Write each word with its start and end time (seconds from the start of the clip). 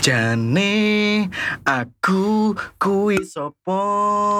Jane 0.00 1.28
aku 1.60 2.56
kui 2.74 3.20
sopo 3.20 3.76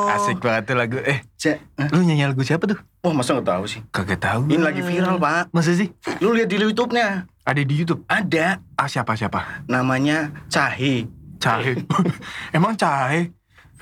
Asik 0.08 0.40
banget 0.40 0.72
tuh 0.72 0.74
lagu. 0.74 0.96
Eh, 0.98 1.20
Ja- 1.36 1.60
Hah? 1.76 1.92
lu 1.92 2.00
nyanyi 2.00 2.24
lagu 2.24 2.40
siapa 2.40 2.64
tuh? 2.64 2.80
Wah 3.00 3.12
masa 3.12 3.36
gak 3.36 3.44
tahu 3.44 3.64
sih 3.68 3.84
Kagak 3.88 4.18
tahu. 4.18 4.48
Ini 4.48 4.56
lagi 4.56 4.80
viral 4.80 5.16
pak 5.16 5.52
Masa 5.52 5.76
sih? 5.76 5.92
Lu 6.18 6.32
lihat 6.32 6.48
di 6.48 6.56
Youtube-nya 6.56 7.28
Ada 7.44 7.60
di 7.60 7.74
YouTube. 7.76 8.04
Ada 8.06 8.56
Ah, 8.72 8.88
siapa 8.88 9.12
siapa? 9.14 9.64
Namanya 9.66 10.32
Cahe 10.48 11.04
Cahe. 11.36 11.76
emang 12.56 12.72
Cahe? 12.74 13.28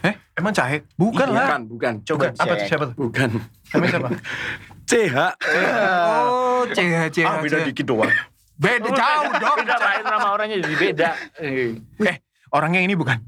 Eh, 0.03 0.15
emang 0.35 0.51
Cahe? 0.51 0.83
Bukan 0.95 1.31
lah. 1.31 1.47
Bukan, 1.47 1.61
bukan. 1.69 1.95
Coba 2.03 2.19
Bukan. 2.27 2.33
Apa 2.39 2.53
tuh 2.55 2.67
siapa 2.67 2.85
tuh? 2.87 2.95
Bukan. 3.01 3.29
Namanya 3.71 3.91
siapa? 3.95 4.09
CH. 4.91 5.17
Oh, 6.17 6.63
CH, 6.69 6.97
CH. 7.13 7.23
Ah 7.23 7.39
beda 7.39 7.63
dikit 7.63 7.87
doang 7.87 8.11
Beda 8.59 8.91
jauh 8.91 9.31
dong. 9.39 9.59
Beda 9.63 9.89
itu 10.03 10.07
nama 10.11 10.29
orangnya 10.35 10.57
jadi 10.67 10.77
beda. 10.77 11.11
Eh. 11.39 11.79
Eh, 12.11 12.17
orangnya 12.51 12.83
ini 12.83 12.99
bukan. 12.99 13.19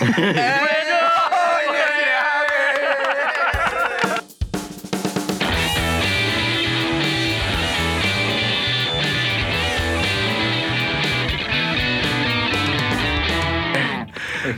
Oh, 0.00 1.56
iya, 1.68 1.86
iya, 2.00 2.20
oke. 2.40 2.64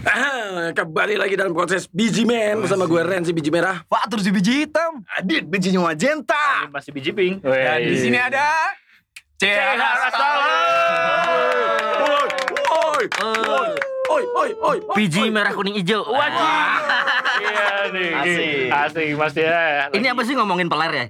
Ah, 0.07 0.71
Kembali 0.71 1.19
lagi 1.19 1.35
dalam 1.35 1.51
proses 1.51 1.91
biji 1.91 2.23
men 2.23 2.63
bersama 2.63 2.87
gue 2.87 3.03
Renzi 3.03 3.35
biji 3.35 3.51
merah. 3.51 3.83
Wah, 3.91 4.07
terus 4.07 4.23
di 4.23 4.31
biji 4.31 4.63
hitam. 4.63 5.03
Adit 5.19 5.43
bijinya 5.51 5.91
magenta 5.91 6.71
masih 6.71 6.95
biji 6.95 7.11
pink. 7.11 7.43
Dan 7.43 7.83
di 7.83 7.97
sini 7.99 8.15
ada 8.15 8.47
CH 9.41 9.49
Woi, 11.97 13.09
woi, 13.09 13.39
woi, 13.41 13.73
woi, 14.13 14.53
woi, 14.61 14.79
woi. 14.85 14.97
Biji 15.01 15.33
merah 15.33 15.57
kuning 15.57 15.81
hijau. 15.81 16.05
Wajib. 16.05 16.45
Iya 17.41 17.89
nih. 17.89 18.11
Asik. 18.21 18.69
Asik 18.69 19.09
mas 19.17 19.33
ya. 19.33 19.89
Ini 19.97 20.13
apa 20.13 20.29
sih 20.29 20.37
ngomongin 20.37 20.69
peler 20.69 20.93
ya? 20.93 21.05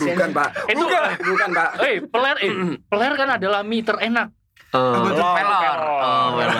Bukan, 0.00 0.30
Pak. 0.32 0.48
Itu 0.72 0.84
Bukan, 1.20 1.48
Pak. 1.52 1.70
Eh, 1.84 2.00
peler, 2.08 2.36
eh, 2.40 2.52
peler 2.80 3.12
kan 3.12 3.28
adalah 3.36 3.60
mie 3.60 3.84
terenak. 3.84 4.32
Oh, 4.74 5.06
Betul. 5.06 5.22
pelor. 5.22 5.78
Oh, 6.02 6.26
pelor. 6.34 6.58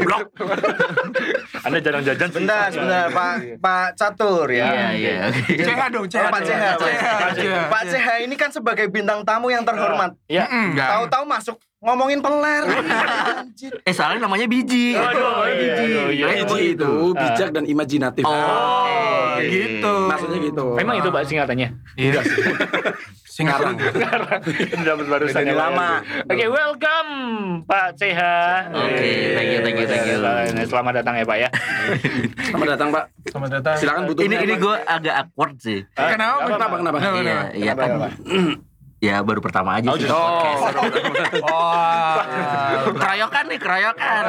Blok. 0.00 0.26
Anda 1.60 1.78
jarang 1.78 2.02
jajan. 2.02 2.28
sih. 2.32 2.36
Bentar 2.40 2.72
sebentar 2.72 3.12
Pak 3.12 3.60
Pak 3.60 3.86
Catur 3.94 4.48
Iya, 4.48 4.64
ya 4.64 4.86
iya. 4.96 5.14
oke. 5.28 5.60
CH 5.60 5.80
dong, 5.92 6.06
CH. 6.08 6.16
Oh, 6.16 6.32
Pak 6.32 6.40
CH, 6.40 6.64
Pak 7.68 7.82
CH. 7.84 8.08
Ini 8.24 8.34
kan 8.34 8.48
sebagai 8.48 8.88
bintang 8.88 9.20
tamu 9.22 9.52
yang 9.52 9.60
terhormat 9.60 10.16
Ya. 10.24 10.48
Enggak. 10.48 10.88
Tahu-tahu 10.88 11.24
masuk 11.28 11.56
ngomongin 11.80 12.20
peler 12.20 12.64
Anjir. 12.64 13.72
Eh, 13.84 13.92
soalnya 13.92 14.24
namanya 14.24 14.44
biji. 14.44 14.92
Aduh, 14.92 15.48
iya, 15.48 15.56
biji. 15.76 15.86
iya. 16.12 16.26
Biji 16.44 16.60
itu 16.76 16.92
bijak 17.12 17.48
dan 17.52 17.64
imajinatif. 17.64 18.24
Oh, 18.24 19.36
gitu. 19.38 19.94
Maksudnya 20.08 20.38
gitu. 20.40 20.66
Memang 20.76 20.96
itu 20.96 21.08
pak 21.08 21.22
singkatannya. 21.24 21.68
Iya. 21.96 22.20
Singarang. 23.30 23.78
Dapat 23.78 25.06
barusan 25.06 25.40
ya, 25.40 25.54
Pak. 25.54 25.62
lama. 25.62 25.90
Oke, 26.26 26.46
welcome 26.46 27.10
Pak 27.62 27.94
CH. 27.94 28.20
Oke, 28.68 29.10
thank 29.32 29.48
you, 29.48 29.60
thank 29.62 29.76
you, 29.76 29.86
thank 29.86 30.04
you. 30.04 30.16
Selamat- 30.18 30.66
Selamat 30.66 30.92
datang 30.98 31.14
ya 31.14 31.24
Pak 31.24 31.38
ya. 31.38 31.48
Selamat 32.44 32.68
datang, 32.68 32.88
Pak. 32.90 33.04
Selamat 33.24 33.50
datang. 33.54 33.74
Silakan 33.78 34.02
butuh. 34.04 34.22
Ini 34.24 34.34
ini 34.40 34.54
gue 34.56 34.76
agak 34.76 35.14
awkward 35.16 35.54
sih. 35.56 35.86
Kenapa? 35.92 36.42
Kenapa, 36.48 36.74
kenapa? 36.76 36.96
Kenapa, 36.98 37.16
Iya, 37.16 37.22
kenapa? 37.22 37.54
iya 37.54 37.72
kan. 37.72 37.90
Ya 39.00 39.24
baru 39.24 39.40
pertama 39.40 39.80
aja 39.80 39.96
sih. 39.96 40.04
Oh, 40.04 40.44
Oh. 41.40 42.20
Keroyokan 43.00 43.48
nih, 43.48 43.56
keroyokan. 43.56 44.22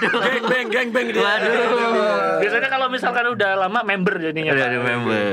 Geng 0.00 0.44
beng, 0.48 0.66
geng 0.72 0.88
beng 0.88 1.08
dia. 1.12 1.20
Waduh. 1.20 2.40
Biasanya 2.40 2.72
kalau 2.72 2.88
misalkan 2.88 3.28
udah 3.28 3.60
lama 3.60 3.84
member 3.84 4.16
jadinya. 4.16 4.56
Udah 4.56 4.80
member. 4.80 5.28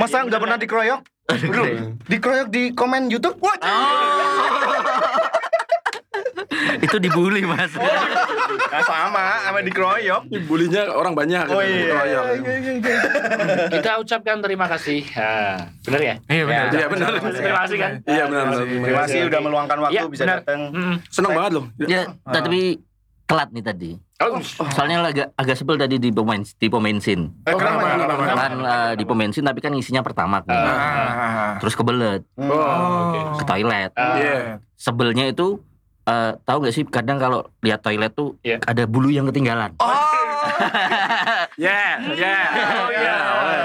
Masa 0.00 0.24
nggak 0.24 0.40
pernah 0.40 0.56
dikeroyok? 0.56 1.00
Dikeroyok 2.08 2.48
di 2.48 2.72
komen 2.72 3.12
YouTube? 3.12 3.36
Wah, 3.38 3.52
Itu 6.78 6.96
dibully, 6.96 7.44
Mas. 7.44 7.74
nah, 7.76 8.80
sama, 8.80 9.24
sama 9.44 9.60
dikeroyok. 9.60 10.24
Bulinya 10.48 10.88
orang 10.88 11.12
banyak. 11.12 11.44
Oh 11.46 11.60
gitu. 11.60 11.68
iya. 11.68 11.92
Keroyok. 11.92 12.24
Kita 13.68 13.90
ucapkan 14.00 14.40
terima 14.40 14.66
kasih. 14.66 15.04
Nah, 15.12 15.68
bener 15.84 16.00
ya? 16.00 16.14
Iya 16.26 16.42
benar. 16.46 16.66
Iya, 16.72 16.86
benar. 16.88 17.08
Terima 17.34 17.60
kasih 17.66 17.76
kan? 17.76 17.92
Iya, 18.08 18.24
benar. 18.26 18.44
benar. 18.48 18.64
Terima 18.64 19.00
kasih 19.04 19.18
udah 19.28 19.40
meluangkan 19.42 19.78
waktu 19.84 19.94
Iya, 19.94 20.02
bisa 20.08 20.22
benar. 20.24 20.38
datang. 20.40 20.60
Mm. 20.72 20.94
Seneng 21.12 21.32
banget 21.36 21.52
loh. 21.52 21.64
Ya, 21.84 22.02
tapi 22.24 22.60
telat 23.28 23.48
nih 23.52 23.64
tadi. 23.64 23.90
Oh, 24.18 24.42
Soalnya 24.74 24.98
agak 25.00 25.30
agak 25.32 25.54
sebel 25.54 25.78
tadi 25.78 25.94
di 25.96 26.10
pemain 26.10 26.42
di 26.42 26.66
pemain 26.66 26.98
scene. 26.98 27.30
Eh, 27.46 27.54
kenapa? 27.54 27.86
kenapa, 27.86 28.12
kenapa? 28.18 28.40
Kan 28.40 28.52
eh, 28.58 28.92
di 28.98 29.04
pemain 29.06 29.30
scene 29.30 29.46
tapi 29.46 29.62
kan 29.62 29.70
isinya 29.72 30.02
pertama 30.02 30.42
nih. 30.42 30.58
Ah. 30.58 31.54
Terus 31.62 31.78
kebelet 31.78 32.26
Oh. 32.34 32.50
oke. 32.50 33.38
ke 33.38 33.44
toilet. 33.46 33.90
Ah, 33.94 34.18
Iya. 34.18 34.38
Sebelnya 34.74 35.30
itu 35.30 35.62
eh, 36.02 36.34
tahu 36.40 36.66
gak 36.66 36.74
sih 36.74 36.82
kadang 36.82 37.16
kalau 37.16 37.46
lihat 37.62 37.78
toilet 37.78 38.10
tuh 38.10 38.34
Iya. 38.42 38.58
ada 38.60 38.82
bulu 38.84 39.06
yang 39.08 39.30
ketinggalan. 39.30 39.78
Ya, 41.58 41.98
ya. 42.14 42.38
Oh 42.54 42.88
iya. 42.88 43.16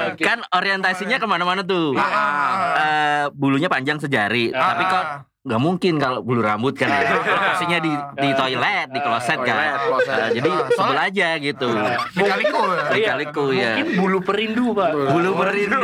Oke. 0.10 0.26
Kan 0.26 0.42
orientasinya 0.50 1.18
ke 1.18 1.26
mana-mana 1.26 1.62
tuh. 1.62 1.94
Ah. 1.94 2.74
Eh, 2.76 3.26
bulunya 3.32 3.70
panjang 3.70 3.98
sejari. 3.98 4.50
Ah. 4.50 4.74
Tapi 4.74 4.84
kok 4.84 5.06
nggak 5.44 5.60
mungkin 5.60 6.00
kalau 6.00 6.24
bulu 6.24 6.40
rambut 6.40 6.72
kan 6.72 6.88
lokasinya 7.28 7.84
di 7.84 7.92
di 8.16 8.30
toilet 8.32 8.88
di 8.90 9.00
kloset 9.04 9.36
kan. 9.38 9.52
Toilet, 9.52 9.80
kloset. 9.84 10.16
Eh, 10.16 10.30
jadi 10.40 10.50
sebel 10.72 10.98
aja 10.98 11.28
gitu. 11.38 11.70
Kaliku. 12.16 12.62
Kali-kaliku 12.88 13.44
ya 13.52 13.72
Mungkin 13.76 13.88
bulu 14.00 14.20
perindu 14.24 14.72
pak. 14.72 14.92
bulu 14.96 15.32
merindu 15.36 15.84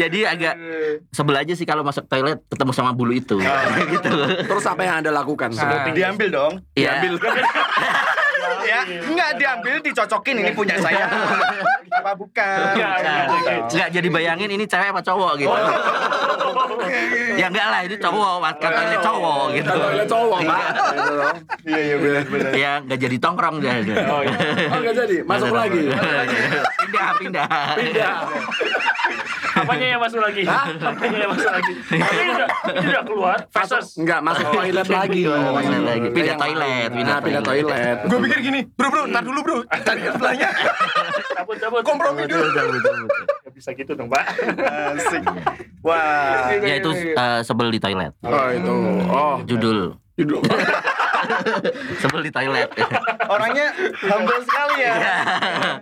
jadi 0.00 0.18
agak 0.28 0.54
sebel 1.08 1.36
aja 1.36 1.52
sih 1.56 1.64
kalau 1.64 1.80
masuk 1.80 2.04
toilet 2.04 2.36
ketemu 2.46 2.72
sama 2.72 2.92
bulu 2.92 3.16
itu. 3.16 3.40
Gitu. 3.90 4.12
Terus 4.46 4.64
apa 4.68 4.80
yang 4.84 5.00
Anda 5.00 5.10
lakukan? 5.10 5.50
Ah. 5.56 5.88
Diambil 5.90 6.28
dong. 6.30 6.52
ya 6.76 7.00
Ya, 7.00 7.10
enggak 8.86 9.30
diambil 9.36 9.74
dicocokin 9.80 10.36
ini 10.40 10.50
punya 10.52 10.76
saya. 10.80 11.04
Apa 11.90 12.12
bukan? 12.16 12.58
Iya, 12.78 12.90
iya, 13.02 13.14
iya. 13.26 13.54
nggak 13.66 13.90
jadi 13.92 14.08
bayangin 14.08 14.50
ini 14.50 14.64
cewek 14.64 14.94
apa 14.94 15.02
cowok 15.02 15.32
gitu 15.40 15.56
ya 17.38 17.46
enggak 17.48 17.66
lah 17.70 17.80
itu 17.86 17.96
cowok 18.00 18.32
katanya 18.58 18.98
cowok 19.00 19.44
gitu 19.56 19.70
Toilet 19.70 20.08
cowok, 20.08 20.38
Pak. 20.44 20.70
Iya, 21.64 21.80
iya 21.80 21.96
benar 21.96 22.24
benar. 22.28 22.50
ya 22.56 22.72
nggak 22.84 22.98
jadi 23.00 23.16
tongkrong 23.20 23.56
dia 23.62 23.72
Oh, 24.10 24.20
iya. 24.24 24.38
Oh, 24.70 24.78
enggak 24.80 24.94
jadi. 25.06 25.16
Masuk 25.24 25.52
lagi. 25.54 25.82
pindah 26.80 27.10
pindah 27.20 27.48
Pindah. 27.78 28.16
Apanya 29.50 29.86
yang 29.96 30.00
masuk 30.00 30.20
lagi? 30.24 30.42
Apanya 30.46 31.18
yang 31.20 31.30
masuk 31.36 31.50
lagi? 31.52 31.72
Ini 31.90 32.30
udah, 32.32 32.48
ini 32.80 32.86
udah 32.90 33.04
keluar. 33.04 33.38
Fases. 33.52 33.98
Enggak, 33.98 34.20
masuk 34.24 34.46
toilet 34.54 34.88
lagi. 34.88 35.22
Oh, 35.28 35.52
toilet 35.58 35.84
lagi. 35.84 36.08
Pindah 36.14 36.36
toilet, 36.38 36.90
pindah 36.94 37.18
pindah 37.20 37.42
toilet. 37.44 37.68
toilet. 37.68 37.98
Gue 38.08 38.18
pikir 38.24 38.38
gini, 38.40 38.60
bro 38.74 38.88
bro, 38.88 39.02
ntar 39.06 39.22
dulu 39.22 39.40
bro, 39.40 39.56
cari 39.66 40.00
sebelahnya, 40.02 40.48
Cabut, 41.32 41.56
cabut. 41.56 41.82
kompromi 41.82 42.24
dulu. 42.24 42.46
Gak 43.42 43.52
bisa 43.52 43.70
gitu 43.72 43.92
dong, 43.92 44.08
Pak. 44.08 44.24
Asik. 44.94 45.22
Wah. 45.80 46.52
ya 46.52 46.74
itu 46.76 46.90
eh, 46.92 47.40
sebel 47.40 47.68
di 47.68 47.80
toilet 47.80 48.12
Oh, 48.20 48.48
itu. 48.52 48.74
Oh, 49.08 49.36
judul 49.44 49.96
judul. 50.14 50.40
Sebel 51.98 52.20
di 52.22 52.30
toilet 52.30 52.68
Orangnya 53.26 53.70
humble 54.02 54.40
sekali 54.42 54.76
ya. 54.80 54.94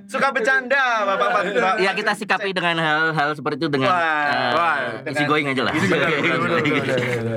Suka 0.04 0.28
bercanda, 0.30 1.06
Bapak 1.06 1.28
Bapak. 1.32 1.74
ya 1.78 1.90
kita 1.92 2.12
sikapi 2.12 2.52
dengan 2.52 2.76
hal-hal 2.76 3.32
seperti 3.32 3.56
itu 3.58 3.68
dengan 3.68 3.88
Wah. 3.88 4.52
Wah. 4.52 4.76
easy 5.04 5.24
going 5.24 5.48
aja 5.48 5.62
lah 5.64 5.74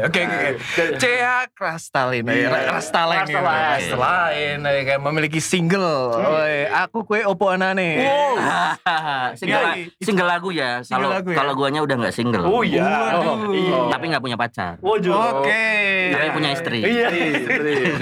Oke 0.02 0.22
oke. 0.22 0.50
Cea 0.98 1.48
Krastalin, 1.52 2.26
Krastalain, 2.26 3.26
Krastalain. 3.26 3.80
Krastalain, 3.80 4.58
eh, 4.62 4.84
kayak 4.84 5.02
memiliki 5.02 5.40
single. 5.40 6.16
Oi, 6.16 6.66
aku 6.68 7.04
kue 7.04 7.22
opo 7.22 7.50
anane. 7.50 8.02
single, 9.40 9.62
Iya. 9.62 9.88
single 10.02 10.28
lagu 10.28 10.50
ya 10.50 10.82
kalau 10.84 11.10
ya? 11.14 11.36
kalau 11.36 11.54
guanya 11.54 11.82
udah 11.84 11.96
nggak 11.98 12.16
single 12.16 12.44
Oh 12.44 12.64
iya. 12.64 12.84
Oh, 13.18 13.52
iya. 13.54 13.78
tapi 13.90 14.04
nggak 14.10 14.24
punya 14.24 14.38
pacar. 14.38 14.76
Oke. 14.82 15.68
tapi 16.12 16.28
punya 16.34 16.50
istri 16.52 16.80
Iya. 16.82 17.08
Oke, 17.08 17.26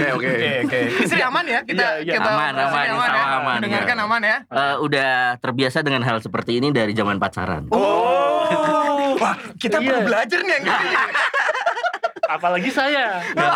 oke. 0.10 0.30
Oke 0.30 0.50
oke. 0.64 0.80
Istri 1.04 1.22
aman 1.22 1.46
ya? 1.46 1.60
Kita 1.62 1.82
Iya, 1.82 1.92
iya. 2.02 2.14
kita 2.16 2.30
Aman, 2.30 2.54
aman, 2.54 2.64
Allah 2.64 2.84
ya? 2.86 3.24
aman, 3.36 3.56
Mendengarkan 3.60 3.96
iya. 3.96 4.06
aman 4.06 4.22
ya. 4.22 4.38
Eh, 4.46 4.76
udah 4.80 5.12
terbiasa 5.38 5.78
dengan 5.82 6.02
hal 6.02 6.18
seperti 6.20 6.58
ini 6.58 6.70
dari 6.70 6.92
zaman 6.92 7.18
pacaran 7.18 7.68
Oh. 7.70 9.16
Wah, 9.16 9.36
kita 9.56 9.78
Iya. 9.78 9.86
perlu 9.86 10.00
belajar 10.06 10.40
nih 10.40 10.54
yang 10.54 10.64
gini. 10.66 10.88
Apalagi 12.30 12.70
saya. 12.70 13.20
Ya, 13.34 13.50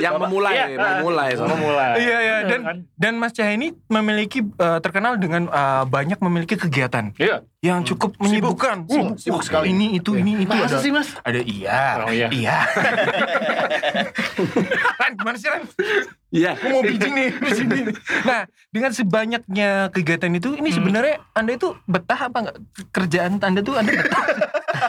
yang 0.00 0.16
memulai, 0.16 0.56
Iya, 0.56 0.66
memulai. 0.98 1.30
Memulai. 1.36 1.90
Iya 2.00 2.18
iya 2.18 2.36
dan 2.48 2.60
Kan? 2.64 2.76
dan 2.96 3.12
Mas 3.20 3.32
Cahaya 3.32 3.54
ini 3.54 3.76
memiliki 3.86 4.40
eh, 4.40 4.78
terkenal 4.80 5.20
dengan 5.20 5.46
eh, 5.46 5.84
banyak 5.84 6.18
memiliki 6.18 6.56
kegiatan 6.56 7.12
Iya. 7.20 7.44
yang 7.60 7.84
cukup 7.84 8.16
menyibukkan. 8.16 8.88
Uh, 8.88 9.12
sibuk 9.16 9.40
Wah, 9.40 9.44
sekali. 9.44 9.64
Ini 9.70 9.96
itu 9.96 10.10
ini 10.16 10.44
itu 10.44 10.50
Masa 10.50 10.68
ada. 10.68 10.76
sih, 10.80 10.90
Mas? 10.90 11.08
Ada 11.20 11.40
iya. 11.40 11.84
Oh, 12.00 12.08
iya. 12.08 12.28
Iya. 12.32 12.56
Ran, 15.00 15.12
gimana 15.16 15.36
sih 15.36 15.48
Ran? 15.48 15.62
Iya. 16.28 16.50
Aku 16.56 16.66
mau 16.70 16.82
pitching 16.82 17.14
nih 17.14 17.28
di 17.30 17.52
sini. 17.54 17.78
Nah, 18.24 18.40
dengan 18.68 18.90
sebanyaknya 18.90 19.88
kegiatan 19.88 20.30
itu, 20.30 20.56
ini 20.56 20.68
sebenarnya 20.72 21.20
Anda 21.32 21.54
itu 21.54 21.72
betah 21.84 22.28
apa 22.28 22.36
enggak? 22.42 22.56
Kerjaan 22.90 23.32
Anda 23.40 23.60
tuh 23.60 23.74
Anda 23.76 23.90
betah? 23.92 24.24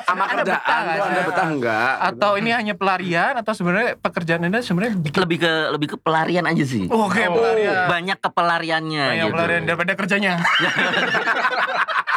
Sama 0.04 0.24
Anda 0.26 0.44
betah 0.44 0.56
kerjaan 0.56 0.82
nggak 0.82 0.96
tuh 0.96 1.06
Anda 1.06 1.22
betah 1.24 1.48
enggak? 1.48 1.94
atau 2.06 2.32
ini 2.36 2.50
hanya 2.50 2.74
pelarian 2.74 3.34
atau 3.36 3.54
sebenarnya 3.54 3.90
pekerjaan 3.98 4.42
Anda 4.44 4.60
sebenarnya 4.60 4.96
bikin 4.98 5.20
Lebih 5.22 5.38
ke 5.40 5.52
lebih 5.72 5.88
ke 5.92 5.98
pelarian 5.98 6.46
aja 6.46 6.64
sih. 6.64 6.86
Oh, 6.88 7.08
kayak 7.08 7.30
pelarian. 7.30 7.88
Banyak 7.88 8.18
kepelariannya 8.20 9.06
Banyak 9.08 9.26
gitu. 9.26 9.34
pelarian 9.34 9.64
daripada 9.64 9.92
kerjanya. 9.94 10.34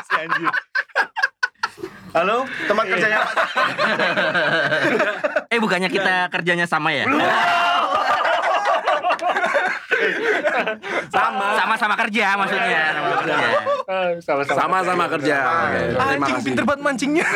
Si 0.05 0.15
anjir. 0.15 0.49
Halo, 2.11 2.37
teman 2.65 2.85
kerjanya 2.87 3.19
Pak. 3.21 3.35
Eh 5.53 5.59
bukannya 5.59 5.89
kita 5.89 6.29
kerjanya 6.29 6.65
sama 6.65 6.93
ya? 6.93 7.05
Sama. 11.09 11.47
Sama-sama 11.57 11.95
kerja 11.97 12.27
maksudnya. 12.37 12.83
Sama 12.93 13.09
kerja. 13.21 13.37
Sama-sama. 14.21 14.59
Sama-sama 14.59 15.05
kerja. 15.09 15.37
Oke, 15.39 15.81
Terima 15.89 16.05
Anjing 16.05 16.37
kasih. 16.37 16.47
pinter 16.47 16.65
banget 16.65 16.83
mancingnya. 16.85 17.27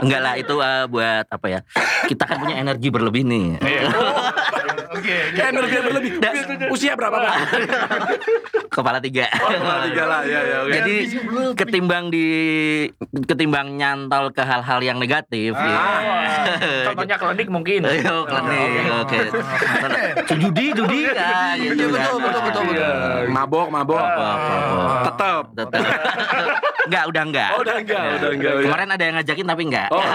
Enggak 0.00 0.20
lah 0.20 0.34
itu 0.36 0.54
eh, 0.58 0.84
buat 0.86 1.26
apa 1.26 1.46
ya? 1.48 1.60
Kita 2.04 2.24
kan 2.24 2.36
punya 2.40 2.56
energi 2.60 2.88
berlebih 2.92 3.22
nih. 3.24 3.46
Iya. 5.04 5.20
Oke. 5.28 5.36
Kayak 5.36 5.48
energi 5.52 5.76
berlebih. 5.84 6.10
Usia 6.72 6.92
berapa, 6.96 7.16
Pak? 7.20 7.34
Kepala 8.72 8.98
tiga. 9.04 9.28
Kepala 9.28 9.84
tiga 9.86 10.04
lah, 10.08 10.20
ya, 10.24 10.40
ya, 10.40 10.56
oke. 10.64 10.72
Jadi 10.72 10.94
ketimbang 11.54 12.04
di 12.08 12.26
ketimbang 13.28 13.76
nyantol 13.76 14.32
ke 14.32 14.42
hal-hal 14.42 14.80
yang 14.80 14.96
negatif 14.96 15.52
ya. 15.54 15.78
Contohnya 16.88 17.16
klinik 17.20 17.48
mungkin. 17.52 17.80
Ayo 17.92 18.24
klinik, 18.24 18.84
oke. 19.04 19.20
Judi, 20.40 20.66
judi 20.72 20.98
kan. 21.12 21.54
gitu 21.60 21.92
kan. 21.92 22.00
betul, 22.00 22.18
betul, 22.18 22.40
betul, 22.42 22.62
betul. 22.72 23.28
Mabok, 23.28 23.68
mabok. 23.68 24.04
Tetap. 25.12 25.44
Tetap. 25.52 25.82
Enggak, 26.84 27.04
udah 27.08 27.22
enggak. 27.22 27.50
Oh, 27.54 27.60
udah 27.64 27.76
enggak, 27.80 28.04
udah 28.20 28.30
enggak. 28.32 28.52
Kemarin 28.64 28.88
ada 28.92 29.04
yang 29.04 29.14
ngajakin 29.20 29.46
tapi 29.46 29.62
enggak. 29.68 29.88
Oh, 29.92 30.04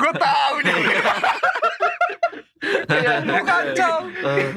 Gue 0.00 0.12
tahu 0.16 0.54
nih. 0.64 0.80
kacau, 2.60 3.24
kacau, 3.40 3.96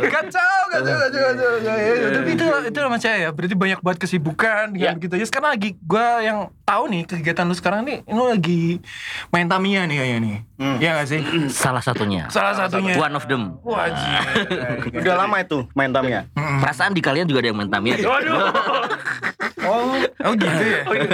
kacau, 0.03 0.51
kacau, 0.69 0.95
kacau, 1.00 1.50
kacau. 1.57 1.75
Ya, 1.77 2.09
Tapi 2.11 2.29
itu 2.35 2.45
itu 2.67 2.77
sama 2.77 2.97
saya 2.97 3.17
ya. 3.17 3.29
Berarti 3.31 3.55
banyak 3.55 3.79
banget 3.79 3.97
kesibukan 4.01 4.63
dengan 4.69 4.83
Ya. 4.85 4.91
begitu 4.94 5.15
aja. 5.15 5.25
Sekarang 5.25 5.50
lagi 5.51 5.69
gue 5.77 6.07
yang 6.21 6.38
tahu 6.63 6.83
nih 6.89 7.01
kegiatan 7.05 7.45
lu 7.45 7.55
sekarang 7.55 7.81
nih, 7.83 8.03
lu 8.05 8.27
lagi 8.27 8.83
main 9.29 9.47
Tamiya 9.47 9.85
nih 9.85 9.95
kayaknya 9.97 10.19
nih. 10.19 10.38
Iya 10.79 10.89
gak 10.97 11.07
sih? 11.07 11.21
Salah 11.63 11.79
satunya. 11.79 12.27
Salah 12.27 12.51
satunya. 12.53 12.94
One 12.94 13.13
of 13.13 13.23
them. 13.25 13.55
Wajib. 13.61 14.19
Udah 14.94 15.15
lama 15.17 15.35
itu 15.39 15.63
main 15.71 15.89
Tamiya. 15.89 16.27
Perasaan 16.35 16.91
di 16.91 17.00
kalian 17.00 17.23
juga 17.23 17.39
ada 17.39 17.50
yang 17.50 17.57
main 17.57 17.71
Tamiya. 17.71 17.95
deh. 17.95 18.05
Waduh. 18.05 18.39
Oh, 19.63 19.95
Oh 20.21 20.33
gitu 20.35 20.51
ya. 20.61 20.83
Oke. 20.83 21.07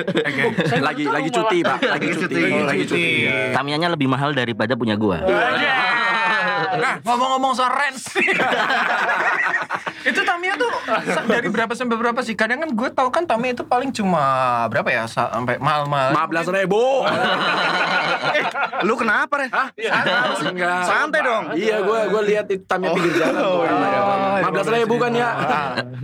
Saya 0.66 0.82
lagi 0.82 1.06
baru 1.06 1.16
lagi 1.16 1.30
tahu 1.30 1.38
cuti. 1.46 1.58
Pak. 1.62 1.78
Lagi 1.88 2.08
cuti. 2.12 2.34
Lagi 2.36 2.50
Oh, 2.52 2.66
Lagi 2.66 2.84
cuti. 2.84 3.06
cuti. 3.22 3.54
Tamianya 3.54 3.88
lebih 3.90 4.08
mahal 4.08 4.34
daripada 4.34 4.74
punya 4.74 4.98
gua. 4.98 5.22
Nah, 6.80 6.96
ngomong-ngomong 7.04 7.54
soal 7.54 7.72
rents. 7.76 8.08
itu 10.10 10.22
Tamiya 10.24 10.56
tuh 10.56 10.72
dari 11.28 11.52
berapa 11.52 11.76
sampai 11.76 11.96
berapa 12.00 12.20
sih? 12.24 12.34
Kadang 12.34 12.64
kan 12.64 12.70
gue 12.72 12.90
tahu 12.96 13.10
kan 13.12 13.28
Tamiya 13.28 13.52
itu 13.54 13.68
paling 13.68 13.92
cuma 13.92 14.66
berapa 14.72 14.88
ya 14.88 15.04
sampai 15.06 15.60
mahal-mahal. 15.60 16.16
Lima 16.16 16.26
belas 16.26 16.48
ribu. 16.48 16.80
lu 18.88 18.96
kenapa, 18.96 19.44
Re? 19.44 19.48
Hah? 19.52 19.70
Enggak. 20.48 20.84
Santai 20.88 21.22
dong. 21.22 21.44
Iya, 21.54 21.84
gue 21.84 22.00
gue 22.10 22.22
lihat 22.32 22.46
itu 22.48 22.64
tamnya 22.64 22.96
pinggir 22.96 23.14
jalan. 23.20 23.44
Oh, 23.44 23.68
Lima 23.68 24.50
belas 24.50 24.68
ribu 24.72 24.96
kan 24.98 25.12
ya. 25.12 25.30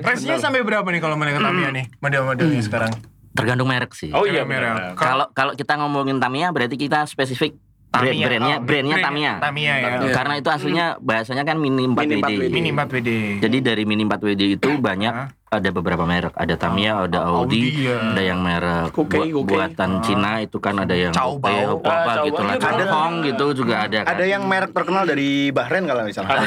Rensnya 0.03 0.37
sampai 0.37 0.61
berapa 0.61 0.85
nih 0.91 1.01
kalau 1.01 1.15
mereka 1.15 1.39
Tamiya 1.39 1.71
nih? 1.71 1.87
Model-modelnya 2.03 2.61
sekarang. 2.61 2.91
Tergantung 3.35 3.67
merek 3.67 3.91
sih. 3.91 4.15
Oh 4.15 4.23
iya 4.23 4.47
merek. 4.47 4.95
Kalau 4.95 5.27
kalau 5.35 5.53
kita 5.55 5.75
ngomongin 5.75 6.23
Tamiya 6.23 6.55
berarti 6.55 6.79
kita 6.79 7.03
spesifik 7.03 7.59
Tamiya. 7.97 8.25
brandnya 8.25 8.55
Oh, 8.55 8.61
brandnya 8.61 8.95
brand- 8.95 9.07
Tamiya. 9.07 9.33
Tamiya 9.39 9.73
ya. 9.73 9.87
Karena 10.11 10.33
itu 10.35 10.49
aslinya 10.49 10.85
bahasanya 10.99 11.43
kan 11.43 11.55
mini 11.55 11.83
4 11.85 12.01
Mini 12.01 12.15
4 12.15 12.27
WD. 12.27 12.35
WD. 12.37 12.51
Mini 12.51 12.69
4 12.69 12.89
WD. 12.91 13.09
Jadi 13.39 13.57
dari 13.59 13.83
mini 13.83 14.03
4 14.03 14.19
WD 14.21 14.43
itu 14.53 14.69
banyak 14.75 15.13
ada 15.47 15.69
beberapa 15.71 16.03
merek. 16.03 16.35
Ada 16.35 16.55
Tamiya, 16.57 17.07
ada 17.07 17.23
Audi, 17.23 17.63
Audi, 17.71 17.87
ya. 17.87 17.95
ada 18.11 18.21
yang 18.21 18.39
merek 18.39 18.91
buat- 18.91 19.07
Kuke. 19.07 19.45
buatan 19.45 19.89
Cina 20.01 20.31
itu 20.39 20.57
kan 20.57 20.75
ada 20.77 20.91
yang 20.91 21.11
Cao 21.11 21.37
Kuke, 21.37 21.47
Bao. 21.47 21.79
apa 21.79 21.87
apa 21.87 22.11
Ah, 22.11 22.23
gitu 22.23 22.41
lah. 22.41 22.53
Ada. 22.57 22.85
Hong 22.87 23.13
gitu 23.23 23.45
juga 23.55 23.75
ada 23.81 23.97
kan. 24.03 24.11
Ada 24.11 24.23
yang 24.25 24.43
merek 24.43 24.71
terkenal 24.71 25.03
dari 25.05 25.29
Bahrain 25.49 25.83
kalau 25.83 26.03
misalnya. 26.03 26.43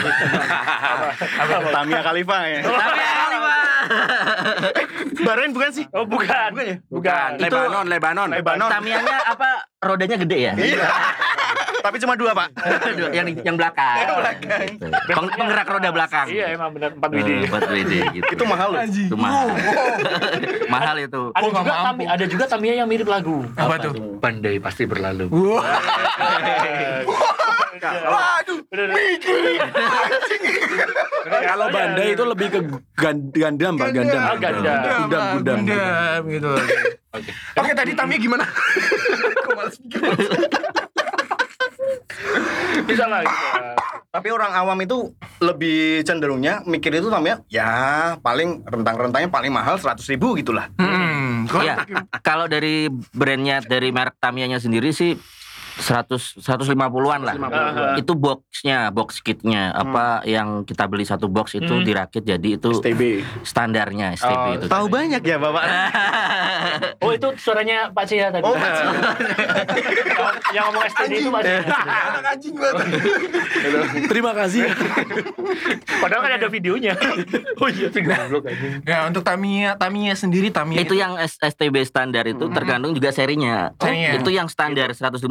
Tamiya 1.73 2.01
Khalifa 2.03 2.39
ya. 2.45 2.61
Tamiya 2.61 3.13
kali, 3.17 3.37
Pak. 3.39 3.57
Bahrain 5.27 5.51
bukan 5.51 5.71
sih? 5.71 5.85
Oh 5.91 6.05
bukan. 6.05 6.51
Bukan 6.53 6.65
ya? 6.65 6.77
Bukan. 6.89 7.29
Itu- 7.37 7.45
Lebanon, 7.45 7.85
Lebanon. 7.87 8.29
Lebanon. 8.31 8.69
Tamiyanya 8.69 9.17
apa? 9.27 9.49
Rodanya 9.79 10.17
gede 10.19 10.39
ya? 10.41 10.53
Iya. 10.55 10.87
Tapi 11.79 11.97
cuma 12.03 12.19
dua, 12.19 12.35
Pak. 12.35 12.49
yang 13.17 13.27
yang 13.39 13.55
belakang. 13.55 13.97
Yang 13.97 14.17
belakang. 14.19 14.67
Gitu. 14.67 14.87
Peng- 15.09 15.33
penggerak 15.33 15.67
roda 15.69 15.91
belakang. 15.91 16.27
Iya 16.27 16.45
emang 16.53 16.71
benar 16.75 16.91
4 16.93 17.07
WD. 17.09 17.31
Eh, 17.31 17.49
Buat 17.49 17.65
WD 17.71 17.93
gitu. 18.19 18.31
Itu 18.35 18.45
mahal 18.45 18.69
loh. 18.75 18.81
Itu 18.83 19.17
mahal. 19.17 19.47
mahal 20.67 20.97
itu. 20.99 21.23
Ada 21.31 21.47
nggak 21.47 21.63
juga. 21.63 21.75
Tami, 21.87 22.05
ada 22.05 22.25
juga 22.27 22.45
Tamiya 22.47 22.75
yang 22.77 22.89
mirip 22.91 23.07
lagu. 23.07 23.47
Apa 23.55 23.79
tuh? 23.79 23.93
Pandai 24.19 24.59
pasti 24.59 24.85
berlalu. 24.85 25.31
Wah. 27.77 28.41
Waduh. 28.41 28.61
Kalau 31.29 31.67
Bandai 31.69 32.09
itu 32.17 32.25
lebih 32.25 32.49
ke 32.49 32.61
gandam, 33.37 33.73
Pak, 33.77 33.89
gandam. 33.93 34.23
Ah, 34.23 34.37
gandam. 34.41 34.79
Gundam, 35.09 35.25
gundam. 35.37 35.59
Gundam 35.67 36.23
gitu. 36.33 36.51
Oke. 37.13 37.31
Oke, 37.57 37.71
tadi 37.73 37.93
Tamiya 37.93 38.19
gimana? 38.21 38.45
Kok 39.45 39.53
males 39.57 39.77
mikir. 39.81 40.01
Bisa 42.85 43.05
lah. 43.09 43.25
Tapi 44.09 44.29
orang 44.33 44.53
awam 44.57 44.79
itu 44.81 45.13
lebih 45.39 46.01
cenderungnya 46.03 46.65
mikir 46.65 46.97
itu 46.97 47.13
Tamiya 47.13 47.45
ya 47.53 47.71
paling 48.19 48.65
rentang-rentangnya 48.65 49.29
paling 49.29 49.53
mahal 49.53 49.77
100 49.77 50.01
ribu 50.09 50.33
gitulah. 50.37 50.73
Hmm, 50.81 51.45
kalau 51.49 51.65
Ya, 51.65 51.77
kalau 52.25 52.49
dari 52.49 52.89
brandnya 53.13 53.61
dari 53.61 53.93
merek 53.93 54.17
Tamiyanya 54.17 54.59
sendiri 54.61 54.93
sih 54.93 55.17
100 55.79 56.43
150-an 56.43 57.21
lah. 57.23 57.35
Aha. 57.39 57.87
Itu 57.95 58.13
boxnya, 58.13 58.91
box 58.91 59.19
kitnya 59.19 59.71
apa 59.71 60.21
yang 60.25 60.63
kita 60.63 60.85
beli 60.85 61.03
satu 61.03 61.27
box 61.27 61.55
itu 61.55 61.71
Hmm. 61.71 61.83
dirakit 61.83 62.23
jadi 62.23 62.59
itu 62.59 62.75
STB. 62.75 63.23
standarnya 63.43 64.13
STP 64.13 64.35
Oh, 64.37 64.53
itu. 64.53 64.67
Tahu 64.67 64.87
banyak 64.87 65.23
ya 65.23 65.37
Bapak. 65.37 65.63
Oh 66.99 67.11
itu 67.11 67.29
suaranya 67.37 67.89
Pak 67.89 68.05
Cia 68.05 68.29
tadi. 68.29 68.43
Oh, 68.43 68.53
Pak 68.53 68.71
Cia. 68.73 68.85
yang, 68.85 70.35
yang 70.53 70.65
ngomong 70.69 70.85
STD 70.85 71.13
itu 71.17 71.31
Pak 71.31 71.43
Cia. 71.43 71.61
anak 71.63 72.25
anjing 72.29 72.55
banget. 72.55 72.87
Terima 74.05 74.33
kasih. 74.35 74.63
Padahal 75.99 76.21
kan 76.21 76.33
ada 76.35 76.49
videonya. 76.49 76.93
oh 77.63 77.69
iya 77.69 77.89
goblok 77.89 78.45
anjing. 78.45 78.83
Ya, 78.83 79.07
untuk 79.07 79.23
Tamiya, 79.23 79.75
Tamiya 79.75 80.15
sendiri 80.15 80.49
Tamiya 80.49 80.81
itu 80.81 80.95
yang 80.95 81.17
S- 81.19 81.39
STB 81.39 81.85
standar 81.85 82.25
itu 82.25 82.51
tergantung 82.51 82.93
juga 82.93 83.11
serinya. 83.11 83.71
Serinya. 83.79 84.11
Itu 84.17 84.31
yang 84.31 84.49
standar 84.49 84.91
150 84.91 85.23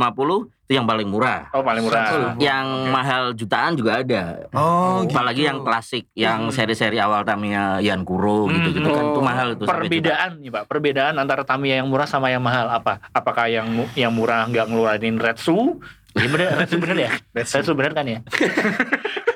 itu 0.67 0.75
yang 0.75 0.83
paling 0.83 1.07
murah. 1.07 1.47
Oh 1.55 1.63
paling 1.63 1.79
murah. 1.79 2.35
Yang 2.35 2.67
mahal 2.91 3.23
jutaan 3.31 3.79
juga 3.79 4.03
ada. 4.03 4.51
Oh, 4.51 5.07
Apalagi 5.07 5.47
gitu. 5.47 5.49
yang 5.49 5.59
klasik, 5.63 6.05
yang 6.11 6.51
seri-seri 6.51 6.99
awal 6.99 7.23
Tamiya 7.23 7.79
Yankuro 7.79 8.51
gitu-gitu 8.51 8.91
kan 8.91 9.03
itu 9.15 9.21
mahal 9.23 9.47
itu. 9.55 9.63
Perbedaan 9.63 10.43
nih 10.43 10.51
Pak, 10.51 10.63
perbedaan 10.67 11.15
antara 11.15 11.47
Tamiya 11.47 11.79
yang 11.79 11.87
murah 11.87 12.03
sama 12.03 12.27
yang 12.27 12.43
mahal 12.43 12.67
apa? 12.67 12.99
Apakah 13.15 13.47
yang 13.47 13.87
yang 13.95 14.11
murah 14.11 14.43
nggak 14.51 14.67
ngeluarin 14.67 15.15
Retsu? 15.23 15.79
Iya 16.17 16.27
bener, 16.27 16.47
Retsu 16.57 16.75
bener 16.77 16.97
ya? 16.97 17.11
Retsu 17.31 17.71
bener 17.73 17.91
kan 17.93 18.05
ya? 18.05 18.19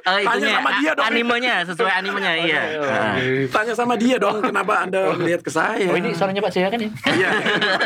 Eh, 0.02 0.26
Tanya 0.26 0.58
sama 0.58 0.72
dia 0.82 0.92
dong. 0.98 1.06
animenya 1.06 1.56
sesuai 1.62 1.94
animenya 1.94 2.32
iya. 2.42 2.62
Nah. 2.74 3.14
Tanya 3.48 3.74
sama 3.78 3.94
dia 3.94 4.18
dong, 4.18 4.42
kenapa 4.42 4.82
Anda 4.82 5.14
melihat 5.14 5.46
ke 5.46 5.54
saya? 5.54 5.78
Oh 5.88 5.96
ini 5.96 6.10
suaranya 6.12 6.42
Pak 6.42 6.52
Cia 6.52 6.68
kan 6.68 6.82
ya? 6.82 6.90
Iya, 7.06 7.30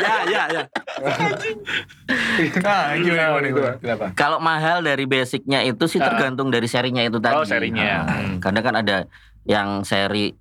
ya, 0.00 0.14
ya, 0.24 0.42
ya. 0.48 0.62
Nah, 2.56 2.96
gimana, 2.96 3.36
gimana, 3.42 3.76
gimana? 3.76 4.06
Kalau 4.14 4.38
mahal 4.38 4.80
dari 4.80 5.04
basicnya 5.04 5.60
itu 5.60 5.84
sih 5.86 5.98
Ah. 5.98 6.08
tergantung 6.08 6.48
dari 6.48 6.64
serinya 6.64 7.04
itu 7.04 7.20
tadi. 7.20 7.36
Oh, 7.36 7.44
serinya. 7.44 7.84
Nah, 8.02 8.16
Hmm. 8.16 8.36
Kadang 8.40 8.64
kan 8.64 8.74
ada 8.76 8.96
yang 9.44 9.82
seri 9.82 10.32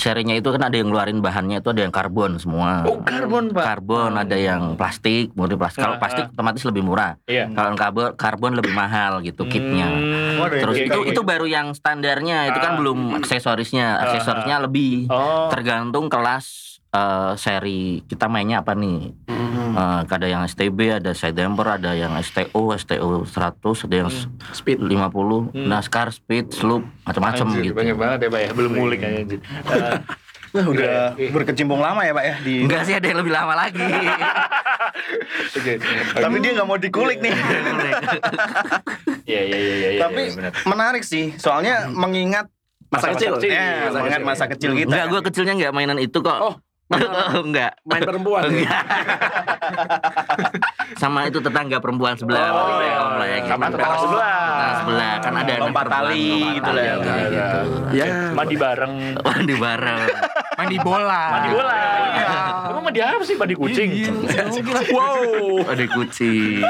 serinya 0.00 0.32
itu 0.32 0.48
kan 0.48 0.64
ada 0.64 0.72
yang 0.72 0.88
ngeluarin 0.88 1.20
bahannya 1.20 1.60
itu 1.60 1.68
ada 1.68 1.84
yang 1.84 1.92
karbon 1.92 2.40
semua. 2.40 2.82
Oh, 2.82 2.98
karbon, 3.00 3.52
Pak. 3.52 3.60
Karbon 3.62 4.16
ada 4.16 4.32
yang 4.32 4.74
plastik, 4.74 5.36
murni 5.36 5.54
plastik. 5.54 5.84
Kalau 5.84 5.94
Ah, 5.94 6.00
plastik 6.00 6.32
otomatis 6.32 6.64
lebih 6.64 6.80
murah. 6.80 7.20
Iya. 7.24 7.52
Kalau 7.52 7.76
karbon 7.76 8.16
karbon 8.16 8.52
lebih 8.56 8.72
mahal 8.72 9.20
gitu 9.20 9.44
kitnya. 9.44 9.86
Hmm, 9.86 10.40
Terus 10.48 10.74
oke, 10.74 10.86
itu 10.86 10.98
oke. 10.98 11.10
itu 11.12 11.20
baru 11.20 11.44
yang 11.44 11.70
standarnya, 11.70 12.48
itu 12.48 12.58
kan 12.58 12.72
Ah. 12.74 12.78
belum 12.80 12.98
aksesorisnya. 13.14 14.00
Aksesorisnya 14.00 14.56
lebih 14.58 15.06
Oh. 15.06 15.52
tergantung 15.52 16.08
kelas 16.08 16.66
eh, 16.90 17.32
seri 17.36 18.02
kita 18.02 18.26
mainnya 18.26 18.66
apa 18.66 18.74
nih. 18.74 19.14
Hmm. 19.28 19.49
Eh, 19.72 20.00
ada 20.04 20.26
yang 20.26 20.42
STB, 20.42 20.78
ada 20.92 21.10
side 21.10 21.34
damper, 21.34 21.66
ada 21.70 21.92
yang 21.92 22.12
STO, 22.18 22.74
STO 22.74 23.22
100, 23.22 23.86
ada 23.86 23.96
yang 23.96 24.10
Speed. 24.50 24.78
50, 24.80 25.50
Hmm. 25.50 25.66
NASCAR, 25.66 26.10
speed, 26.10 26.50
sloop, 26.50 26.82
macam-macam 27.02 27.46
gitu. 27.56 27.72
Banyak 27.72 27.96
banget 27.96 28.18
ya 28.20 28.28
Pak 28.28 28.40
ya. 28.40 28.50
Belum 28.52 28.72
ngulik 28.74 28.98
kayaknya 28.98 29.38
Wah, 30.50 30.66
udah 30.66 31.14
Oke. 31.14 31.30
berkecimpung 31.30 31.78
lama 31.78 32.02
ya 32.02 32.10
pak 32.10 32.24
ya 32.26 32.34
di. 32.42 32.66
Enggak 32.66 32.82
sih 32.82 32.90
ada 32.90 33.06
yang 33.06 33.22
lebih 33.22 33.30
lama 33.30 33.54
lagi. 33.54 33.86
Oke. 35.54 35.78
Tapi 36.12 36.36
dia 36.42 36.50
nggak 36.58 36.66
mau 36.66 36.74
dikulik 36.74 37.22
nih. 37.22 37.30
Iya 39.22 39.40
iya 39.46 39.58
iya 39.58 39.74
iya. 39.86 40.00
Tapi 40.00 40.22
iya, 40.28 40.50
menarik 40.66 41.06
sih, 41.06 41.30
soalnya 41.36 41.86
mengingat 41.86 42.50
Masa 42.90 43.14
kecil. 43.14 43.38
kecil. 43.38 43.54
ya, 43.54 43.62
Masa 43.86 43.94
mengingat 43.94 44.18
kecil. 44.18 44.26
masa 44.26 44.44
kecil 44.50 44.70
kita. 44.74 44.90
Enggak, 44.90 45.06
gue 45.06 45.20
kecilnya 45.30 45.54
enggak 45.54 45.72
mainan 45.72 45.98
itu 46.02 46.18
kok. 46.18 46.34
Oh, 46.34 46.54
enggak. 47.46 47.72
Main 47.86 48.02
perempuan. 48.02 48.50
ya? 48.50 48.78
Sama 50.96 51.28
itu 51.30 51.38
tetangga 51.38 51.78
perempuan 51.78 52.14
sebelah. 52.18 52.48
Oh, 52.50 52.54
komplek, 52.66 52.86
iya. 52.86 52.96
komplek, 52.98 53.30
gitu. 53.30 53.50
Sama 53.50 53.64
tetangga 53.70 53.96
sebelah. 54.00 54.40
Tetangga 54.40 54.74
sebelah 54.80 55.12
kan 55.20 55.32
ada 55.36 55.52
Lompat 55.60 55.84
perempuan, 55.86 56.08
tali 56.10 56.28
gitu 56.56 56.70
lah. 56.70 56.84
kayak 57.00 57.28
gitu. 57.30 57.60
Ya. 57.94 58.06
Mandi 58.34 58.56
bareng. 58.56 58.94
Mandi 59.22 59.54
bareng. 59.54 60.00
Mandi 60.60 60.76
bola. 60.80 61.22
Mandi 61.32 61.48
bola. 61.56 61.78
Iya. 62.10 62.36
Emang 62.68 62.82
mandi 62.84 63.00
apa 63.00 63.24
sih? 63.24 63.36
Mandi 63.38 63.54
kucing. 63.56 63.90
Wow. 64.92 65.64
Ada 65.64 65.84
kucing. 65.88 66.60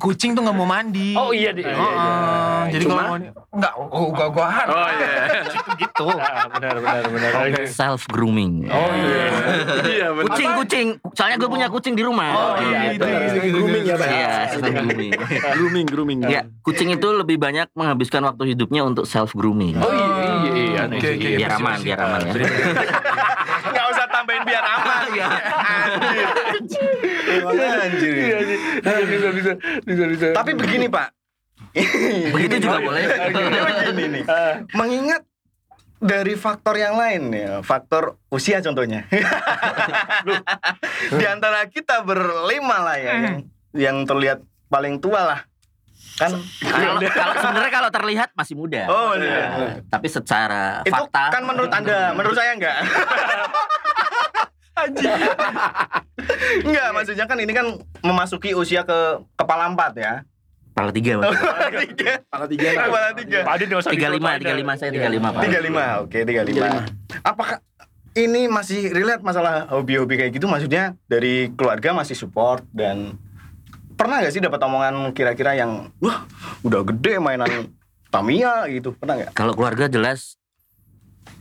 Kucing 0.00 0.30
tuh 0.34 0.40
nggak 0.42 0.56
mau 0.56 0.66
mandi. 0.66 1.14
Oh 1.14 1.30
iya 1.30 1.54
deh. 1.54 1.64
Oh, 1.66 1.82
oh. 1.86 2.62
jadi 2.72 2.84
kalau 2.88 3.02
mau 3.04 3.16
nggak, 3.56 3.72
oh 3.78 4.06
gua 4.10 4.28
guaan. 4.32 4.66
Oh 4.66 4.88
iya. 4.90 5.14
gitu. 5.82 6.06
Ah, 6.18 6.46
benar 6.50 6.76
benar 6.82 7.04
benar. 7.08 7.30
Self 7.70 8.08
grooming. 8.10 8.66
Oh 8.70 8.90
iya. 8.94 9.24
Iya 9.86 10.08
benar. 10.12 10.34
Kucing, 10.34 10.50
kucing. 10.58 10.86
Soalnya 11.14 11.36
gue 11.38 11.50
punya 11.50 11.68
kucing 11.70 11.94
di 11.94 12.02
rumah. 12.02 12.30
Oh, 12.34 12.54
iya, 12.60 12.92
gitu. 12.92 13.06
Grooming 13.26 13.84
ya, 13.84 13.96
Pak. 13.96 14.08
Iya, 14.08 14.30
self 14.52 14.66
grooming. 14.76 15.12
Grooming, 15.54 15.86
grooming. 15.86 16.18
Ya, 16.26 16.40
kucing 16.62 16.88
itu 16.90 17.08
lebih 17.10 17.36
banyak 17.36 17.68
menghabiskan 17.72 18.22
waktu 18.24 18.54
hidupnya 18.54 18.82
untuk 18.82 19.04
self 19.04 19.32
grooming. 19.32 19.78
Oh 19.78 19.90
iya 19.90 20.06
iya 20.06 20.52
iya. 20.52 20.82
Iya, 20.86 21.10
iya. 21.12 21.36
Biar 21.38 21.52
aman, 21.58 21.78
biar 21.82 21.98
aman 22.00 22.20
ya. 22.24 22.32
Nggak 23.72 23.86
usah 23.92 24.06
tambahin 24.08 24.42
biar 24.46 24.64
aman. 24.64 25.00
Iya. 25.12 25.28
Anjir. 26.54 26.90
Anjir. 27.56 28.14
Iya, 28.14 28.38
iya. 28.40 28.56
Bisa 29.06 29.28
bisa 29.32 29.52
bisa 29.82 30.04
bisa. 30.08 30.26
Tapi 30.32 30.50
begini 30.54 30.86
pak. 30.86 31.08
Begitu 32.32 32.54
juga 32.64 32.78
boleh. 32.80 33.02
begini 33.04 34.04
nih. 34.20 34.24
Ah, 34.32 34.58
Mengingat 34.74 35.22
dari 35.96 36.36
faktor 36.36 36.76
yang 36.76 36.96
lain 36.96 37.32
ya, 37.32 37.64
faktor 37.64 38.20
usia 38.28 38.60
contohnya. 38.60 39.08
Di 41.18 41.24
antara 41.24 41.64
kita 41.72 42.04
berlima 42.04 42.84
lah 42.84 42.96
ya, 43.00 43.12
yang, 43.16 43.36
yang 43.72 43.96
terlihat 44.04 44.44
paling 44.68 45.00
tua 45.00 45.24
lah. 45.24 45.40
Kan 46.16 46.32
Kalau 46.64 46.96
kalau 47.12 47.34
sebenarnya 47.36 47.72
kalau 47.72 47.90
terlihat 47.92 48.28
masih 48.32 48.56
muda. 48.56 48.88
Oh, 48.88 49.12
iya. 49.20 49.80
Tapi 49.84 50.08
secara 50.08 50.80
itu 50.84 50.92
fakta 50.92 51.28
kan 51.28 51.44
menurut 51.44 51.68
Anda, 51.68 52.16
menurut 52.16 52.36
saya 52.36 52.56
enggak. 52.56 52.76
Enggak, 56.68 56.88
maksudnya 56.92 57.24
kan 57.24 57.40
ini 57.40 57.52
kan 57.56 57.80
memasuki 58.04 58.52
usia 58.52 58.84
ke 58.84 59.24
kepala 59.36 59.72
empat 59.72 59.92
ya. 59.96 60.14
Kepala 60.76 60.92
tiga. 60.92 61.12
Mas. 61.16 61.24
Kepala 61.40 61.72
tiga. 61.72 62.12
Kepala 62.20 62.44
tiga. 62.52 62.68
Kepala 62.76 63.10
tiga. 63.16 63.38
Pak 63.48 63.52
Adin 63.56 63.66
nggak 63.72 63.80
usah 63.80 63.92
Tiga 63.96 64.08
lima, 64.12 64.30
tiga 64.36 64.52
lima 64.52 64.72
saya 64.76 64.90
tiga 64.92 65.08
lima 65.08 65.28
pak. 65.32 65.42
35, 65.48 66.04
oke 66.04 66.18
35. 66.20 67.24
Apakah 67.24 67.56
ini 68.12 68.42
masih 68.44 68.92
relate 68.92 69.24
masalah 69.24 69.64
hobi-hobi 69.72 70.20
kayak 70.20 70.36
gitu 70.36 70.44
maksudnya 70.44 70.92
dari 71.08 71.48
keluarga 71.56 71.96
masih 71.96 72.12
support 72.12 72.60
dan 72.76 73.16
pernah 73.96 74.20
gak 74.20 74.36
sih 74.36 74.44
dapat 74.44 74.60
omongan 74.60 75.16
kira-kira 75.16 75.56
yang 75.56 75.88
wah 76.00 76.28
udah 76.60 76.84
gede 76.92 77.16
mainan 77.24 77.72
Tamiya 78.12 78.68
gitu 78.68 78.92
pernah 78.96 79.16
nggak? 79.20 79.32
Kalau 79.32 79.52
keluarga 79.56 79.88
jelas 79.88 80.36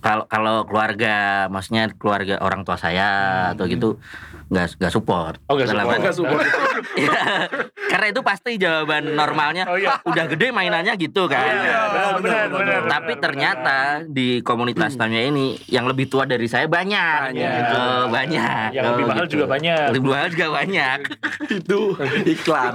kalau 0.05 0.29
kalau 0.29 0.69
keluarga 0.69 1.49
maksudnya 1.49 1.89
keluarga 1.97 2.37
orang 2.37 2.61
tua 2.61 2.77
saya 2.77 3.09
atau 3.57 3.65
gitu 3.65 3.97
nggak 4.45 4.77
nggak 4.77 4.93
support. 4.93 5.41
Oh, 5.49 5.57
nggak 5.57 5.73
support. 5.73 5.97
Nggak 5.97 6.15
support. 6.15 6.45
Iya. 6.95 7.49
Karena 7.89 8.07
itu 8.07 8.21
pasti 8.21 8.55
jawaban 8.55 9.17
normalnya. 9.17 9.65
Oh, 9.67 9.75
iya. 9.75 9.99
Udah 10.05 10.29
gede 10.29 10.53
mainannya 10.53 10.93
gitu 10.95 11.25
kan. 11.25 11.43
Iya, 11.43 11.81
benar 11.91 12.13
benar 12.21 12.45
benar. 12.53 12.79
Tapi 12.87 13.13
benar, 13.15 13.23
ternyata 13.25 13.77
di 14.05 14.39
komunitas 14.39 14.93
Tamiya 14.95 15.27
ini 15.27 15.57
yang 15.67 15.89
lebih 15.89 16.05
tua 16.07 16.23
dari 16.23 16.45
saya 16.45 16.69
banyak. 16.69 17.35
Banyak. 17.35 17.51
Gitu, 17.57 17.83
banyak. 18.13 18.67
Yang 18.71 18.85
lebih 18.85 19.03
Oh, 19.03 19.09
mahal 19.09 19.25
gitu. 19.25 19.33
juga 19.35 19.45
banyak. 19.49 19.85
Lebih 19.91 20.07
mahal 20.07 20.27
juga 20.29 20.47
banyak. 20.53 20.99
Itu 21.59 21.79
iklan. 22.37 22.71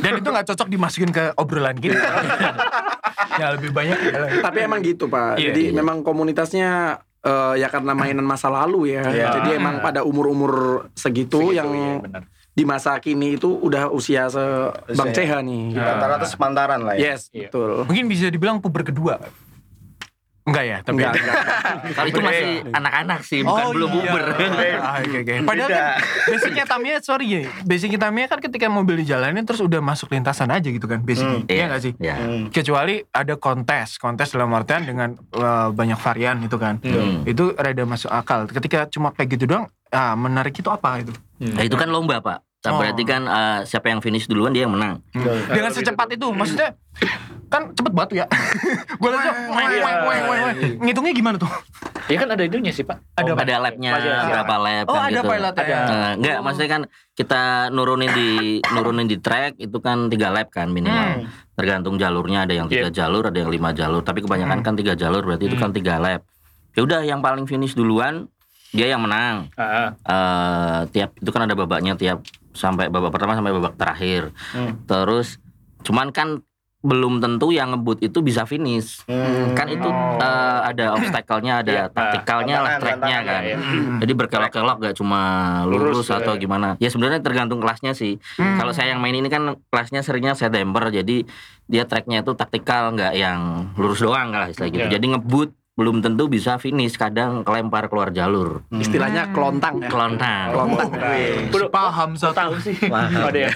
Dan 0.00 0.12
itu 0.18 0.28
nggak 0.28 0.46
cocok 0.50 0.68
dimasukin 0.68 1.10
ke 1.14 1.24
obrolan 1.36 1.76
kita. 1.78 2.10
ya 3.38 3.54
lebih 3.56 3.70
banyak. 3.70 3.96
Tapi 4.42 4.58
emang 4.60 4.80
gitu 4.82 5.06
Pak. 5.06 5.38
Iya, 5.40 5.52
Jadi 5.52 5.62
iya. 5.70 5.76
memang 5.76 5.99
komunitasnya 6.02 6.98
eh, 7.20 7.54
ya 7.58 7.68
karena 7.68 7.92
mainan 7.92 8.24
masa 8.24 8.48
lalu 8.48 8.96
ya. 8.96 9.04
Iya. 9.06 9.28
Jadi 9.40 9.48
emang 9.56 9.80
pada 9.80 10.02
umur-umur 10.02 10.86
segitu, 10.92 11.38
Segitu, 11.40 11.56
yang 11.56 11.70
iya, 12.00 12.20
di 12.50 12.64
masa 12.66 12.98
kini 12.98 13.38
itu 13.38 13.46
udah 13.46 13.88
usia 13.88 14.26
se 14.28 14.42
Bang. 14.96 15.14
CH 15.14 15.40
nih. 15.40 15.76
Rata-rata 15.76 16.26
sepantaran 16.26 16.80
lah 16.82 16.94
ya. 16.98 17.14
Yes, 17.14 17.30
Iya. 17.30 17.48
betul. 17.48 17.86
Mungkin 17.86 18.04
bisa 18.08 18.26
dibilang 18.28 18.58
puber 18.58 18.82
kedua. 18.82 19.20
Enggak 20.50 20.64
ya, 20.66 20.76
tapi 20.82 20.98
Enggak, 20.98 21.12
enggak. 21.14 21.34
Kalau 21.94 22.08
itu 22.10 22.20
masih 22.20 22.46
anak-anak 22.68 23.20
sih, 23.22 23.40
bukan 23.40 23.62
Oh, 23.62 23.70
belum 23.70 23.88
iya. 23.88 23.94
puber. 24.02 24.22
Oke 25.00 25.16
oke. 25.22 25.34
Padahal 25.46 25.68
kan 25.70 25.84
basicnya 26.26 26.64
Tamiya 26.66 26.96
sorry 27.00 27.26
ya, 27.30 27.40
basicnya 27.62 28.00
Tamiya 28.02 28.26
kan 28.26 28.38
ketika 28.42 28.66
mobil 28.66 28.98
dijalanin 28.98 29.46
terus 29.46 29.62
udah 29.62 29.78
masuk 29.78 30.10
lintasan 30.10 30.50
aja 30.50 30.66
gitu 30.66 30.84
kan 30.84 30.98
basicnya. 31.00 31.38
Hmm, 31.38 31.46
Iya 31.46 31.64
nggak 31.70 31.80
sih? 31.80 31.92
Ya. 31.96 32.14
Hmm. 32.18 32.50
Kecuali 32.50 33.06
ada 33.06 33.34
kontes, 33.38 33.94
kontes 33.96 34.34
dalam 34.34 34.50
artian 34.50 34.82
dengan 34.82 35.14
eh, 35.14 35.68
banyak 35.70 35.96
varian 35.96 36.42
itu 36.42 36.58
kan. 36.58 36.82
Hmm. 36.82 37.22
Itu 37.22 37.54
rada 37.54 37.86
masuk 37.86 38.10
akal. 38.10 38.50
Ketika 38.50 38.90
cuma 38.90 39.14
kayak 39.14 39.38
gitu 39.38 39.46
doang, 39.46 39.70
ah 39.88 40.18
menarik 40.18 40.52
itu 40.52 40.66
apa 40.66 40.98
itu? 40.98 41.14
Nah, 41.38 41.62
itu 41.62 41.72
kan 41.72 41.88
lomba, 41.88 42.18
Pak. 42.18 42.49
Nah, 42.60 42.70
Oh. 42.70 42.78
Berarti 42.78 43.02
kan 43.02 43.24
eh, 43.24 43.58
siapa 43.64 43.88
yang 43.88 44.04
finish 44.04 44.28
duluan 44.28 44.52
dia 44.52 44.68
yang 44.68 44.76
menang. 44.76 45.00
Dengan 45.48 45.72
secepat 45.72 46.12
itu, 46.12 46.28
maksudnya 46.28 46.76
kan 47.48 47.72
cepet 47.72 47.88
batu 47.90 48.12
ya. 48.14 48.28
Gue 49.00 49.08
langsung 49.08 49.32
Iya. 49.50 50.52
ngitungnya 50.76 51.12
gimana 51.12 51.36
tuh? 51.36 51.48
Ya 52.06 52.18
kan 52.18 52.28
ada 52.28 52.42
itunya 52.42 52.68
sih 52.68 52.82
Pak. 52.82 53.00
Ada 53.16 53.32
ada 53.32 53.54
labnya 53.62 53.90
ada. 53.94 54.12
berapa 54.26 54.54
lab 54.58 54.84
Oh 54.84 54.92
kan 54.92 55.02
ada 55.02 55.12
gitu. 55.14 55.30
pilotnya. 55.30 55.62
Ada. 55.64 55.76
Nah, 55.88 56.10
enggak, 56.14 56.38
maksudnya 56.42 56.70
kan 56.70 56.82
kita 57.14 57.42
nurunin 57.70 58.10
di 58.10 58.28
nurunin 58.68 59.06
di 59.06 59.16
track 59.16 59.56
itu 59.56 59.78
kan 59.78 60.10
tiga 60.10 60.28
lap 60.28 60.50
kan 60.50 60.68
minimal. 60.68 61.24
Hmm. 61.24 61.32
Tergantung 61.54 61.96
jalurnya 61.96 62.44
ada 62.44 62.52
yang 62.52 62.66
tiga 62.66 62.92
jalur, 62.92 63.24
ada 63.24 63.38
yang 63.38 63.48
lima 63.48 63.72
jalur. 63.72 64.02
Tapi 64.02 64.20
kebanyakan 64.20 64.58
Hmm. 64.58 64.66
kan 64.66 64.74
tiga 64.74 64.92
jalur 64.92 65.24
berarti 65.24 65.48
itu 65.48 65.56
kan 65.56 65.72
tiga 65.72 65.96
lap. 65.96 66.26
Ya 66.72 66.82
udah 66.82 67.00
yang 67.00 67.18
paling 67.18 67.46
finish 67.46 67.72
duluan 67.72 68.28
dia 68.70 68.86
yang 68.86 69.00
menang. 69.00 69.48
Ah, 69.56 69.90
eh 69.96 70.78
tiap 70.88 71.16
itu 71.16 71.30
kan 71.30 71.42
ada 71.42 71.54
babaknya 71.54 71.94
tiap 71.94 72.20
sampai 72.52 72.86
babak 72.86 73.10
pertama 73.10 73.32
sampai 73.32 73.52
babak 73.52 73.74
terakhir. 73.74 74.34
Hmm. 74.50 74.82
Terus 74.84 75.38
cuman 75.80 76.10
kan 76.10 76.42
belum 76.80 77.20
tentu 77.20 77.52
yang 77.52 77.76
ngebut 77.76 78.00
itu 78.00 78.24
bisa 78.24 78.42
finish. 78.42 79.04
Hmm. 79.04 79.52
Kan 79.52 79.68
itu 79.68 79.84
Oh. 79.84 80.16
eh, 80.16 80.60
ada 80.64 80.96
obstacle-nya, 80.96 81.60
ada 81.60 81.68
Iya, 81.70 81.84
taktikalnya 81.92 82.56
lah 82.58 82.72
tracknya 82.80 83.18
kan. 83.20 83.40
ya, 83.44 83.52
ya. 83.52 83.58
Jadi 84.00 84.12
berkelok-kelok 84.16 84.76
gak 84.80 84.96
cuma 84.96 85.20
lurus, 85.68 86.00
Lurus, 86.00 86.08
atau 86.08 86.34
ya. 86.34 86.40
gimana. 86.40 86.80
Ya 86.80 86.88
sebenarnya 86.88 87.20
tergantung 87.20 87.60
kelasnya 87.60 87.92
sih. 87.92 88.16
Hmm. 88.40 88.56
Kalau 88.56 88.72
saya 88.72 88.96
yang 88.96 89.00
main 89.00 89.12
ini 89.12 89.28
kan 89.28 89.60
kelasnya 89.68 90.00
seringnya 90.00 90.32
saya 90.32 90.48
damper 90.50 90.88
jadi 90.88 91.28
dia 91.68 91.84
tracknya 91.84 92.24
itu 92.24 92.32
taktikal 92.32 92.96
nggak 92.96 93.12
yang 93.12 93.68
lurus 93.76 94.00
doang 94.00 94.32
lah 94.32 94.48
istilah 94.48 94.72
gitu. 94.72 94.88
Iya. 94.88 94.96
Jadi 94.96 95.06
ngebut 95.12 95.59
belum 95.80 96.04
tentu 96.04 96.28
bisa 96.28 96.60
finish, 96.60 96.92
kadang 96.94 97.40
kelempar 97.40 97.88
keluar 97.88 98.12
jalur. 98.12 98.60
Istilahnya 98.68 99.32
kelontang 99.32 99.80
ya. 99.80 99.88
Kelontang. 99.88 100.52
Kelontang. 100.52 100.88
Udah 101.48 101.70
paham 101.72 102.10
satu. 102.12 102.36
tahu 102.36 102.52
sih. 102.60 102.76
Ada 102.84 103.38
ya. 103.44 103.50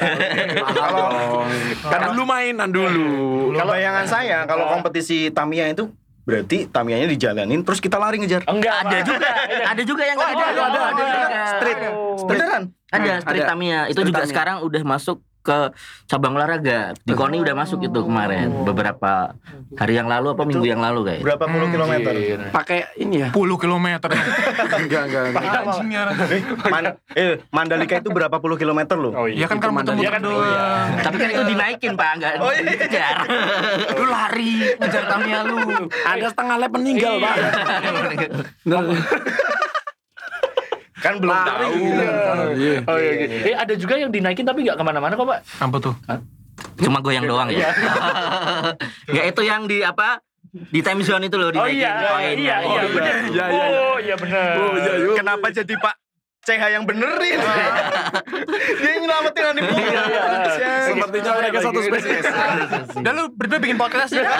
Kalau 0.57 1.45
Kan 1.85 2.01
dulu 2.09 2.25
mainan 2.25 2.73
dulu. 2.73 3.53
kalau 3.53 3.71
bayangan 3.71 4.09
saya 4.09 4.39
kalau 4.45 4.73
kompetisi 4.73 5.29
Tamiya 5.29 5.69
itu 5.69 5.93
berarti 6.25 6.65
Tamiyanya 6.65 7.05
dijalanin 7.05 7.61
terus 7.61 7.77
kita 7.77 8.01
lari 8.01 8.17
ngejar. 8.17 8.41
Enggak 8.49 8.73
Ada 8.83 8.99
juga, 9.05 9.29
ada 9.69 9.83
juga 9.85 10.03
yang 10.03 10.17
nggak 10.17 10.25
Oh, 10.27 10.33
ada, 10.33 10.45
ada, 10.49 10.63
ada, 10.65 10.81
ada. 10.81 11.03
juga. 11.05 11.41
Street. 11.53 11.79
Oh. 11.85 12.17
Beneran? 12.25 12.63
Ada 12.89 13.05
Hmm, 13.05 13.21
street 13.21 13.43
ada. 13.43 13.51
Tamiya. 13.53 13.81
Itu 13.85 14.01
Street 14.01 14.09
juga 14.09 14.25
sekarang 14.25 14.57
udah 14.65 14.83
masuk 14.83 15.21
ke 15.45 15.59
cabang 16.09 16.33
olahraga. 16.33 16.97
Di 16.97 17.13
KONI 17.13 17.37
udah 17.39 17.53
masuk 17.55 17.85
itu 17.85 18.01
kemarin 18.01 18.65
beberapa 18.65 19.37
hari 19.77 19.95
yang 19.95 20.09
lalu 20.09 20.33
apa 20.33 20.43
minggu 20.43 20.65
yang 20.65 20.81
lalu 20.81 21.05
kayak. 21.05 21.21
Berapa 21.21 21.45
puluh 21.45 21.69
kilometer? 21.69 22.13
Pakai 22.49 22.79
ini 22.97 23.21
ya? 23.21 23.29
10 23.29 23.45
kilometer. 23.61 24.09
Enggak, 24.81 25.03
enggak, 25.07 25.23
enggak. 25.31 25.43
Anjingnya. 25.55 26.03
Man- 26.67 26.97
eh, 27.13 27.45
Mandalika 27.51 28.01
itu 28.01 28.09
berapa 28.09 28.37
puluh 28.41 28.57
kilometer 28.57 28.97
loh? 28.97 29.13
Oh 29.15 29.27
Ya 29.29 29.45
kan 29.45 29.61
kan 29.61 29.71
Mandalika. 29.71 30.01
muter-muter 30.01 30.09
Ya 30.09 30.11
kan, 30.11 30.23
doang. 30.25 30.89
Tapi 31.05 31.17
kan 31.21 31.29
itu 31.31 31.43
dinaikin 31.45 31.93
Pak, 31.95 32.11
enggak 32.17 32.33
dikejar. 32.65 33.17
Lu 34.01 34.05
lari 34.09 34.55
ngejar 34.75 35.05
Tamiya 35.07 35.41
lu. 35.45 35.59
Ada 35.85 36.27
setengah 36.33 36.57
lap 36.57 36.73
meninggal, 36.73 37.15
Pak. 37.21 37.35
Kan 41.05 41.21
belum 41.21 41.37
Lari, 41.37 41.45
tahu. 41.45 41.73
gitu. 41.77 42.05
Iya. 42.57 42.79
Oh 42.83 42.97
iya, 42.97 43.13
iya. 43.13 43.27
Eh 43.45 43.55
ada 43.55 43.75
juga 43.77 43.95
yang 43.95 44.09
dinaikin 44.09 44.43
tapi 44.43 44.65
nggak 44.65 44.75
ke 44.75 44.85
mana-mana 44.85 45.13
kok 45.13 45.27
pak. 45.27 45.41
Apa 45.61 45.77
tuh? 45.79 45.95
Cuma 46.77 46.99
goyang 46.99 47.25
doang 47.25 47.53
ya. 47.55 47.69
Enggak 49.05 49.25
itu 49.29 49.43
yang 49.43 49.63
di 49.65 49.81
apa? 49.81 50.25
Di 50.55 50.81
time 50.81 51.03
zone 51.03 51.27
itu 51.27 51.35
loh 51.35 51.51
Oh 51.51 51.53
dinaikin 51.53 51.77
iya, 51.77 51.93
koin. 52.07 52.37
iya, 52.37 52.57
iya, 52.63 52.81
Oh, 52.81 52.89
bener. 52.89 53.15
Iya, 53.27 53.45
iya, 53.45 53.45
iya. 53.45 53.67
Oh 53.83 53.97
iya 53.99 54.15
bener. 54.17 54.53
Oh, 54.57 54.73
iya, 54.73 54.93
iya. 54.97 55.13
Kenapa 55.15 55.47
jadi 55.51 55.75
Pak 55.75 55.95
CH 56.41 56.63
yang 56.71 56.85
benerin? 56.85 57.39
Dia 58.81 58.91
yang 58.91 59.01
nyelamatin 59.03 59.45
Andi 59.47 59.63
Punggung. 59.63 59.97
Sepertinya 60.85 61.31
mereka 61.37 61.59
satu 61.59 61.81
spesies. 61.81 62.25
Udah 62.95 63.13
lu 63.13 63.23
berdua 63.31 63.59
bikin 63.59 63.77
podcast 63.77 64.13
ya? 64.13 64.25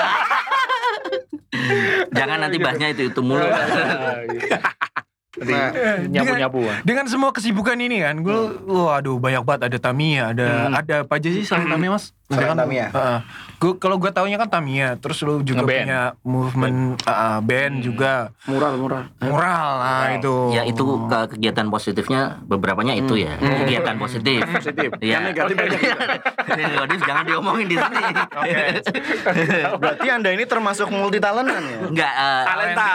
Jangan 2.15 2.39
nanti 2.41 2.57
bahasnya 2.59 2.89
itu 2.91 3.09
itu 3.09 3.21
mulu. 3.21 3.43
Nah, 5.35 5.71
Nyapu-nyapu. 6.07 6.63
Dengan 6.87 7.11
semua 7.11 7.35
kesibukan 7.35 7.75
ini 7.75 7.99
kan, 7.99 8.23
gue, 8.23 8.39
waduh 8.65 9.19
banyak 9.19 9.43
banget 9.43 9.63
ada 9.67 9.79
Tamiya, 9.81 10.31
ada 10.31 10.47
ada 10.71 10.95
apa 11.03 11.19
aja 11.19 11.29
sih 11.29 11.43
selain 11.43 11.67
Tamiya 11.67 11.91
mas? 11.91 12.15
Selain 12.25 12.41
Ada 12.41 12.47
kan? 12.47 12.57
Tamiya? 12.63 12.87
Heeh. 12.89 13.19
Gua 13.55 13.73
kalau 13.77 13.97
gue 13.97 14.11
taunya 14.13 14.37
kan 14.37 14.47
Tamiya, 14.47 14.97
terus 14.97 15.19
lu 15.21 15.41
juga 15.43 15.65
Ngeband. 15.65 15.81
punya 15.85 16.01
movement 16.23 16.79
uh, 17.05 17.41
band 17.41 17.75
juga, 17.81 18.31
Mural, 18.45 18.77
mural. 18.77 19.03
mural, 19.19 19.71
nah 19.81 20.09
itu. 20.15 20.35
Ya 20.53 20.63
itu 20.63 20.85
ke 21.09 21.19
kegiatan 21.37 21.67
positifnya 21.67 22.39
beberapanya 22.45 22.95
itu 22.95 23.19
ya. 23.19 23.35
Kegiatan 23.37 23.97
positif. 23.99 24.41
Positif. 24.55 24.89
Iya. 25.01 25.19
Yang 25.19 25.23
negatif 25.33 25.55
banyak 25.59 25.81
negatif 26.61 26.99
jangan 27.05 27.25
diomongin 27.27 27.67
di 27.67 27.77
sini. 27.77 28.05
Berarti 29.83 30.07
Anda 30.09 30.31
ini 30.33 30.45
termasuk 30.45 30.89
multi 30.89 31.19
talentan 31.19 31.63
ya? 31.65 31.79
Enggak 31.89 32.13
eh, 32.15 32.43
Talenta. 32.45 32.89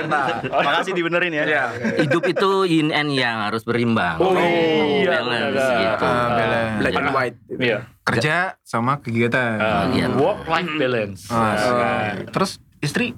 Talenta. 0.00 0.22
Makasih 0.66 0.92
dibenerin 0.92 1.32
ya. 1.32 1.44
Iya. 1.44 1.64
hidup 2.00 2.22
itu 2.24 2.50
yin 2.64 2.88
and 2.90 3.12
yang 3.12 3.40
harus 3.40 3.62
berimbang. 3.62 4.16
Oh, 4.16 4.32
iya, 4.32 5.20
balance 5.20 5.60
gitu. 5.60 6.04
Ah, 6.04 6.26
balance. 6.32 6.78
Black 6.80 6.94
and 6.96 7.10
white. 7.12 7.36
Iya. 7.52 7.78
Kerja 8.00 8.34
sama 8.64 8.98
kegiatan. 8.98 9.56
Uh, 9.56 9.84
Iya. 9.92 10.06
work 10.16 10.42
life 10.46 10.72
balance. 10.74 11.20
Ah, 11.28 11.54
Nah, 11.54 12.10
terus 12.28 12.58
istri? 12.80 13.12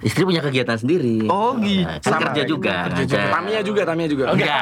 Istri 0.00 0.22
punya 0.24 0.40
kegiatan 0.40 0.74
sendiri. 0.74 1.24
Oh, 1.26 1.54
gitu. 1.56 1.84
Nah, 1.84 2.00
kan 2.00 2.12
kerja 2.26 2.42
juga. 2.44 2.74
Kerja 2.88 3.02
juga. 3.06 3.28
Tamiya 3.30 3.60
juga, 3.60 3.80
Tamiya 3.84 4.08
juga. 4.08 4.24
Enggak. 4.32 4.60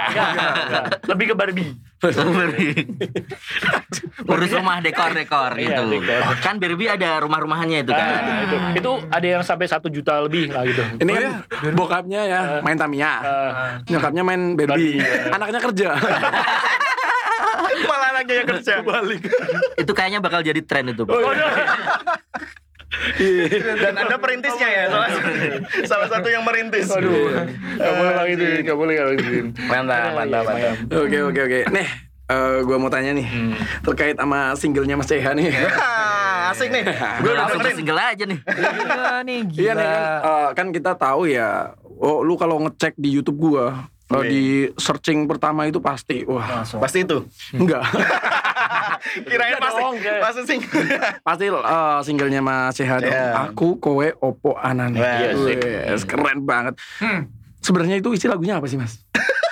Lebih 1.07 1.25
ke 1.27 1.35
Barbie. 1.35 1.71
Urus 4.29 4.51
rumah 4.53 4.77
dekor-dekor 4.79 5.57
Iya, 5.57 5.79
gitu. 5.79 5.83
dekor. 5.91 6.21
Kan 6.39 6.55
Barbie 6.59 6.87
ada 6.87 7.19
rumah-rumahnya 7.19 7.77
itu 7.81 7.91
kan. 7.91 8.09
Nah, 8.09 8.39
itu, 8.43 8.57
itu 8.77 8.91
ada 9.09 9.27
yang 9.29 9.43
sampai 9.43 9.67
satu 9.67 9.87
juta 9.89 10.21
lebih 10.21 10.51
lah 10.51 10.63
gitu. 10.63 10.83
Ini 10.97 11.09
Oh, 11.09 11.15
kan 11.15 11.25
iya? 11.25 11.73
bokapnya 11.73 12.21
ya 12.25 12.41
main 12.61 12.75
Tamiya. 12.75 13.13
Eh, 13.21 13.51
Nyokapnya 13.89 14.23
main 14.23 14.41
Barbie. 14.55 15.01
Anaknya 15.29 15.61
kerja. 15.61 15.89
Malah 17.89 18.09
anaknya 18.13 18.35
yang 18.37 18.49
kerja. 18.49 18.73
Balik. 18.83 19.21
Itu 19.77 19.93
kayaknya 19.93 20.19
bakal 20.19 20.43
jadi 20.43 20.61
tren 20.61 20.89
itu. 20.89 21.03
Oh, 21.03 21.33
iya. 21.33 21.49
Dan 23.83 23.95
Anda 23.95 24.17
perintisnya 24.19 24.69
ya, 24.69 24.83
salah, 24.91 25.09
salah 25.87 26.09
satu 26.11 26.29
yang 26.29 26.43
merintis. 26.43 26.91
Aduh, 26.91 27.31
gak 27.79 27.93
boleh 27.95 28.15
lagi 28.15 28.33
itu, 28.35 28.45
gak 28.67 28.77
boleh 28.77 28.93
gak 28.99 29.07
boleh 29.07 29.19
gitu. 29.19 29.41
Mantap, 29.71 30.11
mantap, 30.15 30.43
mantap. 30.47 30.77
Oke, 30.99 31.19
oke, 31.23 31.41
oke. 31.47 31.61
Nih, 31.71 31.89
eh 32.29 32.59
gua 32.67 32.77
mau 32.77 32.91
tanya 32.91 33.15
nih. 33.15 33.27
Terkait 33.87 34.17
sama 34.19 34.53
singlenya 34.59 34.95
Mas 34.99 35.07
CH 35.07 35.27
nih. 35.39 35.49
Asik 36.49 36.69
nih. 36.73 36.83
Gue 37.23 37.33
udah 37.37 37.47
dengerin. 37.53 37.77
single 37.77 38.01
aja 38.01 38.25
nih. 38.25 38.39
Gila 38.41 39.15
nih, 39.25 39.39
gila. 39.53 39.63
Iya 39.63 39.73
nih 39.77 39.87
kan, 39.87 40.03
eh, 40.25 40.49
kan 40.57 40.67
kita 40.73 40.93
tahu 40.97 41.29
ya. 41.29 41.77
Oh, 41.99 42.23
lu 42.23 42.39
kalau 42.39 42.63
ngecek 42.63 42.95
di 42.97 43.11
YouTube 43.11 43.53
gua, 43.53 43.91
Oke. 44.09 44.25
di 44.27 44.45
searching 44.75 45.29
pertama 45.29 45.69
itu 45.69 45.79
pasti, 45.79 46.25
wah, 46.25 46.65
Pasti 46.65 47.05
itu. 47.05 47.29
enggak. 47.53 47.85
Kirain 49.29 49.53
Iya 49.53 49.59
pasti. 49.61 49.81
dong, 49.81 49.95
Pasti 50.21 50.41
sing. 50.45 50.61
pasti 51.27 51.45
eh, 51.49 51.99
singlenya 52.03 52.41
Mas 52.41 52.75
CH 52.75 52.93
dong. 52.99 53.13
Iya. 53.13 53.27
Aku 53.47 53.77
kowe 53.79 54.09
opo 54.19 54.57
anane. 54.57 54.99
Wah, 54.99 55.23
iya. 55.23 55.93
Wes, 55.93 56.03
keren 56.03 56.43
banget. 56.43 56.75
Hmm. 56.99 57.29
Sebenarnya 57.61 57.97
itu 57.99 58.09
isi 58.13 58.27
lagunya 58.27 58.57
apa 58.57 58.67
sih, 58.67 58.79
Mas? 58.79 58.99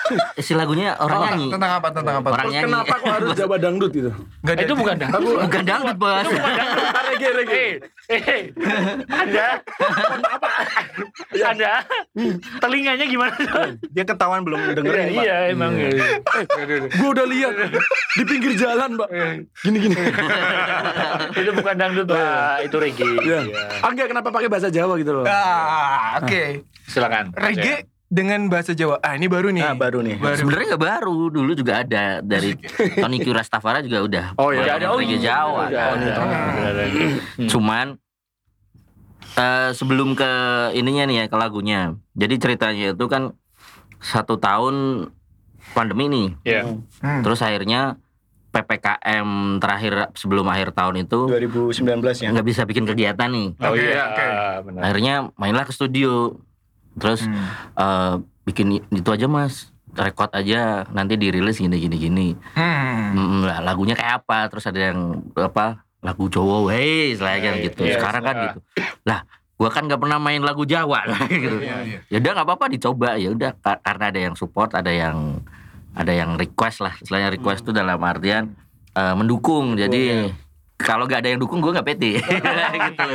Isi 0.39 0.55
lagunya 0.55 0.95
orang 0.97 1.19
Oh, 1.19 1.27
nyanyi. 1.27 1.47
Tentang 1.51 1.73
apa? 1.83 1.89
Tentang 1.91 2.15
apa? 2.23 2.29
Orang 2.31 2.47
Terus 2.47 2.55
nyanyi. 2.55 2.67
kenapa 2.71 2.95
kok 2.95 3.11
harus 3.11 3.31
Jawa 3.43 3.57
dangdut 3.59 3.91
gitu? 3.91 4.11
Nggak 4.41 4.55
Eh, 4.55 4.63
itu 4.63 4.71
ada- 4.71 4.79
bukan 4.79 4.95
dangdut. 4.97 5.37
Bukan 5.43 5.63
dangdut 5.67 5.97
bos. 5.99 6.27
Reggae, 7.07 7.31
reggae. 7.35 7.69
Eh, 8.07 8.23
eh, 8.23 8.43
Anda, 9.11 9.59
apa? 10.23 10.47
Anda, 11.35 11.83
telinganya 12.63 13.03
gimana? 13.03 13.35
Dia 13.91 14.07
ketahuan 14.07 14.47
belum 14.47 14.79
dengerin, 14.79 15.11
Pak. 15.11 15.25
Iya, 15.27 15.37
emang. 15.51 15.75
Gue 16.95 17.09
udah 17.11 17.27
lihat 17.27 17.55
di 18.15 18.23
pinggir 18.23 18.55
jalan, 18.55 18.95
Mbak. 18.95 19.11
Gini-gini. 19.59 19.99
itu 21.35 21.51
bukan 21.51 21.75
dangdut, 21.75 22.07
Pak. 22.07 22.63
Itu 22.63 22.77
reggae. 22.79 23.11
Iya. 23.19 23.39
Iya. 23.43 23.63
Ah, 23.83 23.91
kenapa 23.91 24.31
pakai 24.31 24.47
bahasa 24.47 24.71
Jawa 24.71 24.95
gitu 24.97 25.11
loh. 25.11 25.27
Ah, 25.27 26.23
oke. 26.23 26.63
Silakan. 26.87 27.35
Reggae 27.35 27.91
dengan 28.07 28.47
bahasa 28.47 28.71
Jawa. 28.71 29.03
Ah, 29.03 29.19
ini 29.19 29.27
baru 29.27 29.51
nih. 29.51 29.63
Ah, 29.67 29.75
baru 29.75 29.99
nih. 29.99 30.15
Baru. 30.19 30.39
Sebenarnya 30.39 30.67
nggak 30.75 30.85
baru, 30.87 31.19
dulu 31.31 31.53
juga 31.59 31.83
ada 31.83 32.23
dari 32.23 32.55
Tony 33.03 33.19
Q 33.19 33.35
Rastafari 33.35 33.83
juga 33.87 33.99
udah. 34.07 34.27
Oh, 34.39 34.55
iya. 34.55 34.63
Udah 34.63 34.75
Ada 34.79 34.87
oh 34.95 35.01
iya, 35.03 35.19
Jawa 35.19 35.63
udah 35.67 35.75
kan. 35.75 35.99
ada. 35.99 36.13
Udah 36.23 36.71
ada. 36.71 36.85
Hmm. 36.87 37.49
Cuman 37.51 37.87
eh, 39.35 39.71
sebelum 39.75 40.15
ke 40.15 40.31
ininya 40.79 41.05
nih 41.11 41.17
ya 41.19 41.25
ke 41.27 41.37
lagunya. 41.37 41.81
Jadi 42.15 42.35
ceritanya 42.39 42.95
itu 42.95 43.07
kan 43.11 43.35
satu 43.99 44.39
tahun 44.39 45.09
pandemi 45.75 46.07
nih. 46.07 46.29
Iya. 46.47 46.63
Hmm. 47.03 47.23
Terus 47.27 47.43
akhirnya 47.43 47.99
PPKM 48.55 49.61
terakhir 49.61 49.93
sebelum 50.17 50.49
akhir 50.49 50.73
tahun 50.73 51.05
itu 51.05 51.29
2019 51.29 52.25
ya. 52.25 52.33
nggak 52.33 52.47
bisa 52.47 52.63
bikin 52.65 52.89
kegiatan 52.89 53.29
nih. 53.29 53.53
Oh 53.61 53.77
iya, 53.77 54.15
oke. 54.15 54.27
benar. 54.71 54.81
Akhirnya 54.87 55.15
mainlah 55.37 55.69
ke 55.69 55.75
studio. 55.77 56.41
Terus 56.97 57.21
Hmm. 57.23 57.47
eh, 57.75 58.15
bikin 58.45 58.67
itu 58.91 59.09
aja 59.09 59.27
mas, 59.27 59.69
rekod 59.93 60.29
aja 60.31 60.85
nanti 60.91 61.15
dirilis 61.15 61.57
gini 61.57 61.77
gini 61.77 61.97
gini. 61.97 62.29
Hmm. 62.53 63.13
Hmm, 63.13 63.41
lah, 63.43 63.61
lagunya 63.61 63.93
kayak 63.93 64.23
apa? 64.23 64.49
Terus 64.49 64.65
ada 64.65 64.81
yang 64.83 64.99
apa? 65.35 65.81
Lagu 65.99 66.27
Jawa, 66.27 66.71
istilahnya 66.71 67.41
kan 67.43 67.55
Iya, 67.55 67.65
gitu. 67.65 67.83
iya, 67.83 67.95
Sekarang 67.97 68.23
kan 68.23 68.35
iya. 68.35 68.45
gitu. 68.47 68.59
Lah, 69.03 69.21
gua 69.55 69.71
kan 69.71 69.83
nggak 69.85 69.99
pernah 69.99 70.19
main 70.19 70.39
lagu 70.39 70.63
Jawa 70.63 71.03
lah 71.05 71.21
gitu. 71.35 71.59
Iya, 71.59 71.77
iya. 71.83 71.99
Ya 72.07 72.17
udah 72.21 72.31
nggak 72.33 72.47
apa-apa 72.47 72.67
dicoba 72.69 73.17
ya 73.17 73.29
udah 73.31 73.51
ka- 73.57 73.81
karena 73.81 74.05
ada 74.09 74.21
yang 74.21 74.35
support, 74.35 74.71
ada 74.73 74.89
yang 74.89 75.41
ada 75.93 76.13
yang 76.13 76.37
request 76.37 76.81
lah. 76.81 76.95
Istilahnya 76.95 77.33
request 77.33 77.65
itu 77.65 77.73
dalam 77.73 77.99
artian 77.99 78.55
eh, 78.93 79.15
mendukung. 79.15 79.75
Jadi 79.75 80.31
kalau 80.79 81.05
nggak 81.05 81.21
ada 81.21 81.29
yang 81.29 81.39
dukung 81.39 81.59
gue 81.59 81.71
nggak 81.71 81.87
pede 81.87 82.21
gitu. 82.87 83.09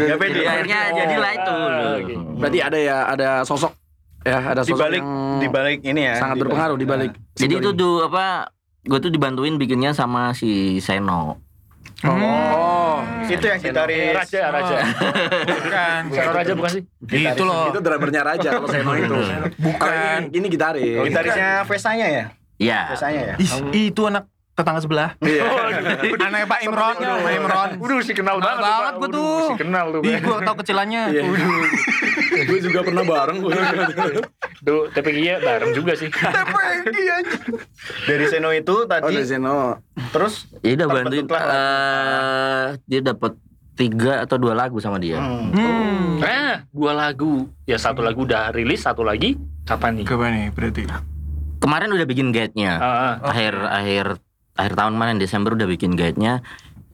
Ya 0.00 0.14
pede. 0.16 0.32
Jadi 0.32 0.42
akhirnya 0.44 0.78
Oh, 0.80 0.94
jadilah 0.94 1.30
itu. 1.32 1.56
oke. 1.98 2.14
Berarti 2.38 2.58
ada 2.60 2.78
ya, 2.78 2.96
ada 3.04 3.28
sosok 3.42 3.72
ya, 4.20 4.38
ada 4.46 4.60
Di 4.60 4.68
sosok 4.68 4.78
balik 4.80 5.00
yang 5.00 5.10
di 5.38 5.48
balik 5.48 5.78
ini 5.82 6.00
ya. 6.04 6.14
sangat 6.16 6.36
berpengaruh 6.38 6.74
di 6.74 6.86
balik. 6.86 7.10
Jadi 7.34 7.54
single 7.54 7.62
itu 7.64 7.70
tuh 7.74 7.94
apa? 8.04 8.50
Gue 8.80 8.98
tuh 8.98 9.10
dibantuin 9.10 9.54
bikinnya 9.54 9.90
sama 9.90 10.32
si 10.32 10.78
Seno. 10.78 11.42
Oh, 12.00 13.02
Itu 13.24 13.42
yang 13.44 13.58
Eh, 13.58 13.64
gitaris. 13.64 14.14
Raja, 14.14 14.42
Raja. 14.48 14.76
Bukan. 15.44 16.00
Seno 16.08 16.30
Raja 16.30 16.52
bukan 16.54 16.70
sih? 16.70 16.82
Itu 17.04 17.42
loh. 17.42 17.68
itu 17.68 17.80
drummernya 17.80 18.22
Raja 18.24 18.48
kalau 18.54 18.70
Seno 18.70 18.92
itu. 18.94 19.18
Bukan. 19.58 20.18
Ini, 20.24 20.30
ini 20.32 20.46
gitaris. 20.46 21.04
Gitarisnya 21.04 21.48
Vesanya 21.64 22.06
ya? 22.06 22.24
Iya. 22.56 22.80
Vesanya 22.88 23.20
ya? 23.24 23.34
Ih, 23.74 23.90
itu 23.90 24.02
anak 24.04 24.30
tetangga 24.58 24.80
sebelah. 24.82 25.10
Iya. 25.20 25.42
Anaknya 26.26 26.46
Pak 26.46 26.60
Imron, 26.60 26.94
Pak 26.98 27.32
Imron. 27.32 27.68
Udah 27.78 27.96
sih 28.02 28.12
kenal 28.12 28.36
Kenal 28.36 28.58
banget. 28.58 28.66
banget 28.66 28.94
Udah, 28.98 29.08
tuh. 29.14 29.38
Si 29.40 29.54
kenal 29.56 29.86
tuh. 29.88 30.00
Ih, 30.02 30.18
gua 30.18 30.36
tau 30.42 30.54
kecilannya. 30.56 31.02
Iya. 31.08 31.22
Gue 32.38 32.62
juga 32.62 32.86
pernah 32.86 33.02
bareng. 33.02 33.38
Tuh, 34.60 34.86
TPG-nya 34.90 35.42
bareng 35.42 35.70
juga 35.72 35.92
sih. 35.94 36.06
Dari 38.06 38.24
Seno 38.26 38.50
itu 38.52 38.74
Oh, 38.76 38.86
tadi 38.86 39.10
dari 39.12 39.26
Seno. 39.26 39.82
terus 40.10 40.46
Dia 40.60 40.74
udah 40.76 40.86
bantuin. 40.88 41.24
eh 41.26 42.66
dia 42.86 43.00
dapat 43.02 43.34
tiga 43.74 44.22
atau 44.22 44.36
dua 44.36 44.54
lagu 44.54 44.78
sama 44.78 44.98
dia. 44.98 45.18
Hmm. 45.18 45.50
Hmm. 45.50 46.18
Nah, 46.18 46.62
dua 46.70 46.92
lagu. 46.92 47.46
Ya 47.64 47.74
satu 47.76 48.00
lagu 48.00 48.22
udah 48.22 48.50
rilis, 48.50 48.82
satu 48.82 49.02
lagi 49.02 49.34
kapan 49.64 49.98
nih? 49.98 50.06
Coba 50.06 50.30
nih 50.30 50.46
berarti. 50.50 50.82
Kemarin 51.58 51.90
udah 51.90 52.06
bikin 52.06 52.30
guide-nya. 52.30 52.72
Ah, 52.76 52.86
ah. 52.86 53.14
Akhir 53.24 53.54
akhir 53.58 54.06
akhir 54.58 54.74
tahun 54.74 54.98
kemarin 54.98 55.16
Desember 55.16 55.54
udah 55.54 55.68
bikin 55.70 55.94
guide-nya. 55.94 56.42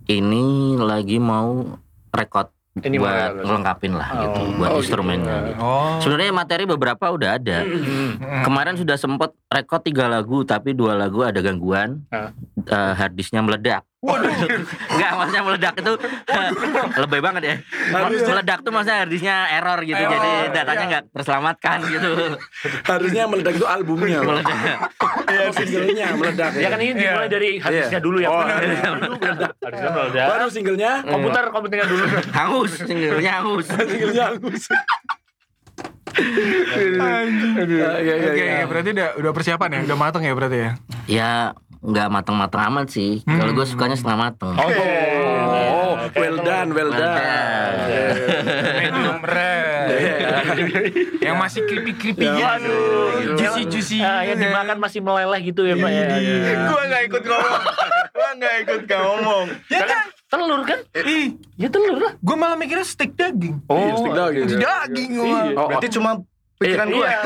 Ini 0.05 0.77
lagi 0.77 1.17
mau 1.17 1.65
rekod 2.13 2.53
Ini 2.75 2.99
buat 2.99 3.39
ngelengkapin 3.47 3.95
lah 3.95 4.09
gitu 4.19 4.41
Oh, 4.43 4.51
buat 4.59 4.71
oh 4.75 4.81
instrumennya. 4.83 5.37
gitu. 5.47 5.51
gitu. 5.55 5.63
Oh. 5.63 5.95
Sebenarnya 6.03 6.33
materi 6.35 6.67
beberapa 6.67 7.07
udah 7.09 7.39
ada. 7.39 7.63
Kemarin 8.45 8.75
sudah 8.75 8.99
sempet 8.99 9.31
rekod 9.47 9.81
tiga 9.81 10.11
lagu 10.11 10.43
tapi 10.43 10.75
dua 10.75 10.99
lagu 10.99 11.23
ada 11.23 11.39
gangguan. 11.39 12.03
Eh, 12.11 12.93
hard 12.99 13.15
disknya 13.15 13.41
meledak. 14.05 14.49
Enggak 14.93 15.11
maksudnya 15.17 15.43
meledak 15.43 15.75
itu 15.81 15.93
lebih 17.01 17.21
banget 17.25 17.43
ya. 17.43 17.55
Meledak 18.29 18.59
tuh 18.61 18.71
maksudnya 18.71 18.97
hard 19.03 19.11
disknya 19.11 19.37
error 19.49 19.79
gitu. 19.83 19.97
Error, 19.97 20.13
jadi 20.13 20.31
iya. 20.31 20.53
datanya 20.53 20.85
nggak 20.85 21.05
terselamatkan 21.17 21.79
gitu. 21.95 22.11
Harusnya 22.85 23.23
meledak 23.27 23.55
itu 23.57 23.67
albumnya. 23.67 24.19
meledak. 24.21 24.57
Iya, 25.25 25.45
singlenya 25.57 26.07
meledak. 26.15 26.53
Ya 26.61 26.69
kan 26.69 26.79
ini 26.81 26.93
dimulai 26.95 27.29
dari 27.33 27.51
hadisnya 27.59 28.01
dulu 28.01 28.19
ya. 28.21 28.29
Oh, 28.29 28.45
iya. 28.45 28.55
Hadisnya 28.61 29.91
meledak. 29.91 30.27
Baru 30.29 30.47
singlenya, 30.53 30.93
Komputer 31.05 31.45
komputernya 31.51 31.87
dulu. 31.89 32.05
hangus, 32.31 32.73
singlenya 32.85 33.33
hangus. 33.41 33.67
singlenya 33.91 34.25
hangus. 34.31 34.65
Iya, 36.15 37.91
iya, 37.99 38.15
Oke, 38.15 38.15
iya. 38.15 38.63
oke, 38.63 38.71
berarti 38.71 38.89
udah 38.95 39.09
udah 39.19 39.33
persiapan 39.35 39.69
ya, 39.75 39.81
udah 39.91 39.99
mateng 39.99 40.23
ya 40.23 40.33
berarti 40.37 40.59
ya. 40.59 40.71
Ya 41.11 41.31
nggak 41.85 42.09
mateng-mateng 42.09 42.63
amat 42.73 42.87
sih. 42.89 43.21
Kalau 43.23 43.53
gue 43.53 43.67
sukanya 43.69 43.93
setengah 43.95 44.33
mateng. 44.33 44.57
Oh, 44.57 44.71
Oh, 45.55 45.93
well 46.17 46.37
done, 46.41 46.73
well 46.73 46.91
done. 46.91 47.77
Medium 48.81 49.21
rare. 49.21 49.87
Yang 51.27 51.37
masih 51.37 51.61
creepy-creepy 51.65 52.25
gitu. 52.25 52.41
Waduh. 52.41 53.37
Juicy-juicy. 53.37 53.99
Ah, 54.01 54.25
yang 54.25 54.37
gitu. 54.37 54.49
dimakan 54.49 54.77
masih 54.79 55.01
meleleh 55.01 55.41
gitu 55.43 55.63
ya, 55.65 55.75
Pak 55.75 55.91
ya. 55.91 56.05
Gua 56.65 56.83
nggak 56.85 57.03
ikut 57.07 57.23
ngomong. 57.23 57.63
Gua 58.11 58.29
nggak 58.37 58.55
ikut 58.65 58.83
ngomong. 58.87 59.47
Ya 59.69 59.81
kan? 59.85 60.05
Telur 60.27 60.61
kan? 60.65 60.79
Ih, 60.99 61.37
Ya 61.55 61.69
telur 61.71 62.01
lah. 62.01 62.13
gue 62.19 62.37
malah 62.37 62.59
mikirnya 62.59 62.83
steak 62.83 63.15
daging. 63.15 63.63
Iya, 63.65 63.93
stick 63.95 64.13
daging. 64.13 64.47
Daging 64.59 65.11
gua. 65.15 65.25
Oh, 65.27 65.39
oh. 65.57 65.67
Berarti 65.71 65.89
cuma 65.91 66.11
pikiran 66.57 66.87
gua. 66.89 67.07
Iya. 67.07 67.19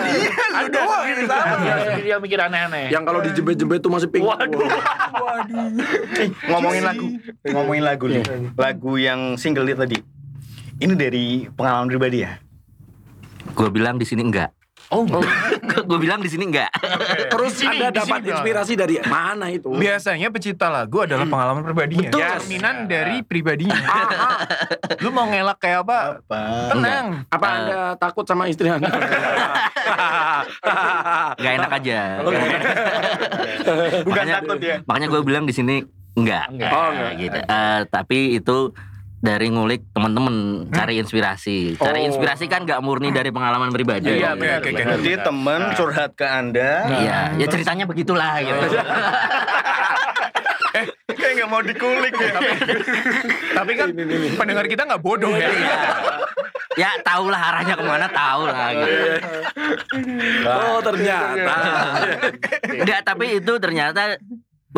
Lu 0.55 0.67
doang 0.69 1.05
ini 1.07 1.23
sama. 1.25 1.55
Dia- 1.59 2.01
Dia 2.01 2.17
mikir 2.19 2.39
aneh-aneh. 2.39 2.85
Yang 2.89 3.05
kalau 3.05 3.21
dijembet-jembet 3.21 3.81
tuh 3.81 3.91
masih 3.91 4.09
pink. 4.09 4.25
Waduh. 4.25 4.59
Waduh. 4.59 5.69
Eh, 6.17 6.29
ngomongin 6.47 6.83
lagu, 6.83 7.07
ngomongin 7.45 7.83
lagu 7.83 8.05
nih. 8.07 8.25
Lagu 8.55 8.93
yang 8.97 9.21
single 9.35 9.65
dia 9.65 9.77
tadi. 9.77 9.99
Ini 10.79 10.95
dari 10.95 11.27
pengalaman 11.51 11.89
pribadi 11.89 12.23
ya? 12.23 12.39
Gue 13.51 13.69
bilang 13.69 13.97
di 13.97 14.07
sini 14.07 14.23
enggak. 14.23 14.55
Oh, 14.89 15.05
gue 15.89 15.99
bilang 15.99 16.21
di 16.21 16.29
sini 16.29 16.45
enggak. 16.47 16.69
Terus 17.27 17.53
Sini, 17.55 17.81
Anda 17.81 17.89
dapat 17.95 18.21
sini, 18.21 18.31
inspirasi 18.31 18.73
dari 18.75 18.97
mana 19.03 19.49
itu? 19.49 19.73
Biasanya 19.73 20.29
pencipta 20.29 20.69
lagu 20.69 21.01
adalah 21.01 21.25
pengalaman 21.25 21.65
pribadinya. 21.65 22.07
Betul. 22.07 22.21
Cerminan 22.21 22.77
dari 22.85 23.17
pribadinya. 23.21 23.81
Lu 25.01 25.09
mau 25.09 25.25
ngelak 25.25 25.57
kayak 25.59 25.83
apa? 25.83 25.99
Apa? 26.21 26.39
Tenang. 26.71 27.07
Apa 27.27 27.47
Eh. 27.47 27.57
Anda 27.59 27.81
takut 27.97 28.25
sama 28.25 28.45
istri 28.47 28.69
Anda? 28.69 28.93
Gak 31.35 31.53
enak 31.55 31.71
aja. 31.73 31.99
Bukan 32.21 32.41
Makanya- 34.07 34.37
takut 34.39 34.59
ya. 34.61 34.77
Makanya 34.85 35.09
gue 35.09 35.21
bilang 35.23 35.45
di 35.45 35.55
sini 35.55 35.81
enggak. 36.15 36.51
Enggak. 36.51 36.71
Oh, 36.71 36.89
enggak. 36.91 37.13
gitu. 37.17 37.39
Eh, 37.41 37.81
tapi 37.89 38.19
itu 38.37 38.57
dari 39.19 39.51
ngulik 39.51 39.91
temen-temen 39.91 40.35
cari 40.71 40.95
inspirasi. 40.97 41.75
Cari 41.75 42.01
Oh. 42.01 42.09
inspirasi 42.09 42.47
kan 42.47 42.63
nggak 42.63 42.79
murni 42.79 43.11
dari 43.11 43.29
pengalaman 43.29 43.69
pribadi. 43.69 44.15
Iya, 44.15 44.33
benar. 44.33 44.63
oke, 44.63 44.69
oke. 44.69 44.71
benar, 44.73 44.87
Berarti 44.89 45.11
benar. 45.11 45.27
temen 45.27 45.61
curhat 45.75 46.11
ke 46.15 46.27
anda. 46.27 46.71
Iya, 46.89 47.19
ya 47.37 47.47
ceritanya 47.47 47.85
begitulah 47.85 48.33
gitu. 48.41 48.67
Kayak 51.09 51.35
nggak 51.35 51.51
mau 51.51 51.59
dikulik 51.61 52.15
ya. 52.15 52.31
Tapi 53.53 53.73
kan 53.75 53.89
pendengar 54.37 54.65
kita 54.67 54.87
nggak 54.87 55.03
bodoh 55.03 55.35
ya. 55.35 55.51
ya 56.79 56.95
tahulah 57.03 57.41
arahnya 57.51 57.75
ke 57.75 57.83
mana 57.83 58.07
tahu 58.07 58.43
lah 58.47 58.71
gitu. 58.71 59.03
oh 60.47 60.79
ternyata. 60.79 61.57
Enggak, 62.71 63.01
tapi 63.03 63.43
itu 63.43 63.53
ternyata 63.59 64.15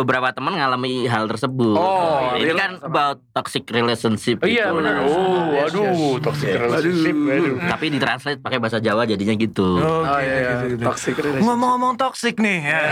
beberapa 0.03 0.33
teman 0.33 0.57
ngalami 0.57 1.05
hal 1.05 1.29
tersebut. 1.29 1.77
Oh, 1.77 2.33
ini 2.41 2.53
kan 2.57 2.81
about 2.81 3.21
toxic 3.37 3.69
relationship. 3.69 4.41
Oh, 4.41 4.49
iya 4.49 4.73
gitu. 4.73 4.77
benar. 4.81 4.95
Oh, 5.05 5.65
aduh, 5.69 6.17
toxic 6.25 6.57
relationship. 6.57 7.17
Aduh. 7.17 7.57
Tapi 7.69 7.85
ditranslate 7.93 8.41
pakai 8.41 8.59
bahasa 8.59 8.81
Jawa 8.81 9.05
jadinya 9.05 9.35
gitu. 9.37 9.79
Oke, 9.79 10.09
Oh 10.09 10.19
iya, 10.19 10.35
iya. 10.41 10.51
gitu, 10.57 10.65
gitu. 10.77 10.83
Toxic 10.89 11.15
relationship. 11.21 11.47
Ngomong-ngomong 11.47 11.95
toksik 12.01 12.37
nih 12.41 12.59
ya. 12.65 12.83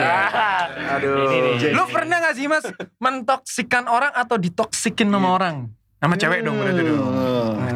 Aduh. 1.00 1.32
Ini. 1.32 1.72
Lu 1.72 1.84
pernah 1.88 2.16
gak 2.20 2.34
sih 2.36 2.46
mas 2.46 2.64
mentoksikan 3.00 3.88
orang 3.88 4.12
atau 4.12 4.36
ditoksikin 4.36 5.08
sama 5.08 5.28
orang? 5.34 5.72
Sama 5.98 6.14
cewek 6.14 6.46
dong 6.46 6.56
berarti 6.60 6.82
dong. 6.86 7.02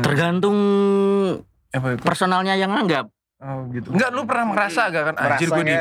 Tergantung 0.05 0.57
Apa, 1.73 1.97
personalnya 1.99 2.55
yang 2.55 2.71
anggap. 2.71 3.09
Oh, 3.43 3.67
gitu. 3.75 3.89
Enggak 3.93 4.11
lu 4.15 4.23
pernah 4.25 4.47
merasa 4.49 4.81
gak 4.89 5.05
kan 5.13 5.15
anjir 5.19 5.49
gue 5.51 5.65
di 5.67 5.77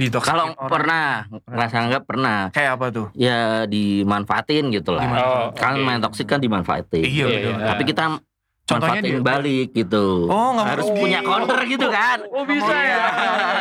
ditoksikin 0.00 0.32
Kalau 0.32 0.46
pernah, 0.56 1.28
ngerasa 1.28 1.76
anggap 1.78 2.02
pernah. 2.08 2.38
Kayak 2.50 2.70
apa 2.80 2.86
tuh? 2.90 3.06
Ya 3.12 3.68
dimanfaatin 3.68 4.72
gitu 4.72 4.96
lah. 4.96 5.04
Oh, 5.20 5.46
Kan 5.52 5.78
main 5.84 6.00
toksik 6.00 6.26
kan 6.26 6.40
dimanfaatin. 6.40 7.04
Iya 7.04 7.22
Iya, 7.22 7.26
betul. 7.28 7.52
iya. 7.54 7.66
Tapi 7.70 7.82
kita 7.86 8.02
Contohnya 8.62 9.02
dia- 9.02 9.18
balik 9.18 9.74
gitu. 9.74 10.30
Oh, 10.30 10.54
nggak 10.54 10.66
Harus 10.70 10.86
punya 10.88 11.18
counter 11.20 11.58
gitu 11.66 11.86
kan. 11.88 12.18
Oh, 12.30 12.46
bisa 12.46 12.70
ya. 12.72 12.98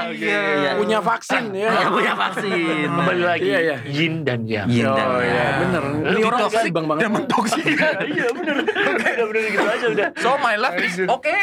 Iya. 0.08 0.42
Iya. 0.56 0.72
Punya 0.78 1.00
vaksin 1.00 1.44
ya. 1.52 1.70
Ya, 1.74 1.88
punya 1.90 2.14
vaksin. 2.14 2.86
Kembali 2.88 3.24
lagi. 3.26 3.44
Iya, 3.44 3.60
iya. 3.60 3.78
Yin 3.84 4.22
dan 4.22 4.46
yang. 4.46 4.70
Yin 4.70 4.86
dan 4.88 5.08
Oh 5.08 5.20
iya, 5.20 5.34
yang. 5.34 5.58
bener. 5.60 5.84
Ini 6.06 6.22
orang 6.22 6.40
Ditoksik 6.40 6.72
bang 6.72 6.86
banget. 6.86 7.02
dan 7.02 7.12
mentoksik. 7.12 7.66
Iya 8.12 8.28
bener. 8.32 8.56
Udah 8.62 9.26
bener 9.26 9.46
gitu 9.48 9.66
aja 9.66 9.86
udah. 9.90 10.08
So 10.16 10.38
my 10.38 10.56
life 10.56 10.78
is 10.80 10.96
oke. 11.12 11.36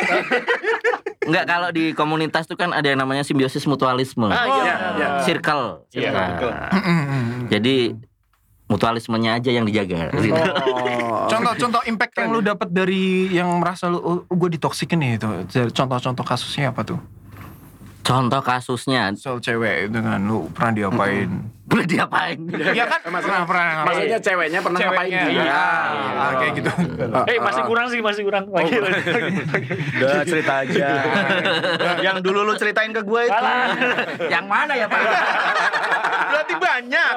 Enggak 1.21 1.45
kalau 1.45 1.69
di 1.69 1.85
komunitas 1.93 2.47
tuh 2.47 2.55
kan 2.55 2.71
ada 2.71 2.87
yang 2.87 2.99
namanya 2.99 3.21
simbiosis 3.21 3.65
mutualisme. 3.65 4.29
Ah, 4.29 4.47
iya. 4.47 4.55
Iya, 4.55 4.75
iya. 4.95 5.09
Circle. 5.21 5.65
Iya. 5.93 6.11
Jadi 7.49 7.77
mutualismenya 8.69 9.41
aja 9.41 9.51
yang 9.51 9.65
dijaga. 9.65 10.13
Gitu. 10.13 10.33
Oh. 10.33 11.27
Contoh-contoh 11.33 11.83
impact 11.89 12.15
yang 12.21 12.31
lu 12.31 12.41
dapat 12.45 12.69
dari 12.69 13.33
yang 13.33 13.49
merasa 13.59 13.89
lu 13.89 13.99
oh, 13.99 14.19
gue 14.29 14.49
ditoksikin 14.55 15.01
nih 15.01 15.11
itu. 15.17 15.29
Contoh-contoh 15.73 16.25
kasusnya 16.25 16.71
apa 16.71 16.85
tuh? 16.85 17.01
Contoh 18.05 18.41
kasusnya 18.41 19.13
Soal 19.21 19.41
cewek 19.45 19.93
kan 19.93 20.21
lu 20.25 20.49
pernah 20.53 20.73
diapain? 20.73 21.58
Boleh 21.69 21.85
diapain? 21.85 22.39
Iya 22.49 22.85
kan? 22.87 23.01
Pernah 23.05 23.45
pernah. 23.45 23.85
Maksudnya 23.85 24.19
ceweknya 24.19 24.61
pernah 24.61 24.79
ngapain 24.81 25.05
Ceweknya. 25.05 25.23
dia? 25.23 25.43
Iya, 25.45 25.65
ah, 26.17 26.33
kayak 26.35 26.53
gitu. 26.57 26.71
Eh 27.29 27.37
masih 27.39 27.63
kurang 27.63 27.87
sih 27.89 28.01
masih 28.01 28.23
kurang. 28.25 28.45
Lagi 28.49 28.77
lagi. 28.77 29.03
Udah 30.01 30.25
cerita 30.25 30.53
aja. 30.65 30.89
yang 32.07 32.17
dulu 32.19 32.41
lu 32.43 32.55
ceritain 32.57 32.91
ke 32.91 33.03
gue 33.03 33.23
itu. 33.23 33.45
Yang 34.27 34.47
mana 34.47 34.73
ya 34.75 34.87
Pak? 34.89 35.01
Berarti 36.29 36.55
banyak. 36.57 37.13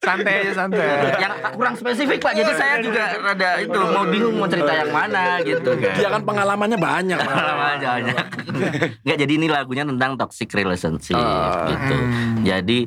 Santai 0.00 0.34
aja 0.40 0.52
santai. 0.54 0.86
yang 1.16 1.32
kurang 1.52 1.74
spesifik 1.74 2.18
Pak. 2.20 2.32
Jadi 2.34 2.52
saya 2.52 2.74
juga 2.80 3.04
rada 3.16 3.50
itu 3.58 3.80
mau 3.80 4.04
bingung 4.04 4.36
mau 4.36 4.48
cerita 4.48 4.72
yang 4.74 4.90
mana 4.90 5.40
gitu 5.40 5.70
kan. 5.74 5.96
Dia 5.96 6.08
kan 6.10 6.22
pengalamannya 6.22 6.78
banyak. 6.78 7.18
Pengalaman 7.18 7.68
aja 7.74 7.88
banyak. 7.96 8.24
Enggak 9.04 9.18
jadi 9.18 9.32
ini 9.32 9.46
lagunya 9.48 9.84
tentang 9.84 10.16
toxic 10.16 10.52
relationship 10.52 11.16
Ah. 11.16 11.66
gitu. 11.66 11.96
Jadi 12.42 12.78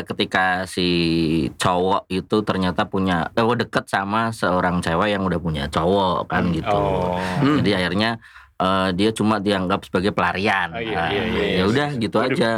ketika 0.00 0.64
si 0.64 0.88
cowok 1.60 2.08
itu 2.08 2.36
ternyata 2.40 2.88
punya 2.88 3.28
eh, 3.36 3.44
deket 3.44 3.84
sama 3.84 4.32
seorang 4.32 4.80
cewek 4.80 5.12
yang 5.12 5.22
udah 5.28 5.36
punya 5.36 5.64
cowok 5.68 6.24
kan 6.32 6.48
gitu. 6.56 6.72
Oh. 6.72 7.20
Jadi 7.60 7.70
akhirnya 7.76 8.16
eh, 8.56 8.88
dia 8.96 9.10
cuma 9.12 9.36
dianggap 9.36 9.84
sebagai 9.84 10.16
pelarian. 10.16 10.72
Oh, 10.72 10.80
iya, 10.80 11.12
iya, 11.12 11.22
iya, 11.28 11.44
ya 11.44 11.56
iya. 11.60 11.64
udah 11.68 11.88
gitu 12.00 12.16
Waduh. 12.16 12.32
aja. 12.32 12.52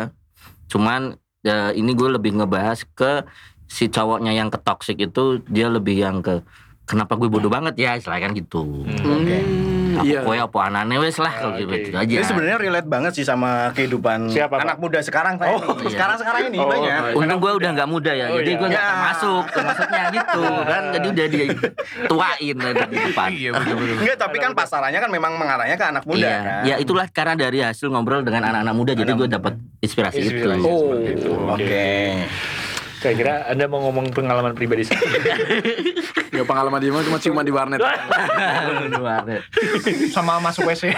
Cuman 0.71 1.19
eh, 1.43 1.71
ini 1.75 1.91
gue 1.93 2.09
lebih 2.15 2.39
ngebahas 2.39 2.87
ke 2.95 3.27
si 3.67 3.91
cowoknya 3.91 4.31
yang 4.31 4.55
ke 4.55 4.59
toxic 4.63 4.97
itu 5.03 5.43
dia 5.51 5.67
lebih 5.67 5.99
yang 5.99 6.23
ke 6.23 6.45
kenapa 6.85 7.17
gue 7.17 7.29
bodoh 7.33 7.51
banget 7.51 7.75
ya 7.81 7.97
istilahnya 7.99 8.31
kan 8.31 8.33
gitu. 8.37 8.85
Oke. 8.87 9.39
Aku 9.97 10.05
Iya. 10.05 10.21
kowe 10.21 10.37
apa 10.37 10.59
anane 10.65 10.97
wes 10.97 11.17
lah 11.17 11.33
kalau 11.33 11.55
gitu, 11.55 11.69
Oke. 11.69 11.83
gitu 11.85 11.97
aja. 11.97 12.15
Ini 12.15 12.25
sebenarnya 12.25 12.57
relate 12.59 12.87
banget 12.87 13.13
sih 13.13 13.23
sama 13.23 13.71
kehidupan 13.71 14.29
Siapa, 14.29 14.59
anak 14.59 14.79
muda 14.79 14.99
sekarang 14.99 15.37
saya 15.37 15.55
Oh, 15.55 15.75
iya. 15.77 15.89
Sekarang 15.89 16.17
sekarang 16.17 16.41
ini 16.49 16.59
Oh, 16.59 16.67
banyak. 16.67 16.91
iya. 17.05 17.15
Untung 17.15 17.39
gue 17.39 17.53
udah 17.55 17.71
nggak 17.73 17.89
muda 17.89 18.13
ya, 18.13 18.27
Oh, 18.29 18.37
jadi 18.37 18.51
iya. 18.51 18.59
gue 18.59 18.69
nggak 18.69 18.81
Ya. 18.81 18.91
termasuk, 18.91 19.45
maksudnya 19.55 20.03
gitu 20.11 20.41
kan, 20.65 20.83
jadi 20.91 21.07
udah 21.07 21.27
dituain 21.29 22.57
dari 22.57 22.81
depan. 23.05 23.29
Iya 23.31 23.51
betul 23.53 23.75
betul. 23.77 23.97
Enggak, 24.01 24.19
tapi 24.19 24.37
kan 24.39 24.53
pasarannya 24.53 24.99
kan 24.99 25.11
memang 25.11 25.33
mengarahnya 25.35 25.77
ke 25.77 25.87
anak 25.87 26.05
muda 26.05 26.19
iya, 26.21 26.37
kan. 26.41 26.63
ya 26.65 26.77
itulah 26.77 27.07
karena 27.09 27.35
dari 27.35 27.59
hasil 27.61 27.87
ngobrol 27.87 28.21
dengan 28.21 28.43
anak-anak 28.47 28.75
muda, 28.75 28.93
jadi 28.93 29.09
Anak 29.09 29.17
gue 29.17 29.29
muda. 29.29 29.37
dapat 29.39 29.55
inspirasi, 29.81 30.19
Inspirasi. 30.21 30.61
itu. 30.61 30.69
Oh. 30.69 30.97
Itu. 30.97 31.31
Saya 33.05 33.21
kira 33.21 33.45
Anda 33.53 33.69
mau 33.69 33.85
ngomong 33.85 34.17
pengalaman 34.17 34.57
pribadi 34.57 34.89
saya. 34.89 34.97
Ya 36.33 36.41
pengalaman 36.41 36.81
dia 36.81 36.89
mah 36.89 37.05
cuma 37.05 37.21
ciuman 37.21 37.45
di 37.45 37.53
warnet. 37.53 37.85
Sama 40.09 40.41
masuk 40.41 40.73
WC. 40.73 40.89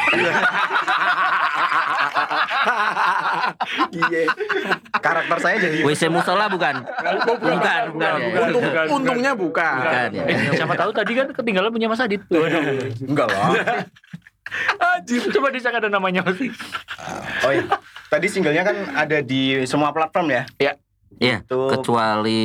Iya. 3.91 4.23
Karakter 5.03 5.39
saya 5.43 5.57
jadi 5.59 5.83
WC 5.83 6.07
musola 6.07 6.47
bukan? 6.47 6.87
Bukan, 7.27 7.83
bukan. 7.91 8.13
ya. 8.23 8.39
Untung, 8.49 8.63
bukan, 8.63 8.85
bukan. 8.87 8.97
untungnya 9.03 9.33
bukan. 9.35 9.77
Bukan 9.83 10.09
ya. 10.15 10.25
Eh, 10.31 10.37
siapa 10.55 10.75
tahu 10.79 10.91
tadi 10.95 11.13
kan 11.19 11.27
ketinggalan 11.35 11.75
punya 11.75 11.91
Mas 11.91 11.99
Adit. 11.99 12.23
enggak 13.03 13.27
lah. 13.27 13.51
Anjir. 14.79 15.27
Coba 15.35 15.51
dicek 15.51 15.75
ada 15.75 15.91
namanya 15.91 16.23
sih. 16.39 16.55
Oh 17.43 17.51
iya. 17.51 17.67
Tadi 18.07 18.27
singlenya 18.31 18.63
kan 18.63 18.77
ada 18.95 19.19
di 19.19 19.67
semua 19.67 19.91
platform 19.91 20.31
ya? 20.31 20.43
Iya, 20.63 20.73
Itu- 21.39 21.71
kecuali 21.71 22.43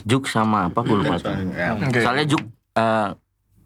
Juk 0.00 0.24
sama 0.24 0.66
apa 0.66 0.80
gue 0.80 0.96
lupa. 0.96 1.16
tuh. 1.16 1.34
Ya. 1.50 1.74
Oke. 1.74 2.00
Soalnya 2.00 2.26
Juk 2.26 2.42
eh, 2.74 3.08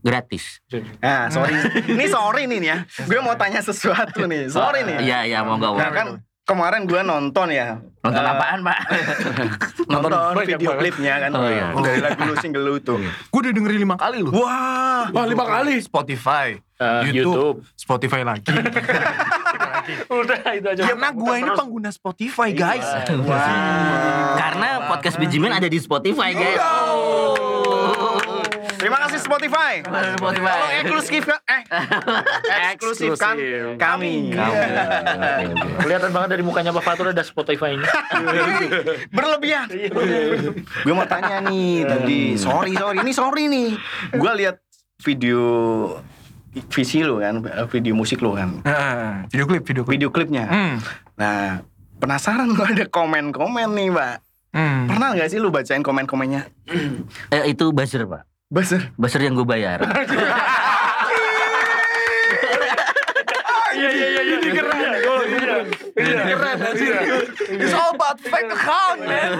gratis. 0.00 0.62
Nah, 0.98 1.26
sorry. 1.28 1.54
Ini 1.84 2.04
sorry 2.06 2.42
nih 2.44 2.58
nih 2.58 2.68
ya. 2.68 2.78
Gue 3.04 3.18
mau 3.18 3.34
tanya 3.34 3.58
sesuatu 3.60 4.24
nih. 4.24 4.46
Sorry 4.48 4.82
nih. 4.82 4.98
Iya, 5.00 5.18
iya, 5.26 5.38
mau 5.40 5.56
nggak 5.56 5.72
Nah, 5.74 5.90
kan 5.90 6.06
kemarin 6.44 6.82
gue 6.84 7.00
nonton 7.02 7.48
ya. 7.48 7.76
Nonton 8.00 8.18
Eh, 8.18 8.30
apaan, 8.30 8.58
Pak? 8.62 8.78
Nonton 9.92 10.10
Banyak 10.32 10.48
video 10.56 10.70
klipnya 10.72 11.14
kan. 11.18 11.30
Oh, 11.30 11.44
iya. 11.44 11.74
Dari 11.74 12.00
lagu 12.00 12.20
lu 12.24 12.34
single 12.36 12.64
lu 12.64 12.74
tuh. 12.78 12.96
Gue 13.28 13.38
udah 13.42 13.52
dengerin 13.52 13.80
lima 13.80 13.96
kali 13.96 14.22
loh. 14.22 14.32
Wah. 14.32 15.06
Wah 15.08 15.24
lima 15.24 15.44
kali. 15.44 15.76
Spotify, 15.78 16.56
Eh, 16.78 17.10
YouTube. 17.10 17.66
Spotify 17.74 18.22
lagi. 18.22 18.48
Udah 20.20 20.40
itu 20.54 20.66
aja. 20.68 20.82
Karena 20.92 21.08
gue 21.12 21.34
ini 21.40 21.50
pengguna 21.52 21.90
Spotify 21.92 22.48
guys. 22.52 22.86
Karena 24.38 24.68
podcast 24.88 25.16
Bijimin 25.20 25.52
ada 25.52 25.68
di 25.68 25.78
Spotify, 25.78 26.32
guys. 26.32 26.60
Terima 28.78 28.98
kasih 29.04 29.18
Spotify. 29.18 29.82
Spotify. 30.14 30.54
Kalau 30.54 30.68
eksklusif 30.78 31.24
eh 31.26 31.62
eksklusif 32.72 33.12
kan 33.18 33.34
kami. 33.74 34.30
Kelihatan 35.82 36.10
banget 36.14 36.28
dari 36.38 36.42
mukanya 36.46 36.70
Pak 36.70 36.84
Fatur 36.86 37.10
ada 37.10 37.24
Spotify-nya. 37.26 37.90
Berlebihan. 39.16 39.66
Gue 40.86 40.94
mau 40.94 41.06
tanya 41.10 41.42
nih 41.42 41.84
tadi. 41.90 42.38
Sorry 42.38 42.78
sorry. 42.78 43.02
Ini 43.02 43.12
sorry 43.12 43.50
nih. 43.50 43.68
Gue 44.14 44.32
lihat 44.38 44.62
video 45.02 45.42
visi 46.66 47.00
lo 47.00 47.18
kan, 47.18 47.40
video 47.68 47.94
musik 47.94 48.18
lo 48.18 48.32
kan, 48.32 48.60
Nah, 48.62 49.24
video 49.28 49.46
klip, 49.46 49.62
video 49.62 49.82
klip. 49.82 49.94
video 49.94 50.08
klipnya. 50.08 50.44
Hmm. 50.46 50.74
Nah, 51.14 51.62
penasaran 51.96 52.50
lo 52.50 52.62
ada 52.62 52.84
komen-komen 52.84 53.68
nih, 53.72 53.88
Mbak. 53.90 54.16
Hmm. 54.48 54.88
Pernah 54.88 55.08
nggak 55.12 55.28
sih 55.28 55.38
lu 55.38 55.48
bacain 55.48 55.80
komen-komennya? 55.80 56.48
Eh, 57.34 57.52
itu 57.52 57.70
buzzer, 57.70 58.04
Pak. 58.04 58.24
Buzzer. 58.48 58.90
Buzzer 58.96 59.20
yang 59.20 59.36
gue 59.36 59.44
bayar. 59.44 59.84
Iya 63.68 63.90
iya 63.94 64.06
iya 64.10 64.22
iya. 64.26 64.36
Ini 64.42 64.50
keren. 64.50 64.74
Iya. 64.74 65.56
Iya. 65.94 66.20
Keren 66.34 66.56
anjir. 66.58 66.94
It's 67.62 67.70
all 67.70 67.94
about 67.94 68.18
fake 68.18 68.50
account, 68.50 69.06
man. 69.06 69.30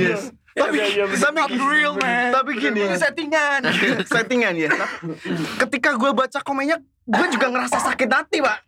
Yes. 0.00 0.32
Tapi, 0.52 0.76
Iya, 0.76 0.86
iya, 0.92 1.04
tapi 1.08 1.56
real, 1.56 1.96
man. 1.96 2.28
Tapi 2.28 2.50
gini, 2.60 2.84
Ini 2.84 2.96
settingan. 3.00 3.60
settingan 4.12 4.52
ya. 4.52 4.68
Ketika 5.64 5.96
gue 5.96 6.12
baca 6.12 6.38
komennya, 6.44 6.76
gue 7.08 7.26
juga 7.32 7.48
ngerasa 7.48 7.80
sakit 7.80 8.08
hati, 8.12 8.38
Pak. 8.44 8.58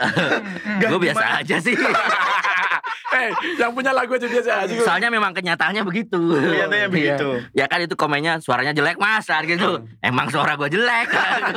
Gue 0.80 0.98
biasa 0.98 1.44
aja 1.44 1.56
sih. 1.60 1.76
Eh, 3.14 3.30
yang 3.56 3.70
punya 3.70 3.90
lagu 3.90 4.10
aja 4.10 4.26
biasa 4.26 4.50
aja. 4.62 4.74
Soalnya 4.80 5.08
memang 5.08 5.30
kenyataannya 5.30 5.82
begitu. 5.82 6.18
Kelihatannya 6.18 6.88
begitu. 6.88 7.28
Ya 7.52 7.64
kan 7.64 7.78
itu 7.78 7.94
komennya 7.94 8.38
suaranya 8.38 8.70
jelek 8.70 8.96
mas 8.96 9.24
gitu. 9.24 9.86
Emang 10.00 10.26
suara 10.28 10.54
gue 10.54 10.68
jelek. 10.68 11.08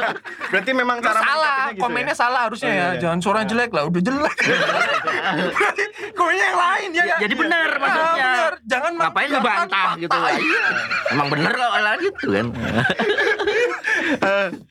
Berarti 0.52 0.72
memang 0.72 0.98
cara 1.00 1.18
salah, 1.18 1.62
gitu 1.70 1.82
komennya 1.82 2.14
ya? 2.14 2.18
salah 2.18 2.42
harusnya 2.46 2.66
Oh, 2.66 2.72
iya, 2.72 2.80
ya. 2.80 2.90
iya. 2.90 3.02
Jangan 3.02 3.20
suara 3.20 3.42
jelek 3.44 3.70
lah, 3.70 3.84
udah 3.86 4.02
jelek. 4.02 4.38
Berarti 5.58 5.84
komennya 6.14 6.46
yang 6.46 6.60
lain 6.60 6.90
ya. 6.92 7.04
kan? 7.04 7.18
Jadi 7.20 7.34
bener 7.36 7.68
Ah, 7.68 7.80
maksudnya. 7.80 8.30
bener. 8.30 8.54
Jangan 8.64 8.92
Ngapain 8.98 9.28
lu 9.28 9.40
bantah 9.40 9.90
gitu. 9.98 10.18
Emang 11.10 11.28
bener 11.28 11.52
kok 11.52 11.72
lah 11.74 11.96
gitu 11.98 12.26
kan. 12.30 12.46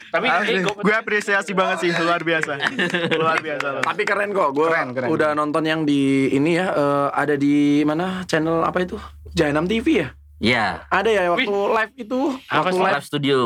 Tapi 0.06 0.26
eh, 0.26 0.62
kok- 0.62 0.80
Gue 0.80 0.94
apresiasi 0.94 1.52
banget 1.52 1.76
sih, 1.82 1.90
luar 1.94 2.20
biasa. 2.20 2.52
Luar 3.20 3.38
biasa 3.38 3.66
loh. 3.70 3.82
Tapi 3.82 4.02
keren 4.02 4.30
kok, 4.30 4.52
gue 4.52 4.68
udah 5.06 5.30
nonton 5.32 5.62
yang 5.62 5.82
di 5.82 6.30
ini 6.30 6.56
ya, 6.56 6.72
eh, 6.76 7.08
ada 7.16 7.34
di 7.40 7.80
mana 7.88 8.22
channel 8.28 8.60
apa 8.60 8.84
itu? 8.84 9.00
Jahanam 9.32 9.64
TV 9.64 10.04
ya? 10.04 10.08
Iya. 10.36 10.84
Ada 10.92 11.08
ya 11.08 11.22
waktu 11.32 11.48
live 11.48 11.92
itu, 11.96 12.20
Apa 12.52 12.68
waktu 12.68 12.76
live 12.76 12.92
Live 12.92 13.06
studio 13.08 13.38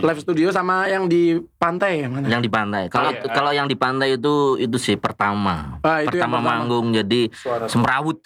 live 0.00 0.20
studio 0.24 0.48
sama 0.48 0.88
yang 0.88 1.04
di 1.04 1.36
pantai 1.60 2.08
yang 2.08 2.16
mana? 2.16 2.24
yang 2.24 2.40
di 2.40 2.48
pantai. 2.48 2.88
Kalau 2.88 3.12
iya. 3.12 3.28
kalau 3.28 3.52
yang 3.52 3.68
di 3.68 3.76
pantai 3.76 4.16
itu 4.16 4.56
itu 4.56 4.76
sih 4.80 4.96
pertama. 4.96 5.76
Ah, 5.84 6.00
itu 6.00 6.16
pertama, 6.16 6.40
pertama. 6.40 6.48
manggung 6.56 6.96
jadi 6.96 7.28
semrawut. 7.68 8.24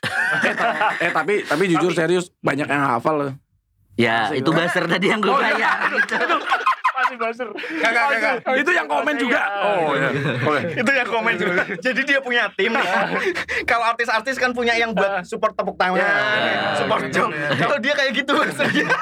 eh 1.03 1.11
tapi 1.19 1.43
tapi 1.43 1.63
jujur 1.67 1.91
serius 1.91 2.31
banyak 2.39 2.71
yang 2.71 2.83
hafal 2.87 3.15
loh. 3.19 3.33
ya 3.93 4.33
itu 4.33 4.49
buzzer 4.49 4.89
tadi 4.89 5.11
yang 5.11 5.21
gue 5.21 5.35
bayar. 5.35 5.91
gitu. 5.91 6.17
Buzzer. 7.15 7.49
Itu 8.55 8.71
yang 8.71 8.87
komen 8.87 9.15
juga. 9.17 9.41
Oh 9.63 9.93
ya. 9.93 10.11
Oke. 10.41 10.61
Itu 10.75 10.91
yang 10.91 11.09
komen 11.09 11.35
juga. 11.35 11.63
Jadi 11.75 12.01
dia 12.03 12.19
punya 12.19 12.49
tim 12.53 12.73
nih. 12.73 12.89
Kalau 13.71 13.85
artis-artis 13.87 14.37
kan 14.37 14.51
punya 14.51 14.73
yang 14.73 14.93
buat 14.93 15.23
support 15.23 15.53
tepuk 15.53 15.75
tangan, 15.75 16.01
support 16.79 17.03
jok. 17.09 17.31
Kalau 17.31 17.77
dia 17.79 17.93
kayak 17.93 18.13
gitu 18.15 18.33
maksudnya. 18.33 18.87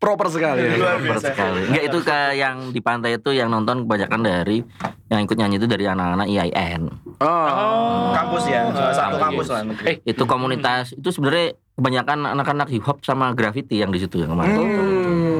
Proper 0.00 0.32
sekali. 0.32 0.64
ya. 0.64 0.80
Luar 0.80 0.96
biasa. 0.96 1.28
sekali. 1.28 1.60
Enggak 1.68 1.84
itu 1.84 1.98
ke 2.00 2.18
yang 2.32 2.56
di 2.72 2.80
pantai 2.80 3.20
itu 3.20 3.30
yang 3.30 3.52
nonton 3.52 3.84
kebanyakan 3.84 4.20
dari 4.22 4.64
yang 5.06 5.20
ikut 5.20 5.36
nyanyi 5.36 5.60
itu 5.60 5.68
dari 5.68 5.84
anak-anak 5.84 6.24
IAIN. 6.24 6.88
Oh. 7.20 8.08
Kampus 8.08 8.48
ya, 8.48 8.64
salah 8.72 8.96
satu 8.96 9.16
Ah, 9.18 9.28
kampus 9.28 9.46
iya. 9.46 9.54
lah. 9.54 9.62
negeri. 9.68 9.84
Eh, 9.84 9.96
Itu 10.06 10.24
komunitas 10.24 10.96
itu 10.96 11.04
sebenarnya 11.04 11.52
kebanyakan 11.76 12.32
anak-anak 12.32 12.68
hip 12.70 12.80
hop 12.82 13.04
sama 13.04 13.36
graffiti 13.36 13.76
yang 13.76 13.92
di 13.92 14.00
situ 14.00 14.16
yang 14.16 14.32
kemarin. 14.32 14.56
Hmm, 14.56 15.39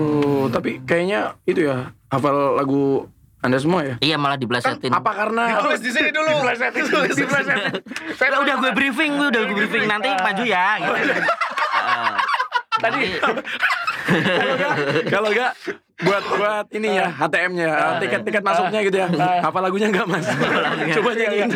tapi 0.50 0.80
kayaknya 0.82 1.34
itu 1.44 1.66
ya 1.66 1.90
hafal 2.08 2.54
lagu 2.54 3.10
Anda 3.40 3.56
semua 3.56 3.80
ya. 3.80 3.94
Iya 4.04 4.16
malah 4.20 4.36
Kan 4.36 4.44
diplesetin. 4.44 4.92
apa 4.92 5.10
karena 5.16 5.64
Tulis 5.64 5.80
di 5.80 5.90
sini 5.90 6.12
dulu. 6.12 6.44
Diplesetin. 6.44 6.82
Diplesetin. 6.84 7.72
Udah, 8.20 8.38
udah 8.44 8.54
gue 8.60 8.72
briefing, 8.76 9.10
gue 9.16 9.28
udah 9.32 9.42
gue 9.48 9.56
briefing 9.56 9.84
nanti 9.88 10.12
maju 10.12 10.44
ya. 10.44 10.66
Gitu. 10.76 10.92
Heeh. 11.72 12.12
Tadi 12.80 13.00
kalau 15.12 15.28
enggak 15.28 15.28
kalau 15.28 15.28
enggak 15.32 15.52
buat 16.00 16.24
buat 16.30 16.66
ini 16.70 16.88
ya 16.94 17.06
HTM-nya 17.10 17.68
tiket-tiket 17.98 18.40
masuknya 18.40 18.80
gitu 18.80 18.96
ya. 18.96 19.06
Apa 19.40 19.58
lagunya 19.58 19.86
enggak 19.86 20.06
Mas? 20.06 20.24
Coba 20.92 21.10
nyanyiin. 21.12 21.48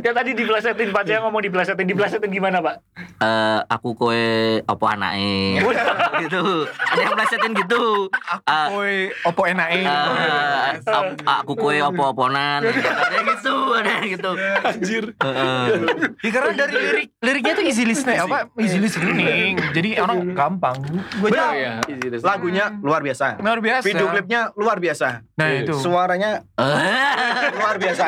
Ya 0.00 0.10
tadi 0.10 0.30
diplesetin 0.32 0.88
Pak 0.88 1.02
Jaya 1.04 1.20
ngomong 1.20 1.40
diplesetin 1.40 1.84
diplesetin 1.84 2.30
gimana 2.30 2.58
Pak? 2.58 2.76
Eh, 3.14 3.58
aku 3.66 3.94
kowe 3.94 4.24
opo 4.64 4.84
anake 4.86 5.60
gitu 6.24 6.42
ada 6.66 7.00
yang 7.00 7.14
plesetin 7.14 7.52
gitu 7.54 8.08
Eh, 8.44 8.66
Oi, 8.70 8.96
opo 9.22 9.42
enake. 9.44 9.80
eh, 9.80 10.80
ap- 10.84 11.14
aku 11.36 11.52
kowe 11.54 11.76
opo-oponan 11.84 12.64
ada 12.64 13.18
gitu 13.22 13.54
ada 13.70 13.90
yang 13.94 14.08
gitu 14.10 14.30
Anjir. 14.64 15.04
Heeh. 15.14 15.66
Ya, 16.20 16.30
karena 16.30 16.50
dari 16.56 16.74
lirik 16.74 17.08
liriknya 17.20 17.52
tuh 17.54 17.64
easy 17.64 17.84
listening 17.84 18.18
apa 18.18 18.48
easy 18.58 18.78
listening. 18.78 19.60
Jadi 19.70 19.96
orang 19.96 20.32
gampang. 20.32 20.76
Gue 21.20 21.28
aja 21.30 21.80
Lagunya 22.20 22.72
luar 22.80 23.00
biasa. 23.00 23.38
luar 23.38 23.58
biasa. 23.58 23.73
Video 23.80 24.06
klipnya 24.06 24.52
luar 24.54 24.76
biasa. 24.76 25.24
Nah 25.34 25.48
itu. 25.50 25.74
Suaranya 25.74 26.44
luar 27.58 27.76
biasa. 27.76 28.04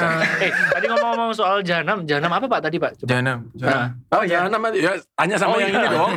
eh 0.44 0.50
tadi 0.50 0.84
ngomong-ngomong 0.86 1.32
soal 1.32 1.62
jahanam, 1.62 2.02
jahanam 2.02 2.32
apa 2.32 2.46
Pak 2.46 2.60
tadi 2.62 2.76
Pak? 2.76 2.98
Coba. 2.98 3.08
Janam. 3.08 3.38
Nah, 3.54 3.88
Oh 4.10 4.22
ya, 4.22 4.44
nama 4.46 4.68
ya 4.70 4.92
tanya 5.12 5.36
sama 5.36 5.56
Oh, 5.56 5.58
yang 5.58 5.70
iya. 5.70 5.78
ini 5.78 5.88
dong. 5.88 6.12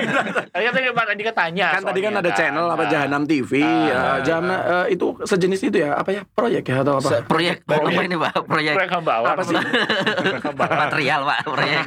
tadi 0.52 0.62
kan 0.62 0.72
tadi 0.72 0.86
Pak 0.90 1.04
tadi 1.06 1.22
kan 1.22 1.34
tanya. 1.34 1.66
kan 1.70 1.82
tadi 1.84 2.00
kan 2.00 2.12
ada 2.14 2.30
channel 2.32 2.66
apa. 2.66 2.82
Jahanam 2.84 3.22
TV, 3.24 3.52
ya, 3.62 4.20
Jahanam 4.20 4.52
eh, 4.52 4.86
itu 4.92 5.06
sejenis 5.22 5.60
itu 5.62 5.76
ya, 5.78 5.94
apa 5.94 6.10
ya? 6.10 6.22
Proyek 6.28 6.64
ya 6.64 6.82
atau 6.82 6.98
apa? 6.98 7.24
proyek 7.24 7.62
apa 7.62 8.02
ini 8.02 8.16
pak 8.16 8.34
proyek 8.42 8.74
Proyek. 8.74 8.90
Apa 9.22 9.42
sih? 9.42 9.54
Proyek 9.54 10.42
material 10.56 11.20
pak 11.22 11.38
proyek 11.46 11.84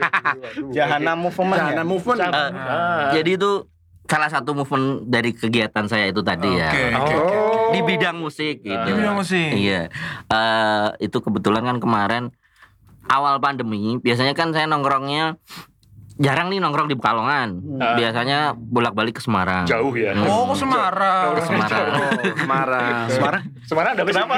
Jahanam 0.72 1.18
movement. 1.20 1.58
ya? 1.58 1.66
Jahanam 1.68 1.86
Movement. 1.86 2.20
Eh, 2.22 2.34
Ah. 2.56 3.12
jadi 3.12 3.36
itu 3.36 3.52
salah 4.06 4.30
satu 4.30 4.54
movement 4.54 5.10
dari 5.10 5.34
kegiatan 5.34 5.86
saya 5.90 6.14
itu 6.14 6.22
tadi 6.22 6.50
ya 6.50 6.70
Oke, 6.70 6.82
oke, 6.94 7.16
oke. 7.18 7.36
Oh. 7.36 7.72
di 7.74 7.80
bidang 7.82 8.18
musik 8.22 8.62
gitu 8.62 8.86
Di 8.86 8.94
bidang 8.94 9.18
musik. 9.18 9.50
Iya. 9.50 9.90
Eh 10.30 10.88
itu 11.10 11.18
kebetulan 11.20 11.66
kan 11.66 11.78
kemarin 11.82 12.24
awal 13.10 13.38
pandemi 13.38 13.98
biasanya 14.02 14.34
kan 14.34 14.54
saya 14.54 14.66
nongkrongnya 14.66 15.38
jarang 16.16 16.48
nih 16.48 16.58
nongkrong 16.58 16.88
di 16.88 16.96
Pekalongan. 16.96 17.60
Ah. 17.76 17.94
Biasanya 17.94 18.38
bolak-balik 18.54 19.16
ke 19.16 19.22
Semarang. 19.22 19.64
Jauh 19.66 19.92
ya. 19.92 20.12
Hmm. 20.12 20.24
Oh, 20.24 20.48
ke 20.48 20.56
Semarang. 20.56 21.26
Ke 21.34 21.42
Semarang. 21.44 21.88
Oh, 21.92 22.36
Semarang. 22.36 22.94
Semarang 23.08 23.44
Semarang 23.66 23.92
ada 23.92 24.04
kenapa? 24.06 24.36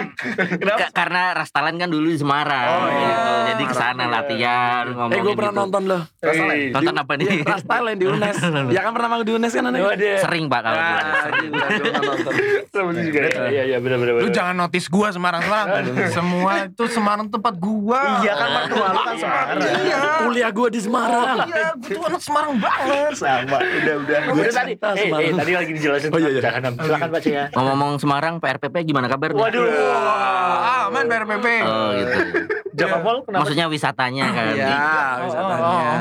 kenapa 0.55 0.79
Ka- 0.79 0.91
karena 0.95 1.21
Rastalan 1.33 1.75
kan 1.75 1.87
dulu 1.87 2.07
di 2.07 2.17
Semarang. 2.17 2.67
Oh, 2.67 2.87
iya. 2.87 2.97
gitu. 3.03 3.31
Jadi 3.47 3.63
ke 3.63 3.75
sana 3.75 4.03
latihan 4.07 4.83
ngomongin 4.87 5.13
Eh 5.13 5.21
gue 5.21 5.33
pernah 5.33 5.51
gitu. 5.51 5.61
nonton 5.61 5.81
loh. 5.85 6.01
Eh, 6.17 6.69
Nonton 6.69 6.95
apa 6.95 7.11
nih? 7.13 7.25
Iya, 7.29 7.45
Ras 7.45 7.63
Talent 7.63 7.97
di 7.97 8.05
UNES. 8.05 8.37
Ya 8.75 8.81
kan 8.81 8.91
pernah 8.91 9.09
mau 9.09 9.21
di 9.21 9.31
UNES 9.31 9.51
kan 9.51 9.63
aneh. 9.65 9.79
Oh, 9.79 9.89
ada. 9.89 10.11
Sering 10.17 10.45
Pak 10.47 10.59
kalau 10.61 10.77
Ah, 10.77 10.97
gua 11.47 11.67
pernah 11.69 12.01
nonton. 12.03 12.33
Sama 12.67 12.91
juga 12.95 13.19
ya. 13.21 13.29
Iya 13.47 13.63
iya 13.65 13.77
benar 13.77 13.97
benar. 13.97 14.11
Lu 14.17 14.29
jangan 14.29 14.55
notice 14.55 14.87
gua 14.87 15.07
Semarang 15.09 15.41
Semarang. 15.41 15.85
Semua 16.09 16.51
itu 16.63 16.83
Semarang 16.87 17.27
tempat 17.27 17.53
gua. 17.55 18.01
iya 18.19 18.33
kan 18.33 18.47
mertua 18.55 18.87
lu 18.89 19.01
kan 19.03 19.15
Semarang 19.15 19.57
Iya. 19.59 19.97
Kuliah 20.23 20.49
gue 20.49 20.67
di 20.69 20.79
Semarang. 20.79 21.37
Iya, 21.67 21.75
gua 21.77 21.89
tuh 21.89 22.03
anak 22.07 22.21
Semarang 22.21 22.53
banget. 22.57 23.11
sama 23.13 23.57
udah 23.59 23.95
udah 23.99 24.17
Udah 24.31 24.53
tadi, 24.53 24.73
eh, 24.73 25.07
eh, 25.19 25.33
tadi 25.33 25.51
lagi 25.53 25.71
dijelasin 25.73 26.09
Oh, 26.09 26.19
iya, 26.19 26.29
iya. 26.29 26.41
Jahanam. 26.41 26.73
Silakan 26.77 27.09
Pak 27.09 27.21
ya. 27.23 27.43
Ngomong-ngomong 27.51 27.91
Semarang, 27.99 28.33
PRPP 28.39 28.75
gimana 28.85 29.07
kabar? 29.07 29.29
Waduh. 29.31 29.65
Wah, 29.67 30.87
aman 30.87 31.03
BRPP. 31.05 31.47
Oh 31.63 31.89
gitu. 31.93 32.13
Java 32.77 33.01
Mall 33.01 33.25
kenapa? 33.25 33.41
Maksudnya 33.41 33.65
wisatanya 33.67 34.25
kan. 34.29 34.53
Iya, 34.53 34.77
Oh, 35.17 35.25
wisatanya. 35.25 35.97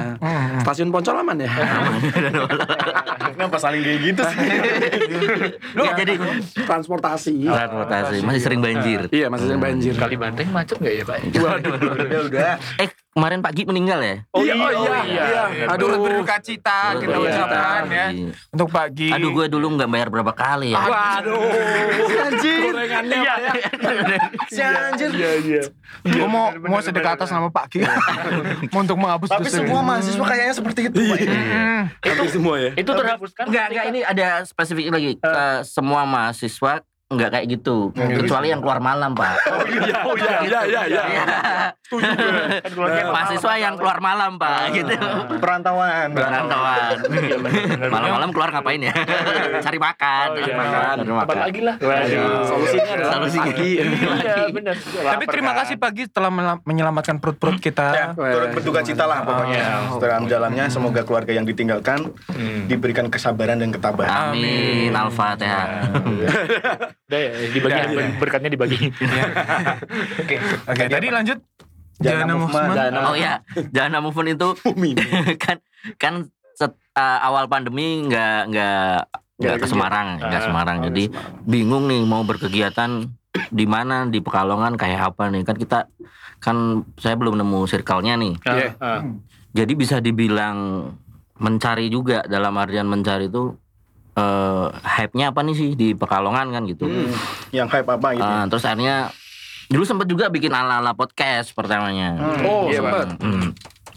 Stasiun 0.60 0.90
Poncol 0.92 1.16
aman 1.16 1.36
ya? 1.40 1.48
kenapa 3.36 3.56
saling 3.56 3.80
kayak 3.80 4.00
gitu 4.02 4.22
sih 4.22 4.38
Lu 5.76 5.82
jadi 5.92 6.14
Transportasi. 6.64 7.34
transportasi 7.44 8.16
masih 8.20 8.40
sering 8.40 8.60
banjir. 8.60 9.08
Iya, 9.08 9.32
masih 9.32 9.48
sering 9.48 9.62
banjir. 9.62 9.92
Kali 9.96 10.16
Banteng 10.16 10.48
macet 10.52 10.76
nggak 10.76 10.94
ya 10.94 11.04
Pak? 11.04 11.18
udah 11.32 12.20
udah 12.28 12.52
Eh 12.76 12.88
kemarin 13.16 13.40
pagi 13.40 13.64
meninggal 13.64 14.00
ya? 14.04 14.16
Oh 14.36 14.44
Iya, 14.44 14.52
iya, 14.52 14.60
oh, 14.60 14.68
oh 14.68 14.84
iya, 14.84 14.98
iya. 15.08 15.24
iya. 15.48 15.66
Aduh. 15.72 15.88
Turut 15.88 15.98
berduka 16.04 16.36
cita 16.44 17.00
kita 17.00 17.16
ucapkan 17.16 17.82
ya 17.88 18.06
untuk 18.52 18.68
pagi. 18.68 19.08
Aduh 19.08 19.32
gue 19.32 19.46
dulu 19.48 19.66
nggak 19.80 19.88
bayar 19.88 20.08
berapa 20.12 20.32
kali 20.36 20.76
ya. 20.76 20.84
Waduh. 20.84 21.40
anjir 22.28 22.60
Gorengannya 22.68 23.16
Iya. 23.16 23.34
si 24.52 24.60
anjir 24.60 25.10
Iya 25.16 25.30
iya. 25.40 25.62
Gue 26.04 26.28
mau 26.28 26.52
mau 26.60 26.80
sedekah 26.84 27.16
atas 27.16 27.32
nama 27.32 27.48
Pak 27.48 27.66
Ki. 27.72 27.80
mau 28.76 28.84
untuk 28.84 29.00
menghapus 29.00 29.32
tapi 29.32 29.48
semua 29.48 29.80
mahasiswa 29.80 30.24
kayaknya 30.28 30.54
seperti 30.54 30.80
itu 30.92 31.00
Pak. 31.00 31.18
Hmm. 31.24 31.82
Hampir 32.04 32.28
semua 32.28 32.54
ya. 32.60 32.70
Itu 32.76 32.90
terhapuskan. 32.92 33.44
Enggak, 33.48 33.64
enggak 33.72 33.84
ini 33.96 34.00
ada 34.04 34.44
spesifik 34.44 34.92
lagi. 34.92 35.16
Eh, 35.16 35.58
semua 35.64 36.04
mahasiswa 36.04 36.84
enggak 37.06 37.30
kayak 37.30 37.46
gitu. 37.48 37.94
Kecuali 37.94 38.50
yang 38.50 38.58
keluar 38.58 38.78
malam, 38.78 39.14
Pak. 39.14 39.34
Oh 39.46 39.62
iya, 39.64 39.96
oh 40.02 40.14
iya, 40.16 40.38
iya, 40.42 40.60
iya, 40.66 41.02
iya. 41.06 41.24
Kan 41.86 42.72
keluarnya 42.74 43.04
mahasiswa 43.14 43.52
yang 43.56 43.74
keluar 43.74 43.98
malam, 44.00 44.34
Pak, 44.36 44.74
gitu. 44.74 44.90
perantauan 45.38 46.10
Perantauan. 46.10 46.96
Malam-malam 47.86 48.30
keluar 48.30 48.50
ngapain 48.50 48.82
ya? 48.82 48.90
Cari 49.66 49.78
makan, 49.78 50.26
Oh, 50.26 50.34
cari 50.36 50.50
iya. 50.50 50.56
makan, 50.56 50.94
cari 50.96 51.06
Tempat 51.06 51.26
makan. 51.26 51.38
lagi 51.46 51.60
lah. 51.62 51.74
Solusinya 52.42 52.84
adalah 52.92 53.12
Solusinya. 53.14 53.44
pagi. 53.46 53.70
Iya 53.78 54.36
benar. 54.50 54.74
Tapi 55.06 55.24
terima 55.26 55.52
kasih 55.54 55.76
pagi 55.76 56.02
telah 56.06 56.30
menyelamatkan 56.60 57.16
perut-perut 57.16 57.56
ya, 57.56 57.62
kita. 57.62 57.86
turut 58.16 58.50
berduka 58.52 58.80
cita 58.82 59.04
lah 59.04 59.22
pokoknya 59.22 59.62
dalam 59.96 60.22
jalannya 60.26 60.64
semoga 60.66 61.02
keluarga 61.02 61.30
yang 61.30 61.46
ditinggalkan 61.46 62.10
diberikan 62.66 63.06
kesabaran 63.06 63.56
dan 63.56 63.70
ketabahan 63.70 64.34
Amin, 64.34 64.90
Al-Fatihah. 64.90 65.86
Udah 67.06 67.20
ya, 67.20 67.30
dibagi 67.54 67.70
Udah, 67.70 67.86
ya. 67.86 68.08
berkatnya 68.18 68.50
dibagi. 68.50 68.78
oke 70.20 70.34
Oke, 70.66 70.84
tadi 70.86 71.08
lanjut. 71.08 71.38
Jana 71.96 72.26
Jana 72.26 72.34
Movement. 72.36 72.74
Jana- 72.74 73.04
Oh 73.06 73.16
ya, 73.16 73.32
jangan 73.70 74.02
movement 74.02 74.28
itu 74.34 74.48
kan 75.44 75.56
kan 75.96 76.14
set- 76.52 76.76
uh, 76.92 77.18
awal 77.22 77.46
pandemi 77.46 78.04
nggak 78.04 78.50
nggak 78.50 78.96
nggak 79.38 79.56
ke 79.56 79.66
Semarang, 79.66 80.18
nggak 80.18 80.34
Ah, 80.34 80.44
Semarang. 80.44 80.76
oh, 80.80 80.84
Jadi 80.90 81.04
bingung 81.42 81.86
nih 81.86 82.02
mau 82.02 82.20
berkegiatan 82.20 83.06
di 83.48 83.64
mana 83.64 84.04
di 84.04 84.18
Pekalongan 84.18 84.74
kayak 84.74 85.14
apa 85.14 85.30
nih 85.30 85.44
kan 85.44 85.56
kita 85.56 85.86
kan 86.36 86.56
saya 86.96 87.14
belum 87.14 87.38
nemu 87.38 87.64
circle-nya 87.64 88.18
nih. 88.18 88.34
Iya. 88.42 88.68
Ah, 88.76 88.98
ah. 88.98 89.00
Jadi 89.54 89.72
bisa 89.72 90.02
dibilang 90.02 90.90
mencari 91.36 91.86
juga 91.86 92.26
dalam 92.26 92.52
artian 92.56 92.84
mencari 92.84 93.30
itu 93.30 93.56
eh 94.16 94.66
hype-nya 94.72 95.28
apa 95.28 95.40
nih 95.40 95.52
sih 95.52 95.70
di 95.72 95.92
Pekalongan 95.92 96.48
kan 96.50 96.62
gitu. 96.64 96.84
Hmm, 96.84 97.12
yang 97.50 97.68
hype 97.68 97.84
apa 97.86 98.08
gitu 98.12 98.24
Ah, 98.24 98.44
terus 98.44 98.64
akhirnya 98.64 99.12
dulu 99.66 99.82
sempat 99.82 100.06
juga 100.06 100.26
bikin 100.26 100.50
ala-ala 100.50 100.92
podcast 100.92 101.52
pertamanya. 101.52 102.16
Hmm. 102.16 102.42
Oh, 102.42 102.64
Iya, 102.66 102.80
sempat. 102.80 103.06
Hmm. 103.18 103.52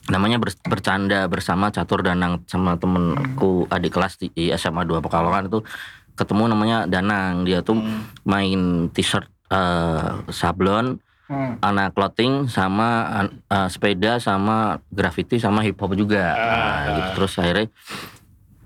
Namanya 0.08 0.38
ber- 0.38 0.60
bercanda 0.64 1.24
bersama 1.26 1.70
Catur 1.70 2.02
Danang 2.02 2.42
sama 2.44 2.76
temenku 2.76 3.64
adik 3.68 3.94
kelas 3.94 4.18
di, 4.18 4.28
SMA 4.52 4.84
2 4.84 5.00
Pekalongan 5.00 5.48
itu 5.48 5.62
ketemu 6.14 6.44
namanya 6.48 6.78
Danang 6.84 7.44
dia 7.44 7.62
tuh 7.62 7.80
main 8.24 8.60
t-shirt 8.90 9.24
eh, 9.48 10.04
sablon 10.28 11.00
Hmm. 11.30 11.62
anak 11.62 11.94
clothing 11.94 12.50
sama 12.50 13.06
eh, 13.30 13.70
sepeda 13.70 14.18
sama 14.18 14.82
graffiti 14.90 15.38
sama 15.38 15.62
hip 15.62 15.78
hop 15.78 15.94
juga 15.94 16.34
Nah, 16.34 16.74
gitu. 16.90 17.10
terus 17.16 17.38
akhirnya 17.38 17.70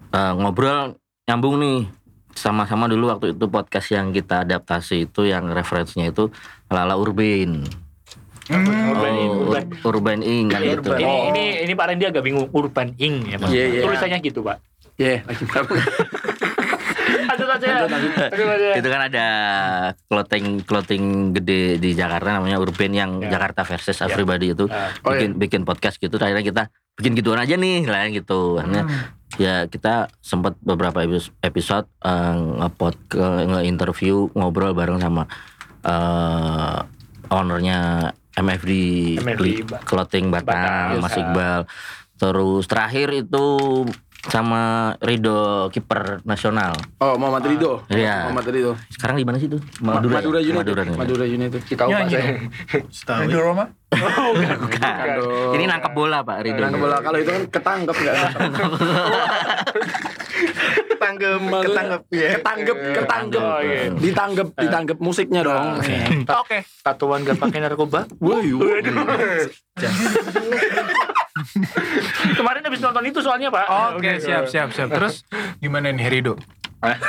eh, 0.09 0.33
ngobrol 0.33 0.95
nyambung 1.23 1.55
nih 1.55 1.87
sama-sama 2.33 2.89
dulu 2.89 3.07
waktu 3.07 3.31
itu 3.31 3.45
podcast 3.47 3.87
yang 3.89 4.11
kita 4.11 4.43
adaptasi 4.43 5.07
itu 5.07 5.23
yang 5.23 5.47
referensinya 5.47 6.09
itu 6.09 6.27
ala-ala 6.67 6.97
urban 6.97 7.63
Urban 8.43 9.15
Ing, 9.15 9.31
Oh, 9.31 9.47
urban. 9.47 9.63
Ur- 9.71 9.87
Urban 9.87 10.19
Ing 10.19 10.45
kan 10.51 10.59
gitu. 10.59 10.83
Urban. 10.83 10.99
Ini 10.99 11.07
Oh. 11.07 11.21
ini 11.31 11.43
ini 11.63 11.73
Pak 11.73 11.85
Randy 11.87 12.05
agak 12.05 12.23
bingung 12.27 12.51
Urban 12.51 12.91
Ing 12.97 13.23
ya 13.23 13.39
Pak. 13.39 13.47
Iya, 13.47 13.63
iya. 13.71 13.81
Tulisannya 13.81 14.19
gitu 14.19 14.43
Pak. 14.43 14.57
Iya. 14.99 15.23
Lanjut 17.23 17.47
aja. 17.49 17.87
Lanjut 17.87 18.11
aja. 18.19 18.69
Itu 18.75 18.87
kan 18.89 19.01
ada 19.07 19.27
clothing 20.05 20.45
clothing 20.61 21.03
gede 21.31 21.79
di 21.79 21.95
Jakarta 21.95 22.35
namanya 22.35 22.59
Urban 22.59 22.91
yang 22.91 23.11
Ya. 23.23 23.31
Jakarta 23.31 23.63
versus 23.63 23.95
Everybody 23.97 24.51
itu 24.51 24.67
Ah. 24.67 24.91
Oh, 25.01 25.15
bikin 25.15 25.39
bikin 25.39 25.61
podcast 25.63 25.95
gitu. 25.97 26.19
Akhirnya 26.19 26.43
kita 26.43 26.63
bikin 26.99 27.15
gituan 27.15 27.39
aja 27.39 27.55
nih 27.55 27.87
lah 27.87 28.11
gitu. 28.11 28.59
Akhirnya 28.59 28.83
ya 29.41 29.65
kita 29.65 30.11
sempat 30.21 30.53
beberapa 30.61 31.01
episode, 31.01 31.33
episode 31.41 31.87
eh, 32.05 32.35
ngepod 32.61 32.95
ke 33.09 33.25
nge-interview 33.49 34.29
ngobrol 34.37 34.73
bareng 34.77 35.01
sama 35.01 35.25
eh 35.83 36.79
ownernya 37.33 38.11
MFD, 38.33 38.71
MFD, 39.21 39.47
Clothing 39.85 40.33
Batang, 40.33 40.97
Batang, 40.97 41.01
Mas 41.01 41.13
ah. 41.13 41.21
Iqbal. 41.21 41.61
Terus 42.17 42.63
terakhir 42.65 43.07
itu 43.13 43.45
sama 44.23 44.95
Rido 45.03 45.67
kiper 45.67 46.23
nasional. 46.23 46.71
Oh, 47.03 47.19
Muhammad 47.19 47.43
Ridho. 47.43 47.83
Iya. 47.91 48.31
Muhammad 48.31 48.47
Ridho. 48.47 48.79
Sekarang 48.87 49.19
di 49.19 49.27
mana 49.27 49.35
sih 49.35 49.51
itu? 49.51 49.59
Madura, 49.83 50.23
Madura, 50.23 50.39
ya? 50.39 50.55
United. 50.55 50.63
Madura. 50.63 50.95
Madura 50.95 51.25
United. 51.27 51.59
Tahu 51.67 51.75
Pak 51.75 51.87
Nyanyi 51.91 52.15
saya. 52.15 52.39
Setahu 52.87 53.27
Ridho 53.27 53.43
Roma. 53.43 53.67
Bukan. 54.63 54.95
Aduh. 55.11 55.51
Ini 55.59 55.67
nangkep 55.67 55.91
bola 55.91 56.23
Pak 56.23 56.39
Rido. 56.39 56.63
Nangkep 56.63 56.79
bola 56.79 57.03
kalau 57.03 57.19
itu 57.19 57.35
kan 57.35 57.43
ketangkep 57.51 57.95
enggak? 57.99 58.15
ketanggep 61.03 61.39
ketanggep 61.67 62.01
ya 62.09 62.29
Ketanggep, 62.39 62.77
ketanggep. 62.95 63.41
Oh, 63.43 63.59
iya. 63.59 63.91
Ditanggep, 63.91 64.47
ditanggep 64.55 64.97
musiknya 65.03 65.41
dong. 65.43 65.83
Oke. 66.41 66.57
Tatuan 66.81 67.27
gak 67.27 67.37
pakai 67.37 67.59
narkoba. 67.59 68.07
Wayu. 68.23 68.57
Kemarin 72.37 72.61
habis 72.63 72.81
nonton 72.81 73.03
itu 73.05 73.19
soalnya 73.19 73.49
Pak. 73.51 73.65
Oke, 73.97 74.21
siap 74.21 74.47
siap 74.47 74.69
siap. 74.71 74.89
Terus 74.93 75.27
gimana 75.59 75.91
nih 75.91 76.07
Rido? 76.09 76.39
Enggak, 76.83 76.99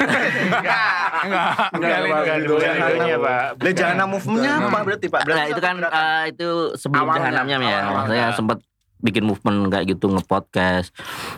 enggak. 1.26 1.50
Enggak. 1.74 1.98
Rido, 2.06 2.54
Ridonya, 2.62 3.16
Pak. 3.18 3.42
Lah 3.58 3.72
Jana 3.74 4.04
Movement-nya 4.06 4.52
apa 4.62 4.78
berarti 4.86 5.06
Pak? 5.10 5.20
Berarti 5.26 5.40
Nah, 5.42 5.46
itu 5.50 5.60
kan 5.60 5.76
eh, 5.82 6.22
itu 6.30 6.48
sebelum 6.78 7.06
Awalnya, 7.10 7.30
jahanamnya 7.34 7.58
ya. 7.58 7.80
Saya 8.06 8.26
sempat 8.38 8.58
bikin 9.04 9.22
movement 9.22 9.68
kayak 9.68 9.86
gitu 9.90 10.08
nge-podcast 10.08 10.90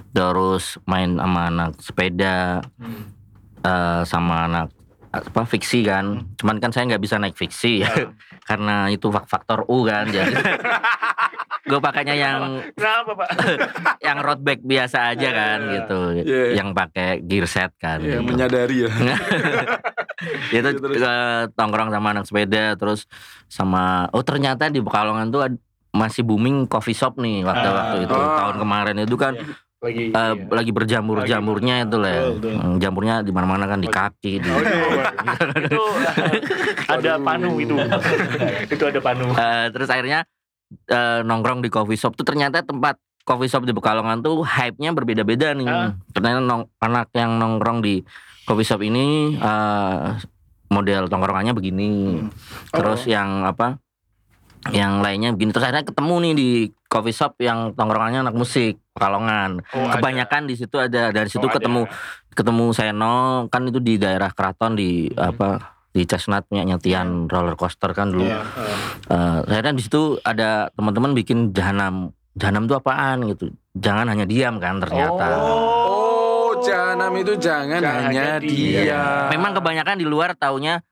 terus 0.08 0.78
main 0.84 1.12
sama 1.12 1.40
anak 1.46 1.70
sepeda 1.76 2.62
eh, 3.60 4.02
sama 4.04 4.46
anak 4.46 4.68
apa 5.08 5.42
fiksi 5.44 5.80
kan 5.80 6.28
cuman 6.36 6.56
kan 6.56 6.70
saya 6.70 6.86
nggak 6.86 7.00
bisa 7.00 7.16
naik 7.16 7.34
fiksi 7.34 7.80
ya 7.80 7.90
karena 8.48 8.86
itu 8.86 9.08
fak- 9.08 9.26
faktor 9.26 9.64
U 9.64 9.82
kan 9.82 10.06
jadi 10.06 10.28
gue 11.66 11.80
pakainya 11.82 12.14
yang 12.14 12.62
Kenapa 12.72 13.10
Pak? 13.16 13.28
yang 14.06 14.22
road 14.22 14.38
bike 14.38 14.62
biasa 14.62 15.10
aja 15.10 15.28
kan 15.28 15.58
gitu 15.66 15.98
Iya. 16.22 16.54
yang 16.54 16.70
pakai 16.70 17.18
gear 17.20 17.42
set 17.44 17.74
kan 17.74 17.98
Iya, 17.98 18.20
gitu. 18.20 18.22
menyadari 18.22 18.86
ya. 18.86 18.90
itu 20.48 20.68
Terus. 20.78 21.02
eh, 21.02 21.42
tongkrong 21.52 21.90
sama 21.90 22.08
anak 22.12 22.24
sepeda 22.24 22.64
terus 22.74 23.10
sama 23.46 24.06
oh 24.10 24.22
ternyata 24.22 24.68
di 24.68 24.78
Pekalongan 24.78 25.26
tuh 25.28 25.42
ad- 25.42 25.62
masih 25.96 26.20
booming 26.20 26.64
coffee 26.64 26.92
shop 26.92 27.16
nih 27.16 27.40
waktu 27.40 27.66
waktu 27.66 27.96
itu 28.04 28.12
Ah. 28.12 28.36
tahun 28.38 28.56
kemarin 28.60 28.96
itu 29.00 29.16
kan 29.16 29.34
Lagi 29.76 30.08
eh, 30.08 30.32
iya. 30.32 30.32
lagi 30.48 30.72
berjamur 30.72 31.20
jamurnya 31.22 31.84
itu 31.84 31.96
lah 31.96 32.08
ya. 32.10 32.22
Hmm, 32.32 32.76
jamurnya 32.76 33.20
di 33.20 33.28
mana 33.28 33.44
mana 33.46 33.64
kan 33.66 33.76
di 33.76 33.86
kaki 33.86 34.40
di 34.40 34.48
Oh, 34.48 34.56
itu, 34.58 34.72
itu 35.68 35.82
ada 36.88 37.12
panu 37.18 37.60
itu. 37.60 37.76
itu 38.72 38.82
ada 38.82 39.00
panu. 39.00 39.26
Eh, 39.30 39.66
terus 39.68 39.86
akhirnya 39.86 40.24
eh, 40.86 41.20
nongkrong 41.22 41.60
di 41.60 41.68
coffee 41.68 41.94
shop 41.94 42.14
tuh 42.14 42.24
ternyata 42.24 42.60
tempat 42.60 42.96
coffee 43.22 43.46
shop 43.46 43.62
di 43.62 43.72
Pekalongan 43.72 44.22
tuh 44.22 44.40
hype-nya 44.42 44.90
berbeda-beda 44.90 45.52
nih. 45.52 45.68
Ah. 45.68 45.92
Karena 46.10 46.40
nong- 46.40 46.72
anak 46.78 47.12
yang 47.12 47.36
nongkrong 47.36 47.78
di 47.80 48.00
coffee 48.44 48.64
shop 48.64 48.80
ini 48.80 49.36
eh, 49.36 49.96
model 50.66 51.06
tongkrongannya 51.06 51.52
begini. 51.52 52.16
Terus 52.72 53.04
yang 53.04 53.44
apa? 53.44 53.76
Yang 54.72 54.92
lainnya 55.02 55.30
begini. 55.34 55.50
Terus 55.52 55.64
akhirnya 55.64 55.84
ketemu 55.86 56.14
nih 56.20 56.32
di 56.34 56.48
coffee 56.86 57.14
shop 57.14 57.32
yang 57.38 57.74
tongkrongannya 57.74 58.26
anak 58.26 58.36
musik 58.36 58.78
Pekalongan. 58.96 59.60
Oh, 59.76 59.84
ada. 59.84 60.00
Kebanyakan 60.00 60.42
di 60.48 60.54
situ 60.56 60.76
ada 60.80 61.12
dari 61.12 61.28
situ 61.28 61.44
Oh, 61.44 61.52
ada. 61.52 61.60
ketemu 61.60 61.80
ketemu 62.32 62.64
Seno 62.72 63.16
kan 63.52 63.68
itu 63.68 63.76
di 63.76 64.00
daerah 64.00 64.32
Keraton 64.32 64.72
di 64.72 65.08
apa 65.12 65.76
di 65.92 66.04
Chestnut 66.04 66.44
punya 66.44 66.64
nyetian 66.64 67.28
roller 67.28 67.56
coaster 67.56 67.92
kan 67.92 68.12
dulu. 68.12 68.24
Iya. 68.24 68.40
Eh, 69.08 69.38
akhirnya 69.48 69.72
di 69.72 69.82
situ 69.84 70.16
ada 70.20 70.72
teman-teman 70.72 71.12
bikin 71.12 71.52
jahanam. 71.52 72.12
Jahanam 72.36 72.68
itu 72.68 72.76
apaan 72.76 73.24
gitu. 73.32 73.48
Jangan 73.72 74.12
hanya 74.12 74.28
diam 74.28 74.60
kan 74.60 74.76
ternyata. 74.76 75.40
Oh, 75.40 76.52
jahanam 76.60 77.12
itu 77.16 77.32
jangan, 77.40 77.80
Jangan 77.80 78.12
hanya 78.12 78.22
hanya 78.36 78.44
dia. 78.44 78.80
dia. 78.84 79.02
Memang 79.32 79.56
kebanyakan 79.56 79.96
di 79.96 80.04
luar 80.04 80.36
taunya. 80.36 80.84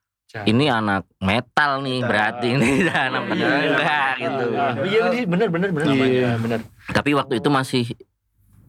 Ini 0.42 0.66
anak 0.66 1.06
metal 1.22 1.78
nih 1.78 2.02
berarti 2.02 2.46
ini 2.58 2.82
jahanam 2.82 3.22
padahal 3.30 3.62
enggak 3.62 4.12
gitu. 4.18 4.44
Ah, 4.58 4.74
Iya 4.82 5.02
bener 5.30 5.48
bener 5.54 5.70
bener 5.70 5.86
bener. 5.94 6.08
Iya. 6.10 6.30
bener. 6.42 6.60
Tapi 6.90 7.10
waktu 7.14 7.38
itu 7.38 7.48
masih 7.48 7.84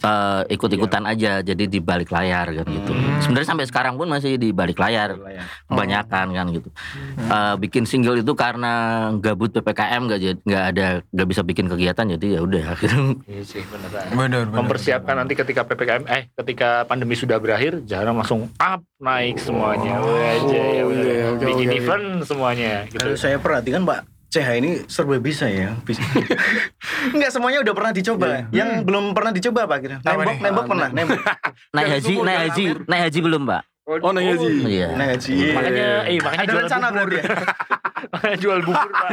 eh, 0.02 0.42
ikut-ikutan 0.52 1.04
aja 1.06 1.40
jadi 1.40 1.64
di 1.66 1.80
balik 1.80 2.12
layar 2.12 2.52
kan 2.52 2.66
gitu. 2.68 2.92
Sebenarnya 3.24 3.48
sampai 3.48 3.66
sekarang 3.68 3.96
pun 3.96 4.08
masih 4.10 4.36
di 4.36 4.52
balik 4.52 4.80
layar 4.80 5.16
kebanyakan 5.70 6.28
kan 6.34 6.46
gitu. 6.52 6.70
Eh, 7.20 7.56
bikin 7.60 7.84
single 7.86 8.20
itu 8.20 8.34
karena 8.34 8.74
gabut 9.20 9.52
ppkm 9.52 10.02
nggak 10.08 10.20
jadi 10.20 10.40
nggak 10.44 10.64
ada 10.76 10.86
nggak 11.10 11.28
bisa 11.30 11.42
bikin 11.44 11.66
kegiatan 11.70 12.06
jadi 12.18 12.28
ya 12.36 12.40
udah 12.44 12.66
gitu. 12.82 12.98
Iya 13.32 13.44
sih 13.44 13.62
beneran. 13.68 14.06
Bener, 14.12 14.44
bener. 14.48 14.58
Mempersiapkan 14.64 15.16
nanti 15.18 15.34
ketika 15.36 15.62
ppkm 15.66 16.04
eh 16.08 16.30
ketika 16.34 16.84
pandemi 16.86 17.14
sudah 17.14 17.38
berakhir, 17.38 17.84
jangan 17.84 18.16
langsung 18.18 18.48
up 18.58 18.82
naik 18.98 19.38
semuanya. 19.38 20.00
Wah, 20.00 20.34
aja 20.40 20.62
ya 20.72 20.84
bener. 20.88 21.06
iya, 21.06 21.24
oke, 21.36 21.44
Bikin 21.46 21.70
oke. 21.70 21.78
event 21.80 22.06
semuanya 22.24 22.74
gitu. 22.88 23.02
Kalau 23.04 23.18
saya 23.20 23.38
perhatikan 23.38 23.84
Pak 23.84 24.15
CH 24.36 24.50
ini 24.60 24.72
serba 24.92 25.16
bisa 25.24 25.48
ya. 25.48 25.72
Bisa. 25.88 26.04
Enggak 27.16 27.32
semuanya 27.32 27.64
udah 27.64 27.74
pernah 27.74 27.92
dicoba. 27.96 28.52
Yang 28.52 28.84
belum 28.84 29.16
pernah 29.16 29.32
dicoba 29.32 29.64
Pak 29.64 29.78
kira. 29.80 29.96
Apa 30.04 30.12
Nembok, 30.12 30.38
nembok 30.44 30.66
pernah, 30.68 30.90
nembok. 30.92 31.20
Naik 31.72 31.88
haji, 31.96 32.14
naik 32.20 32.40
haji, 32.52 32.66
naik 32.84 33.02
haji 33.08 33.20
belum 33.24 33.42
pak? 33.48 33.62
Oh, 33.86 34.10
nanya 34.10 34.34
sih. 34.34 34.50
Iya. 34.66 34.88
Nah, 34.98 35.06
haji. 35.14 35.34
Makanya, 35.54 35.88
eh 36.10 36.18
makanya 36.18 36.42
ada 36.42 36.50
jual 36.50 36.64
rencana 36.66 36.88
bubur. 36.90 36.98
berarti 37.06 37.16
ya. 37.16 37.26
Makanya 38.06 38.38
jual 38.38 38.60
bubur 38.62 38.90
pak. 38.92 39.10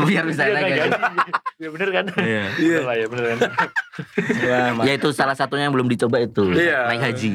Biar 0.00 0.24
bisa 0.24 0.42
Iya, 0.42 0.52
naik 0.52 0.62
naik 0.62 0.74
haji. 0.74 0.90
haji. 0.94 1.18
Ya 1.54 1.68
bener 1.70 1.88
kan? 1.90 2.04
Iya. 2.14 2.78
Lah 2.80 2.94
ya 2.94 3.06
bener 3.08 3.24
kan. 3.26 3.38
Ya 4.86 4.92
itu 4.92 5.08
salah 5.10 5.34
satunya 5.34 5.66
yang 5.66 5.74
belum 5.74 5.86
dicoba 5.86 6.18
itu 6.18 6.54
Iya. 6.54 6.86
naik 6.86 7.02
haji. 7.04 7.30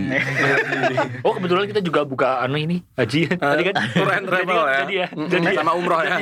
Oh 1.24 1.36
kebetulan 1.36 1.68
kita 1.68 1.80
juga 1.80 2.04
buka 2.04 2.40
anu 2.40 2.56
ini 2.56 2.84
haji 2.96 3.32
tadi 3.32 3.64
kan. 3.66 3.76
Tour 3.92 4.10
and 4.10 4.26
travel 4.26 4.60
ya. 4.62 4.80
Jadi 4.80 4.94
ya. 4.96 5.08
Jadi 5.12 5.46
ya. 5.46 5.60
Sama 5.60 5.72
umroh 5.74 6.02
ya. 6.02 6.18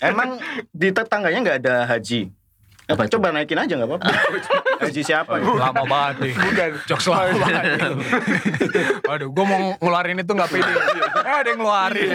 Emang 0.00 0.38
di 0.68 0.88
tetangganya 0.90 1.38
nggak 1.40 1.58
ada 1.62 1.74
haji. 1.88 2.20
Apa 2.84 3.08
itu? 3.08 3.16
Coba 3.16 3.32
naikin 3.32 3.56
aja 3.56 3.72
nggak 3.80 3.88
apa-apa. 3.88 4.08
haji 4.84 5.00
siapa? 5.00 5.40
Lama 5.40 5.82
banget 5.88 6.16
nih. 6.20 6.32
Bukan. 6.36 6.70
Jokes 6.84 7.06
lama 7.08 7.32
banget. 7.40 7.64
Aduh, 9.12 9.28
gue 9.32 9.44
mau 9.48 9.62
ngeluarin 9.80 10.20
itu 10.20 10.32
gak 10.36 10.50
pede. 10.52 10.72
Eh, 11.24 11.34
ada 11.40 11.48
yang 11.48 11.60
ngeluarin. 11.64 12.10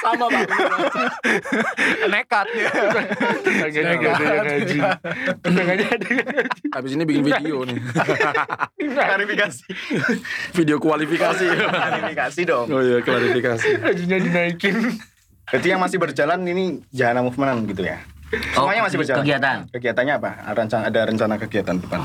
Sama 0.00 0.24
Pak. 0.32 0.48
Nekat 2.08 2.46
ya. 2.56 2.68
Tangannya 3.44 3.94
nggak 4.00 4.12
ada 4.16 4.24
yang 4.32 4.48
haji. 4.48 4.78
Tangannya 5.44 5.86
ada 5.92 6.06
yang 6.08 6.28
haji. 6.32 6.62
Habis 6.72 6.90
ini 6.96 7.02
bikin 7.04 7.22
video 7.28 7.56
nih. 7.68 7.76
Klarifikasi. 8.88 9.64
Video 10.56 10.76
kualifikasi. 10.80 11.46
Klarifikasi 11.68 12.40
dong. 12.48 12.66
Oh 12.72 12.80
iya, 12.80 13.04
klarifikasi. 13.04 13.68
Hajinya 13.84 14.18
dinaikin. 14.24 14.76
Berarti 15.48 15.68
yang 15.68 15.80
masih 15.80 15.96
berjalan 16.00 16.40
ini 16.48 16.80
Jahana 16.92 17.24
Movement 17.24 17.68
gitu 17.68 17.84
ya? 17.84 18.00
Semuanya 18.28 18.82
masih 18.84 18.98
berjalan. 19.00 19.22
Kegiatan. 19.24 19.58
Kegiatannya 19.72 20.14
apa? 20.20 20.30
Rencana 20.52 20.82
ada 20.92 21.00
rencana 21.08 21.34
kegiatan 21.40 21.76
depan. 21.80 22.00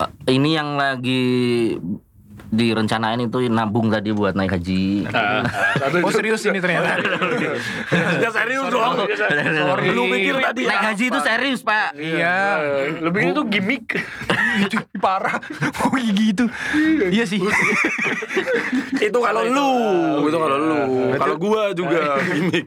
Eh, 0.00 0.32
Ini 0.40 0.50
yang 0.56 0.80
lagi 0.80 1.76
direncanain 2.50 3.22
itu 3.22 3.46
nabung 3.46 3.94
tadi 3.94 4.10
buat 4.10 4.34
naik 4.34 4.58
haji. 4.58 5.06
Nah, 5.06 5.46
satu 5.78 6.02
Oh 6.02 6.10
serius 6.10 6.42
ini 6.50 6.58
ternyata. 6.58 6.98
Ya 8.22 8.28
serius 8.34 8.66
dong. 8.68 9.06
Sorry. 9.06 9.86
Lu 9.94 10.10
pikir 10.10 10.34
tadi 10.42 10.66
Naik 10.66 10.84
haji 10.94 11.04
itu 11.14 11.20
serius 11.22 11.60
pak. 11.62 11.94
Iya. 11.94 12.36
lebih 12.98 13.30
itu 13.30 13.42
gimmick. 13.46 13.84
Itu 14.66 14.82
parah. 14.98 15.38
Oh 15.86 15.94
gitu. 15.94 16.50
Iya 17.06 17.22
sih. 17.22 17.38
itu 19.06 19.18
kalau 19.22 19.46
lu, 19.46 19.70
itu 20.26 20.36
kalau 20.36 20.58
lu. 20.58 20.80
Kalau 21.16 21.36
gua 21.38 21.70
juga 21.70 22.18
gimmick. 22.26 22.66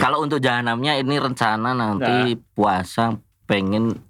Kalau 0.00 0.24
untuk 0.24 0.40
jahanamnya 0.40 0.96
ini 0.96 1.20
rencana 1.20 1.76
nanti 1.76 2.40
puasa 2.56 3.12
pengen 3.44 4.00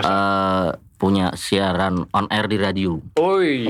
eh, 0.00 0.68
punya 1.02 1.34
siaran 1.34 2.06
on 2.14 2.30
air 2.30 2.46
di 2.46 2.62
radio. 2.62 2.94
Oi. 3.18 3.66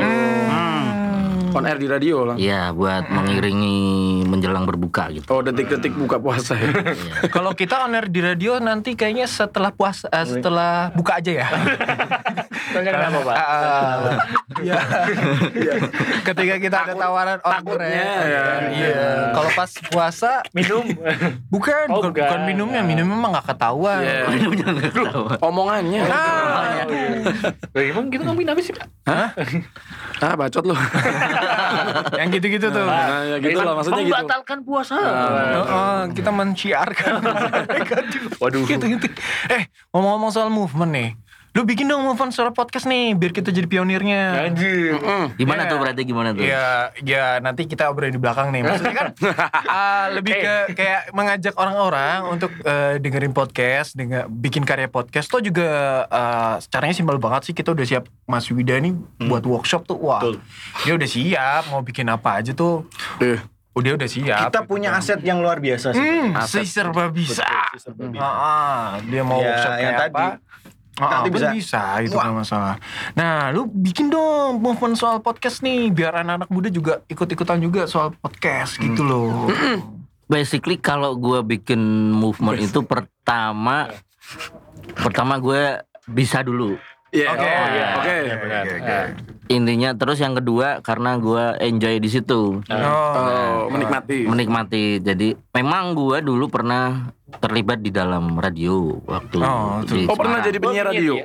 On 1.52 1.62
air 1.62 1.76
di 1.76 1.84
radio 1.84 2.24
lah. 2.24 2.36
Iya 2.36 2.72
buat 2.72 3.06
mengiringi 3.06 3.76
menjelang 4.24 4.64
berbuka 4.64 5.10
gitu. 5.10 5.26
Oh, 5.28 5.40
detik-detik 5.40 5.92
buka 5.92 6.16
puasa 6.16 6.54
ya. 6.54 6.72
Kalau 7.34 7.52
kita 7.52 7.84
on 7.84 7.92
air 7.92 8.06
di 8.06 8.20
radio 8.20 8.56
nanti 8.56 8.92
kayaknya 8.92 9.24
setelah 9.24 9.68
puasa 9.70 10.08
eh, 10.08 10.24
setelah 10.24 10.88
buka 10.92 11.18
aja 11.18 11.32
ya. 11.34 11.48
Tanya 12.72 12.90
kenapa 12.90 13.18
pak? 13.22 13.34
Ah, 13.34 13.96
Iya. 14.54 14.78
Ketika 16.22 16.54
kita 16.56 16.76
ada 16.82 16.94
tawaran 16.94 17.38
on 17.38 17.52
air. 17.76 17.80
ya. 17.82 18.44
Iya. 18.68 19.04
Kalau 19.32 19.50
pas 19.52 19.70
puasa 19.86 20.30
Minum. 20.52 20.84
bukan 21.48 21.86
Oh, 21.88 22.00
bukan, 22.02 22.16
bukan. 22.16 22.40
minumnya, 22.44 22.80
minumnya 22.80 23.12
mah 23.14 23.28
nggak 23.34 23.46
ketahuan. 23.48 24.00
Iya. 24.00 24.24
Omongannya. 25.38 26.02
Nah, 26.04 26.86
Lah, 27.72 27.82
emang 27.82 28.08
kita 28.08 28.22
ngomongin 28.22 28.52
apa 28.52 28.60
sih 28.60 28.72
pak? 28.72 28.88
Ah, 30.22 30.38
bacot 30.38 30.62
lu. 30.62 30.70
yang 32.20 32.28
gitu-gitu 32.30 32.66
tuh. 32.70 32.84
Nah, 32.86 33.22
ya 33.26 33.36
gitu 33.38 33.60
lah 33.60 33.74
maksudnya 33.78 34.02
gitu. 34.04 34.14
Membatalkan 34.14 34.58
puasa. 34.64 34.94
Oh, 34.98 35.64
oh, 35.66 36.00
kita 36.12 36.30
menciarkan 36.30 37.12
Waduh. 38.42 38.64
gitu 38.66 38.84
gitu. 38.86 39.06
Eh, 39.50 39.66
ngomong-ngomong 39.92 40.30
soal 40.30 40.48
movement 40.48 40.92
nih. 40.92 41.10
Lu 41.52 41.68
bikin 41.68 41.84
dong 41.84 42.00
movement 42.00 42.32
soal 42.32 42.48
podcast 42.50 42.88
nih 42.88 43.12
biar 43.12 43.28
kita 43.28 43.52
jadi 43.52 43.68
pionirnya. 43.68 44.48
Anjir. 44.48 44.96
Gimana 45.36 45.68
Iya. 45.68 45.70
tuh 45.70 45.78
berarti 45.78 46.02
gimana 46.02 46.32
tuh? 46.32 46.40
Ya, 46.40 46.88
ya 46.98 47.24
nanti 47.38 47.68
kita 47.68 47.92
obrolin 47.92 48.08
di 48.08 48.16
belakang 48.16 48.48
nih. 48.48 48.64
Maksudnya 48.64 48.94
kan 48.96 49.08
ah, 49.68 50.08
lebih 50.08 50.32
ke 50.32 50.54
kayak 50.72 51.12
mengajak 51.12 51.52
orang-orang 51.54 52.24
untuk 52.26 52.48
eh, 52.58 52.96
dengerin 52.96 53.36
podcast, 53.36 53.92
dengan 53.92 54.32
bikin 54.32 54.64
karya 54.64 54.88
podcast. 54.88 55.28
Tuh 55.28 55.44
juga 55.44 55.68
eh, 56.04 56.54
caranya 56.66 56.96
simpel 56.96 57.20
banget 57.20 57.42
sih. 57.44 57.54
Kita 57.54 57.70
udah 57.70 57.84
siap 57.84 58.08
Mas 58.24 58.48
Wida 58.48 58.80
nih 58.80 58.96
buat 59.20 59.44
workshop 59.44 59.84
tuh. 59.84 60.00
Wah, 60.00 60.24
Betul. 60.24 60.40
dia 60.82 60.92
udah 60.96 61.08
siap 61.10 61.62
mau 61.68 61.84
bikin 61.84 62.08
apa 62.08 62.40
aja 62.40 62.52
tuh. 62.52 62.88
Eh, 63.20 63.36
Udah 63.72 63.96
udah 63.96 64.04
siap. 64.04 64.52
Kita 64.52 64.68
punya 64.68 64.92
aset 64.92 65.24
yang 65.24 65.40
luar 65.40 65.56
biasa 65.56 65.96
sih. 65.96 65.96
Hmm, 65.96 66.36
Aset. 66.36 66.60
si 66.60 66.76
serba 66.76 67.08
bisa. 67.08 67.40
Betul, 67.40 67.72
si 67.72 67.78
serba 67.80 68.04
bisa. 68.04 68.20
Ah, 68.20 68.36
ah, 68.36 68.84
dia 69.00 69.24
mau 69.24 69.40
Ya, 69.40 69.48
workshop 69.48 69.72
yang 69.72 69.80
kayak 69.80 70.00
tadi. 70.12 70.24
Ah, 71.00 71.24
Nanti 71.24 71.32
bisa. 71.32 71.48
bisa. 71.56 71.82
itu 72.04 72.12
nggak 72.12 72.36
masalah. 72.44 72.76
Nah, 73.16 73.48
lu 73.48 73.64
bikin 73.64 74.12
dong 74.12 74.60
movement 74.60 74.92
soal 74.92 75.24
podcast 75.24 75.64
nih, 75.64 75.88
biar 75.88 76.20
anak-anak 76.20 76.52
muda 76.52 76.68
juga 76.68 77.00
ikut-ikutan 77.08 77.64
juga 77.64 77.88
soal 77.88 78.12
podcast 78.12 78.76
gitu 78.76 79.00
loh. 79.00 79.48
Basically 80.28 80.76
kalau 80.76 81.16
gue 81.16 81.40
bikin 81.44 81.80
movement 82.12 82.60
itu 82.60 82.84
pertama 82.84 83.88
pertama 84.96 85.36
gue 85.40 85.80
bisa 86.08 86.40
dulu 86.40 86.76
Iya. 87.12 87.28
Oke. 87.36 87.44
Oh, 87.44 87.66
iya. 87.68 87.88
Oke. 88.00 88.16
Nah. 89.52 89.58
intinya 89.58 89.90
terus 89.92 90.16
yang 90.16 90.32
kedua 90.32 90.80
karena 90.80 91.16
gue 91.16 91.44
enjoy 91.60 91.96
di 91.96 92.08
situ 92.08 92.58
Oh, 92.62 93.68
menikmati. 93.68 94.24
menikmati 94.24 94.84
jadi 94.98 95.36
memang 95.52 95.92
gue 95.92 96.18
dulu 96.20 96.48
pernah 96.48 97.12
terlibat 97.34 97.80
di 97.80 97.88
dalam 97.88 98.34
radio 98.34 99.00
waktu 99.02 99.36
Oh, 99.38 99.80
di 99.82 100.04
Oh, 100.04 100.12
pernah 100.12 100.40
jadi 100.40 100.56
penyiar 100.56 100.84
Oh, 100.84 100.90
radio. 100.90 101.12
iya, 101.16 101.24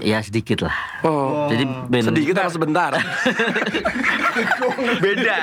ya 0.00 0.18
sedikit 0.20 0.62
lah 0.62 0.74
Oh. 1.02 1.46
jadi 1.46 1.62
band 1.84 2.04
Sedikit 2.08 2.34
apa 2.36 2.50
sebentar? 2.50 2.90
Beda. 4.98 5.36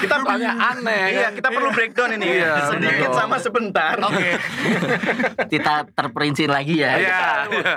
Kita 0.00 0.14
Soalnya 0.18 0.52
aneh 0.54 1.04
Iya, 1.10 1.20
kan? 1.22 1.32
kita 1.34 1.48
perlu 1.50 1.68
breakdown 1.70 2.10
ini. 2.14 2.26
Iya, 2.36 2.52
Sedikit 2.68 3.10
sama 3.12 3.36
sebentar. 3.38 3.96
Oke. 3.98 4.30
kita 5.48 5.88
terperinci 5.90 6.44
lagi 6.46 6.76
ya 6.78 6.92
Iya. 6.98 7.20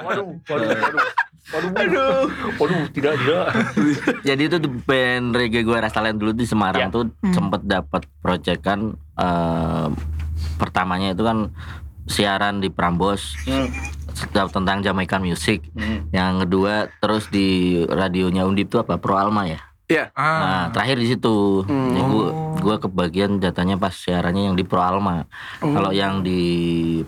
Waduh, 0.02 0.28
waduh, 0.42 0.68
waduh. 0.70 1.08
Waduh, 1.50 1.74
waduh, 1.74 2.22
waduh, 2.56 2.84
tidak, 2.94 3.18
tidak. 3.18 3.46
jadi 4.30 4.42
itu 4.46 4.58
di 4.58 4.70
band 4.70 5.34
reggae 5.34 5.62
gue 5.62 5.74
Rastalian 5.74 6.16
dulu 6.16 6.32
di 6.32 6.46
Semarang 6.46 6.88
Ya. 6.88 6.94
tuh 6.94 7.10
sempet 7.28 7.66
dapat 7.66 8.06
proyekan 8.22 8.94
eh, 9.18 9.88
pertamanya 10.56 11.12
itu 11.12 11.22
kan 11.22 11.50
siaran 12.06 12.60
di 12.60 12.70
Prambos 12.70 13.34
Hmm. 13.44 13.68
tentang 14.48 14.86
Jamaican 14.86 15.20
Music. 15.20 15.66
Hmm. 15.74 16.06
Yang 16.10 16.46
kedua 16.46 16.74
terus 16.98 17.26
di 17.28 17.48
radionya 17.82 18.46
Undip 18.46 18.70
tuh 18.70 18.86
apa 18.86 19.02
Pro 19.02 19.18
Alma 19.18 19.50
ya. 19.50 19.58
Iya. 19.88 20.14
Ah. 20.14 20.40
Nah, 20.40 20.66
terakhir 20.70 20.98
di 21.00 21.08
situ. 21.10 21.66
Hmm. 21.66 21.90
Jadi 21.90 22.02
gua, 22.06 22.28
Oh. 22.30 22.56
gua 22.62 22.76
kebagian 22.78 23.42
jatahnya 23.42 23.76
pas 23.76 23.92
siarannya 23.92 24.48
yang 24.48 24.56
di 24.56 24.64
Pro 24.64 24.80
Alma. 24.80 25.26
Oh. 25.60 25.74
Kalau 25.74 25.92
yang 25.92 26.22
di 26.22 26.40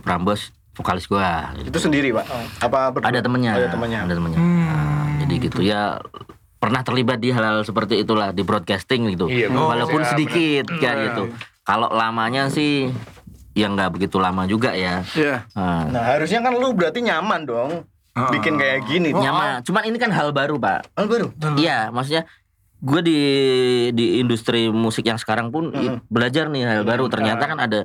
Prambos 0.01 0.49
vokalis 0.73 1.05
gua. 1.05 1.53
Itu 1.55 1.77
sendiri, 1.77 2.09
Pak. 2.11 2.25
Apa 2.59 2.89
berdua? 2.89 3.09
Ada 3.09 3.19
temennya. 3.21 3.51
Ada 3.55 3.67
temennya. 3.69 3.99
Ada 4.03 4.13
temennya. 4.13 4.39
Hmm. 4.39 4.65
Nah, 4.65 5.05
jadi 5.21 5.33
gitu 5.39 5.59
ya 5.61 6.01
pernah 6.57 6.79
terlibat 6.79 7.19
di 7.19 7.29
hal-hal 7.29 7.61
seperti 7.61 7.99
itulah 7.99 8.31
di 8.31 8.41
broadcasting 8.41 9.11
gitu. 9.11 9.27
Iya, 9.27 9.51
Walaupun 9.51 10.01
iya, 10.01 10.09
sedikit 10.09 10.65
kan 10.73 10.95
Iya, 10.95 11.05
gitu. 11.07 11.23
Kalau 11.61 11.87
lamanya 11.89 12.47
sih 12.47 12.89
ya 13.53 13.67
nggak 13.67 13.93
begitu 13.93 14.17
lama 14.17 14.43
juga 14.45 14.73
ya. 14.73 15.03
Iya. 15.13 15.45
Nah, 15.53 15.85
Nah, 15.87 16.03
harusnya 16.09 16.39
kan 16.39 16.53
lu 16.53 16.73
berarti 16.73 16.99
nyaman 16.99 17.43
dong. 17.43 17.71
Bikin 18.13 18.55
kayak 18.55 18.85
gini. 18.85 19.09
nyaman. 19.09 19.61
Cuman 19.61 19.83
ini 19.83 19.97
kan 19.97 20.09
hal 20.09 20.29
baru, 20.31 20.55
Pak. 20.55 20.85
Hal 20.93 21.05
baru. 21.05 21.27
Iya, 21.53 21.89
maksudnya 21.89 22.23
gue 22.77 22.99
di 22.99 23.19
di 23.91 24.19
industri 24.19 24.67
musik 24.67 25.03
yang 25.03 25.17
sekarang 25.17 25.49
pun 25.49 25.71
i- 25.73 25.97
belajar 26.07 26.47
nih 26.47 26.63
hal 26.63 26.83
baru. 26.83 27.09
Ternyata 27.09 27.43
kan 27.43 27.57
ada 27.57 27.79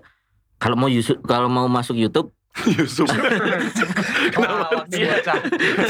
kalau 0.58 0.74
mau 0.74 0.90
kalau 1.24 1.48
mau 1.48 1.66
masuk 1.66 1.94
YouTube 1.94 2.30
Yusuf. 2.66 3.06
Bocah. 4.88 5.38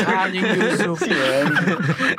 Anjing 0.23 0.45
Yusuf. 0.45 0.99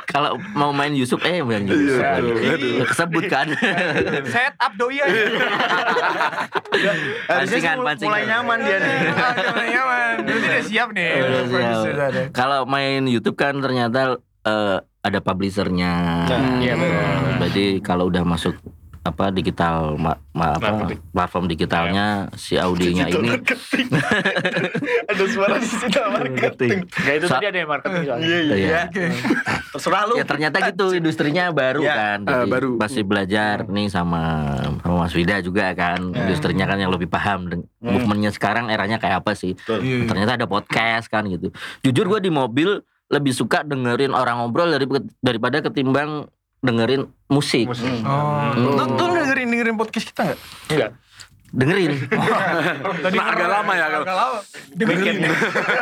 kalau 0.06 0.34
mau 0.52 0.70
main 0.70 0.90
Yusuf 0.92 1.20
eh 1.22 1.38
main 1.40 1.64
Yusuf. 1.64 2.00
Aduh, 2.00 2.84
Kesebut 2.86 3.24
kan. 3.26 3.46
Set 4.32 4.54
up 4.56 4.72
doi 4.74 4.98
sih 4.98 5.26
Pancingan, 7.26 7.78
pancingan. 7.82 8.10
mulai 8.10 8.24
nyaman 8.26 8.58
dia 8.60 8.78
nih. 8.78 8.98
Udah 9.10 9.66
nyaman. 9.66 10.14
Berarti 10.24 10.46
udah 10.46 10.62
siap 10.64 10.88
nih. 10.90 11.10
Udah 11.18 11.42
siap. 11.46 11.84
Ada. 12.10 12.22
Kalau 12.32 12.60
main 12.64 13.02
YouTube 13.06 13.36
kan 13.36 13.58
ternyata 13.58 14.16
eh, 14.42 14.76
ada 15.00 15.18
publishernya. 15.20 15.92
Nah, 16.28 16.60
iya, 16.60 16.74
betul. 16.76 16.92
Eh, 16.92 17.36
Berarti 17.40 17.64
kalau 17.80 18.08
udah 18.08 18.22
masuk 18.22 18.54
apa 19.00 19.30
digital 19.30 19.96
ma- 19.96 20.20
ma- 20.30 20.54
apa, 20.54 20.68
Marketing. 20.76 21.00
platform 21.10 21.44
digitalnya 21.46 22.06
si 22.34 22.54
audionya 22.54 23.08
ini 23.08 23.32
Ada 25.10 25.24
suara 25.26 25.56
digital 25.56 26.06
marketing. 26.12 26.84
Enggak 26.84 27.14
itu 27.16 27.26
tadi 27.26 27.46
ada 27.46 27.58
yang 27.58 27.70
marketing 27.70 28.02
soalnya. 28.04 28.26
Iya, 28.26 28.38
iya. 28.40 28.54
Iya. 28.54 28.80
Terserah 29.70 30.02
lu. 30.04 30.14
ya 30.14 30.24
ternyata 30.24 30.56
gitu 30.66 30.86
industrinya 30.92 31.48
baru 31.50 31.80
Ya, 31.80 31.94
kan 31.94 32.18
Jadi 32.22 32.50
baru. 32.50 32.70
masih 32.76 33.02
belajar 33.02 33.64
nih 33.64 33.88
sama 33.88 34.22
sama 34.78 34.94
Mas 35.00 35.14
Wida 35.14 35.40
juga 35.40 35.72
kan 35.72 36.00
industrinya 36.10 36.66
kan 36.66 36.76
yang 36.76 36.90
lebih 36.90 37.06
paham 37.06 37.46
dan 37.46 37.58
movementnya 37.78 38.30
sekarang 38.30 38.68
eranya 38.68 38.96
kayak 38.96 39.20
apa 39.20 39.32
sih 39.32 39.56
Betul. 39.56 39.80
Iya. 39.80 40.04
ternyata 40.06 40.32
ada 40.34 40.46
podcast 40.46 41.06
kan 41.06 41.24
gitu 41.24 41.48
jujur 41.80 42.04
gue 42.06 42.20
di 42.20 42.30
mobil 42.30 42.82
lebih 43.06 43.32
suka 43.32 43.62
dengerin 43.62 44.10
orang 44.10 44.38
ngobrol 44.38 44.68
dari, 44.68 44.86
daripada 45.18 45.58
ketimbang 45.60 46.26
dengerin 46.60 47.02
musik, 47.26 47.66
Musik. 47.66 47.88
Oh. 48.02 48.52
Hmm. 48.52 48.52
Lu, 48.54 48.70
lu 48.76 49.16
dengerin 49.16 49.48
dengerin 49.48 49.76
podcast 49.76 50.06
kita 50.06 50.20
nggak? 50.26 50.38
Enggak. 50.68 50.90
dengerin 51.50 51.90
Tadi 53.02 53.16
Nah, 53.16 53.26
agak 53.26 53.48
lama 53.50 53.72
ya, 53.72 53.86
kalau- 53.88 54.04
Agak 54.04 54.14
lama. 54.14 54.38
Dengerin. 54.70 55.16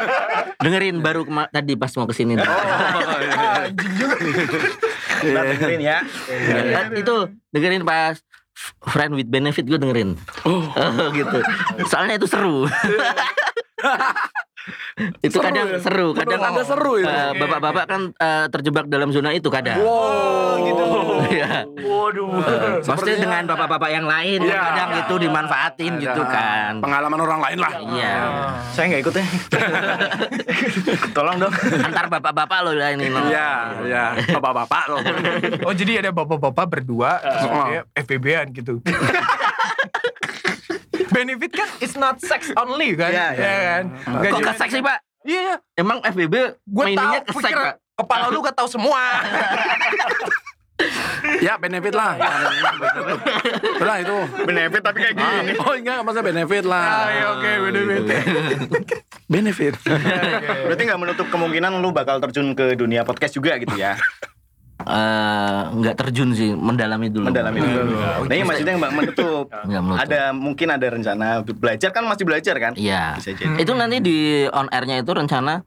dengerin 0.64 0.96
baru 0.98 1.20
kema- 1.22 1.50
tadi 1.50 1.72
pas 1.74 1.92
mau 1.92 2.06
ke 2.06 2.14
sini 2.14 2.34
Oh, 2.34 2.42
Anjing 2.42 3.92
juga. 3.94 4.16
Nah, 5.28 5.42
dengerin 5.44 5.80
ya. 5.82 5.98
Eh, 6.30 6.96
itu 6.96 7.14
dengerin 7.50 7.82
pas 7.82 8.16
Friend 8.80 9.12
with 9.12 9.26
Benefit 9.26 9.66
gue 9.66 9.76
dengerin 9.76 10.14
Oh. 10.42 10.62
gitu 11.12 11.38
soalnya 11.84 12.16
itu 12.16 12.26
seru 12.26 12.66
itu 15.20 15.30
Seru 15.32 15.44
kadang 15.44 15.66
ya? 15.66 15.78
seru 15.78 16.08
kadang 16.10 16.38
Menurut 16.38 16.50
Anda 16.50 16.62
seru 16.64 16.92
itu? 16.96 17.08
eh, 17.08 17.30
bapak-bapak 17.34 17.84
kan 17.84 18.00
eh, 18.12 18.46
terjebak 18.48 18.84
dalam 18.86 19.08
zona 19.08 19.30
itu 19.30 19.48
kadang 19.48 19.78
Wow, 19.78 20.58
gitu. 20.60 20.84
Iya. 21.30 21.66
Waduh. 21.78 22.26
Maksudnya 22.28 22.82
Sepertinya- 22.82 23.20
dengan 23.20 23.42
bapak-bapak 23.46 23.88
yang 23.88 24.04
lain 24.04 24.38
Iya. 24.40 24.58
kadang 24.58 24.90
itu 24.98 25.14
dimanfaatin 25.18 25.92
Ada 25.92 26.02
gitu 26.02 26.22
kan 26.24 26.72
Pengalaman 26.78 27.20
orang 27.20 27.40
lain 27.40 27.58
lah. 27.58 27.72
iya 27.90 28.14
Saya 28.70 28.84
nggak 28.88 29.02
ikut 29.02 29.14
ya. 29.14 29.24
Tolong 31.16 31.36
dong. 31.38 31.52
antar 31.80 32.06
bapak-bapak 32.08 32.58
lo 32.60 32.72
lah 32.72 32.90
ini 32.90 33.06
lo. 33.06 33.20
Iya, 33.24 33.50
iya. 33.84 34.04
Bapak-bapak 34.30 34.82
loh. 34.88 35.00
Oh 35.62 35.72
jadi 35.72 36.00
ada 36.00 36.10
bapak-bapak 36.10 36.66
berdua 36.68 37.10
Oh. 37.40 37.66
dia 37.66 37.82
FBB-an 37.94 38.50
gitu. 38.50 38.78
Benefit 41.08 41.52
kan 41.52 41.68
it's 41.78 41.94
not 41.94 42.18
sex 42.18 42.48
only 42.54 42.94
kan? 42.94 43.10
Iya, 43.10 43.26
iya. 43.32 43.52
kan? 43.80 43.84
Kok 44.24 44.40
ke 44.40 44.52
seks 44.56 44.72
sih 44.72 44.82
pak 44.82 44.98
Iya, 45.22 45.40
iya. 45.42 45.56
emang 45.74 45.98
FBB 46.00 46.34
Gue 46.64 46.84
mainnya 46.86 47.20
tahu 47.20 47.26
ke 47.26 47.32
seks 47.34 47.44
pikir 47.44 47.56
pak 47.58 47.74
kepala 47.98 48.24
lu 48.28 48.38
gak 48.40 48.54
tahu 48.54 48.68
semua. 48.68 49.02
Ya 51.42 51.58
benefit 51.58 51.90
lah. 51.90 52.14
Udah 53.76 53.96
itu. 53.98 54.16
Benefit 54.46 54.78
tapi 54.78 54.98
kayak 55.02 55.14
Ah, 55.18 55.42
gini. 55.42 55.58
Oh 55.58 55.74
enggak, 55.74 56.06
masa 56.06 56.22
benefit 56.22 56.62
Ah, 56.64 56.70
lah. 56.70 56.86
iya, 57.10 57.26
oke, 57.34 57.50
benefit. 57.66 58.02
Benefit. 59.26 59.74
Berarti 60.64 60.82
nggak 60.86 61.00
menutup 61.00 61.26
kemungkinan 61.28 61.82
lu 61.82 61.90
bakal 61.90 62.22
terjun 62.22 62.54
ke 62.54 62.78
dunia 62.78 63.02
podcast 63.02 63.34
juga 63.34 63.58
gitu 63.58 63.74
ya. 63.74 63.98
Eh, 64.78 65.60
nggak 65.74 65.98
terjun 65.98 66.30
sih 66.38 66.54
mendalami 66.54 67.10
dulu 67.10 67.26
Mendalami 67.26 67.58
dulu. 67.58 67.98
Nah, 67.98 68.30
ini 68.30 68.46
maksudnya 68.46 68.74
nggak 68.80 68.92
menutup. 68.94 69.46
Menutup. 69.66 69.98
Ada 70.06 70.30
mungkin 70.30 70.68
ada 70.70 70.86
rencana 70.86 71.26
belajar 71.42 71.90
kan 71.90 72.06
masih 72.06 72.22
belajar 72.22 72.54
kan? 72.62 72.72
Iya. 72.78 73.18
Itu 73.58 73.74
nanti 73.74 73.98
di 73.98 74.46
on 74.46 74.70
airnya 74.70 75.02
itu 75.02 75.10
rencana 75.10 75.66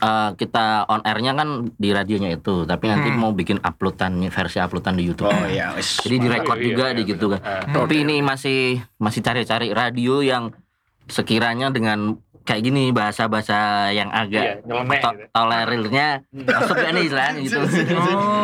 eh, 0.00 0.30
kita 0.40 0.88
on 0.88 1.04
airnya 1.04 1.36
kan 1.36 1.76
di 1.76 1.92
radionya 1.92 2.32
itu, 2.32 2.64
tapi 2.64 2.88
nanti 2.88 3.12
mau 3.12 3.36
bikin 3.36 3.60
uploadan 3.60 4.24
versi 4.32 4.58
uploadan 4.64 4.96
di 4.96 5.04
YouTube. 5.12 5.28
Oh 5.28 5.44
iya, 5.52 5.76
wis. 5.76 6.00
Jadi 6.00 6.16
direkod 6.24 6.56
Iya, 6.56 6.64
juga 6.72 6.84
iya, 6.88 6.96
di 6.96 7.02
gitu 7.04 7.26
kan. 7.36 7.40
Tapi 7.68 7.94
ini 8.00 8.24
masih 8.24 8.80
masih 8.96 9.20
cari-cari 9.20 9.76
radio 9.76 10.24
yang 10.24 10.56
sekiranya 11.04 11.68
dengan 11.68 12.16
kayak 12.42 12.62
gini 12.62 12.90
bahasa-bahasa 12.90 13.58
yang 13.90 14.10
Iya, 14.10 14.20
agak 14.20 14.44
nyeleneh 14.64 14.98
to- 14.98 15.14
gitu. 15.14 15.24
tolerirnya 15.30 16.06
masuk 16.32 16.76
gak 16.76 16.90
nih 16.90 17.02
istilahnya 17.02 17.40
gitu. 17.40 17.58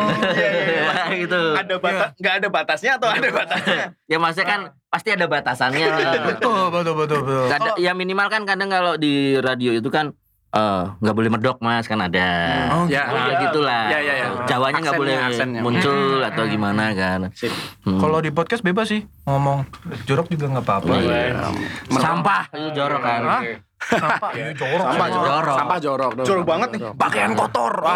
gitu. 1.23 1.41
Ada 1.55 1.75
batas 1.77 2.09
nggak 2.15 2.33
ada 2.35 2.47
batasnya 2.47 2.91
atau 2.95 3.09
ada 3.09 3.27
batasnya? 3.29 3.83
Ya 4.11 4.17
maksudnya 4.17 4.47
kan 4.47 4.61
pasti 4.89 5.09
ada 5.13 5.25
batasannya. 5.25 5.85
Betul, 6.25 6.73
betul, 6.73 6.95
betul, 6.97 7.19
betul. 7.21 7.45
Kadang- 7.47 7.77
ya 7.77 7.91
minimal 7.93 8.27
kan 8.27 8.41
kadang 8.43 8.69
kalau 8.69 8.93
di 8.95 9.37
radio 9.37 9.71
itu 9.71 9.89
kan 9.89 10.15
eh, 10.49 10.83
nggak 10.95 11.13
boleh 11.13 11.29
medok 11.29 11.57
mas 11.59 11.85
kan 11.85 11.99
ada 11.99 12.29
Oh, 12.71 12.85
Ya. 12.85 13.05
Nah, 13.05 13.37
gitulah 13.39 13.85
Ya, 13.87 13.99
ya, 13.99 14.13
ya. 14.15 14.27
Jawanya 14.45 14.79
nggak 14.81 14.97
boleh 14.97 15.13
Aksennya, 15.13 15.29
aksennya. 15.29 15.61
muncul 15.61 15.99
atau 16.21 16.43
gimana 16.45 16.83
kan 16.91 17.19
Sip. 17.31 17.53
Hmm. 17.81 17.97
Kalau 17.97 18.17
di 18.17 18.29
podcast 18.29 18.61
bebas 18.61 18.87
sih 18.87 19.01
ngomong 19.23 19.65
jorok 20.03 20.27
juga 20.27 20.45
nggak 20.49 20.65
apa-apa. 20.65 20.93
Iya. 20.95 21.47
sampah 21.95 22.41
itu 22.51 22.69
jorok 22.73 22.99
kan 22.99 23.21
Hah? 23.23 23.41
Sampah, 23.79 24.29
ini 24.35 24.51
jorok. 24.53 24.83
Sampah, 24.83 25.07
semua. 25.07 25.23
jorok. 25.23 25.55
Sampah 25.55 25.77
jorok. 25.79 26.11
dong. 26.13 26.25
Jorok 26.27 26.45
banget 26.45 26.69
nih. 26.69 26.81
Pakaian 26.93 27.31
kotor. 27.31 27.73
Wah, 27.79 27.95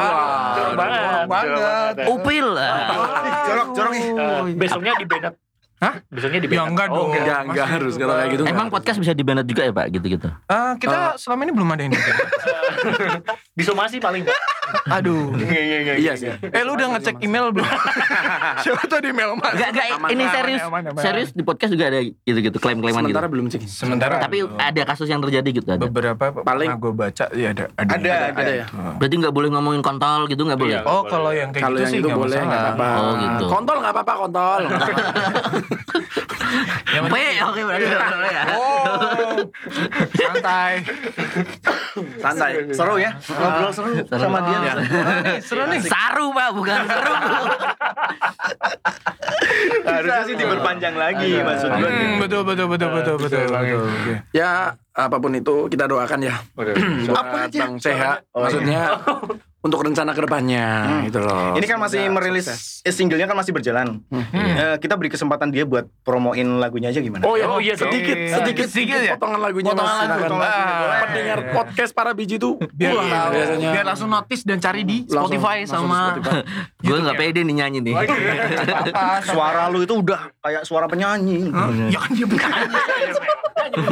Jorok 0.55 0.73
banget. 0.73 0.95
jorok 0.95 1.27
banget. 1.27 1.95
upil. 2.07 2.47
Jorok, 3.43 3.67
jorok 3.75 3.91
nih. 3.91 4.03
Eh, 4.07 4.41
besoknya 4.55 4.91
di 4.95 5.05
banned. 5.05 5.35
Hah? 5.83 5.93
Besoknya 6.07 6.39
di 6.39 6.47
Ya 6.47 6.63
enggak 6.63 6.87
dong. 6.87 7.11
Enggak, 7.11 7.39
enggak 7.43 7.67
harus 7.67 7.93
kalau 7.99 8.15
kayak 8.15 8.29
gitu. 8.31 8.43
Emang 8.47 8.67
enggak. 8.67 8.75
podcast 8.79 8.97
bisa 9.03 9.11
di 9.11 9.23
juga 9.23 9.61
ya 9.67 9.71
pak 9.75 9.85
gitu-gitu 9.91 10.27
Ah, 10.47 10.79
kita 10.79 11.19
selama 11.19 11.43
ini 11.43 11.51
belum 11.51 11.69
ada 11.69 11.83
ini. 11.83 11.97
Disomasi 13.59 13.99
paling 13.99 14.23
enggak. 14.23 14.39
Aduh. 14.89 15.35
Iya, 15.35 15.59
iya, 15.59 15.77
iya. 15.83 15.93
Iya 15.99 16.13
sih. 16.15 16.29
Eh 16.31 16.61
lu 16.63 16.73
udah 16.73 16.87
ngecek 16.95 17.19
email 17.19 17.51
belum? 17.51 17.67
Siapa 18.63 18.87
tuh 18.87 19.03
di 19.03 19.11
email 19.11 19.35
mas? 19.35 19.53
Enggak, 19.53 19.69
enggak, 19.69 19.85
Aman, 19.93 20.09
ini 20.09 20.23
aman, 20.23 20.33
serius, 20.33 20.61
aman, 20.63 20.81
aman. 20.87 21.01
serius 21.03 21.29
di 21.35 21.43
podcast 21.43 21.71
juga 21.75 21.85
ada 21.91 21.99
gitu-gitu 21.99 22.57
klaim-klaiman 22.57 23.03
gitu. 23.03 23.11
Sementara 23.11 23.27
belum 23.27 23.45
sih. 23.51 23.59
Sementara 23.67 24.15
Tapi 24.17 24.37
ada 24.47 24.81
kasus 24.87 25.05
yang 25.05 25.19
terjadi 25.19 25.49
gitu 25.51 25.67
ada. 25.67 25.83
beberapa 25.83 26.31
Paling- 26.41 26.79
gue 26.79 26.93
baca 26.95 27.25
ya 27.35 27.47
ada 27.51 27.63
ada. 27.75 27.91
Ada, 28.33 28.51
ya. 28.55 28.65
Berarti 28.97 29.15
nggak 29.19 29.33
boleh 29.33 29.49
ngomongin 29.51 29.81
kontol 29.83 30.25
gitu 30.31 30.41
nggak 30.47 30.57
boleh. 30.57 30.79
Iya. 30.79 30.87
Oh 30.87 31.03
kalau 31.05 31.31
yang 31.35 31.51
kayak 31.51 31.67
gitu 31.67 31.77
yang 31.77 31.91
sih 31.91 31.99
itu 31.99 32.07
nggak 32.07 32.21
boleh 32.23 32.37
masalah. 32.39 32.49
nggak 32.49 32.63
apa-apa. 32.73 32.97
Oh, 33.03 33.13
gitu. 33.13 33.45
Kontol 33.51 33.77
nggak 33.83 33.93
apa-apa 33.93 34.13
kontol. 34.17 34.61
Yang 36.95 37.05
P, 37.09 37.15
oke 37.41 37.61
berarti 37.65 37.85
boleh 37.89 38.31
ya. 38.31 38.43
Oh, 38.53 39.35
santai. 40.13 40.73
Santai. 42.21 42.51
Seru 42.73 42.95
ya, 43.01 43.11
ngobrol 43.17 43.71
seru 43.73 43.89
sama 44.07 44.39
dia. 44.45 44.59
Ya. 44.61 44.73
Seru 45.41 45.63
nih. 45.67 45.81
Saru 45.81 46.29
pak, 46.33 46.49
bukan 46.53 46.79
seru. 46.85 47.13
Harusnya 49.83 50.23
sih 50.25 50.35
diperpanjang 50.37 50.95
lagi 50.95 51.31
maksud 51.41 51.69
gue. 51.77 51.89
Hmm, 51.89 52.13
betul 52.21 52.41
betul 52.45 52.67
betul 52.71 52.89
betul 52.93 53.15
betul. 53.19 53.45
betul. 53.49 53.81
Oke. 53.83 54.13
Ya 54.35 54.77
apa 54.93 55.17
pun 55.17 55.33
itu 55.33 55.67
kita 55.69 55.89
doakan 55.89 56.19
ya. 56.23 56.35
Apa 57.13 57.49
aja? 57.49 57.59
Bang 57.65 57.77
Sehat. 57.81 58.25
Oh, 58.33 58.41
iya. 58.41 58.43
Maksudnya 58.47 58.81
untuk 59.63 59.79
rencana 59.79 60.11
ke 60.11 60.19
depannya 60.19 60.67
gitu 61.07 61.19
loh. 61.19 61.55
Ini 61.55 61.63
kan 61.63 61.79
masih 61.79 62.03
Semoga 62.03 62.15
merilis 62.19 62.45
sukses. 62.45 62.83
eh, 62.83 62.91
singlenya 62.91 63.25
kan 63.25 63.33
masih 63.33 63.49
berjalan. 63.49 64.03
Eh, 64.11 64.75
kita 64.77 64.93
beri 64.93 65.07
kesempatan 65.07 65.49
dia 65.49 65.63
buat 65.63 65.87
promoin 66.01 66.35
lagunya 66.59 66.87
aja 66.87 66.99
gimana? 66.99 67.23
Oh 67.23 67.33
ya, 67.33 67.47
Oh, 67.47 67.57
iya 67.57 67.71
sedikit, 67.73 68.11
Oke. 68.11 68.33
sedikit, 68.33 68.67
Sedikit 68.67 68.99
ya? 68.99 69.15
potongan 69.15 69.39
lagunya 69.39 69.71
Potongan 69.71 69.87
Mas. 69.89 70.03
lagu, 70.03 70.21
potongan 70.21 70.43
lagunya. 70.43 70.99
Pendengar 71.03 71.39
podcast 71.53 71.91
para 71.91 72.11
biji 72.11 72.35
tuh 72.35 72.59
biar 72.69 72.91
wah, 72.91 73.05
tahu 73.05 73.29
biasanya 73.31 73.69
biar 73.71 73.85
langsung 73.85 74.09
notice 74.09 74.43
dan 74.43 74.57
cari 74.57 74.81
di 74.83 74.97
Langsung- 75.05 75.31
Spotify 75.31 75.55
langsung 75.61 75.87
sama. 75.87 76.01
Gue 76.83 76.97
nggak 76.99 77.15
pede 77.15 77.39
nih 77.41 77.55
nyanyi 77.55 77.79
nih. 77.81 77.93
Suara 79.25 79.69
lu 79.69 79.79
itu 79.81 79.93
udah 79.95 80.27
kayak 80.39 80.63
suara 80.63 80.85
penyanyi. 80.85 81.47
ya 81.87 81.97
kan 81.97 82.11
dia 82.11 82.27
bukan 82.27 82.49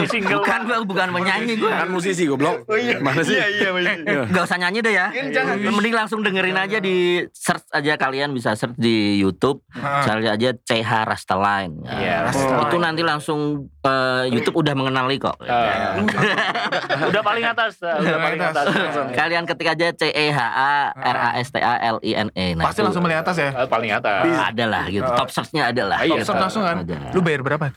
single. 0.05 0.41
Bukan 0.41 0.59
gue 0.61 0.77
bukan 0.83 1.07
penyanyi 1.11 1.53
gue. 1.55 1.71
kan 1.71 1.87
musisi 1.87 2.23
goblok. 2.25 2.65
Oh 2.65 2.75
iya. 2.75 2.99
Mana 2.99 3.21
sih? 3.21 3.33
Iya 3.33 3.47
iya 3.47 3.69
iya. 3.71 3.93
Iya. 3.97 4.21
Gak 4.27 4.43
usah 4.43 4.57
nyanyi 4.57 4.79
deh 4.81 4.93
ya. 4.93 5.07
Jangan. 5.31 5.55
Mending 5.63 5.93
langsung 5.93 6.19
dengerin 6.21 6.55
aja 6.55 6.77
di 6.77 7.21
search 7.29 7.69
aja 7.69 7.93
kalian 7.95 8.33
bisa 8.33 8.57
search 8.57 8.73
di 8.75 9.17
YouTube. 9.17 9.61
Cari 9.75 10.25
aja 10.25 10.49
CH 10.55 11.05
Rastaline. 11.05 11.85
Iya, 11.85 12.25
Rastaline. 12.25 12.61
Itu 12.65 12.77
nanti 12.77 13.01
langsung 13.01 13.39
eh, 13.79 14.25
YouTube 14.27 14.57
udah 14.57 14.73
mengenali 14.73 15.17
kok. 15.17 15.37
Ah. 15.43 15.99
udah 17.11 17.21
paling 17.21 17.45
atas, 17.45 17.77
ah, 17.81 17.99
udah 17.99 18.19
paling 18.19 18.41
atas. 18.41 18.65
Kalian 19.13 19.43
ketik 19.45 19.69
aja 19.69 19.91
C 19.91 20.09
E 20.09 20.25
H 20.29 20.39
A 20.41 20.73
R 20.95 21.17
A 21.17 21.29
S 21.37 21.51
T 21.51 21.61
A 21.61 21.77
L 21.91 22.01
I 22.01 22.11
N 22.17 22.29
E. 22.33 22.57
Nah, 22.57 22.65
pasti 22.65 22.81
itu 22.81 22.87
langsung 22.89 23.03
melihat 23.05 23.21
atas 23.21 23.37
ya 23.37 23.49
Ah, 23.53 23.67
paling 23.67 23.91
atas. 23.91 24.23
ada 24.25 24.65
lah 24.65 24.83
gitu. 24.87 25.05
Top 25.05 25.29
searchnya 25.29 25.69
ada 25.69 25.83
lah. 25.85 25.99
Iya, 26.01 26.23
Top 26.23 26.33
search 26.33 26.41
langsung 26.41 26.63
kan 26.63 26.81
Ada. 26.81 27.11
lu 27.11 27.21
bayar 27.21 27.41
berapa 27.43 27.65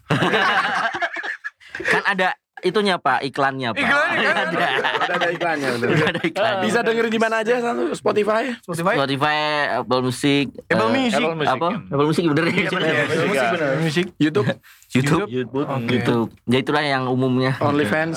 Kan 1.74 2.03
ada 2.07 2.39
itunya 2.65 2.97
Pak, 2.97 3.21
iklannya 3.23 3.71
Pak. 3.71 3.79
Iklannya 3.79 4.27
kan? 4.27 4.47
ada. 4.47 4.67
Ada 4.67 5.15
ada 5.15 5.29
iklannya 5.31 5.69
betul. 5.75 5.89
ada 6.03 6.23
iklannya. 6.23 6.62
Bisa 6.65 6.79
dengerin 6.81 7.12
di 7.12 7.21
mana 7.21 7.37
aja 7.41 7.55
satu 7.61 7.93
Spotify. 7.93 8.43
Spotify 8.59 8.95
Spotify, 8.97 9.37
Apple 9.79 10.01
Music, 10.03 10.45
Apple 10.67 10.89
eh, 10.89 10.95
Music 10.95 11.21
Apple 11.21 11.37
Music. 11.37 11.55
apa? 11.55 11.69
Apple 11.87 12.07
Music 12.07 12.23
bener 12.27 12.45
ya? 12.47 12.55
Apple 12.65 12.81
Music, 13.25 13.49
bener 13.51 13.69
musik 13.79 14.07
YouTube, 14.17 14.47
YouTube. 14.91 15.27
YouTube. 15.27 15.67
Oke. 15.67 15.91
YouTube. 15.91 16.29
Ya 16.47 16.59
itulah 16.59 16.81
yang 16.81 17.05
umumnya. 17.07 17.53
OnlyFans. 17.59 18.17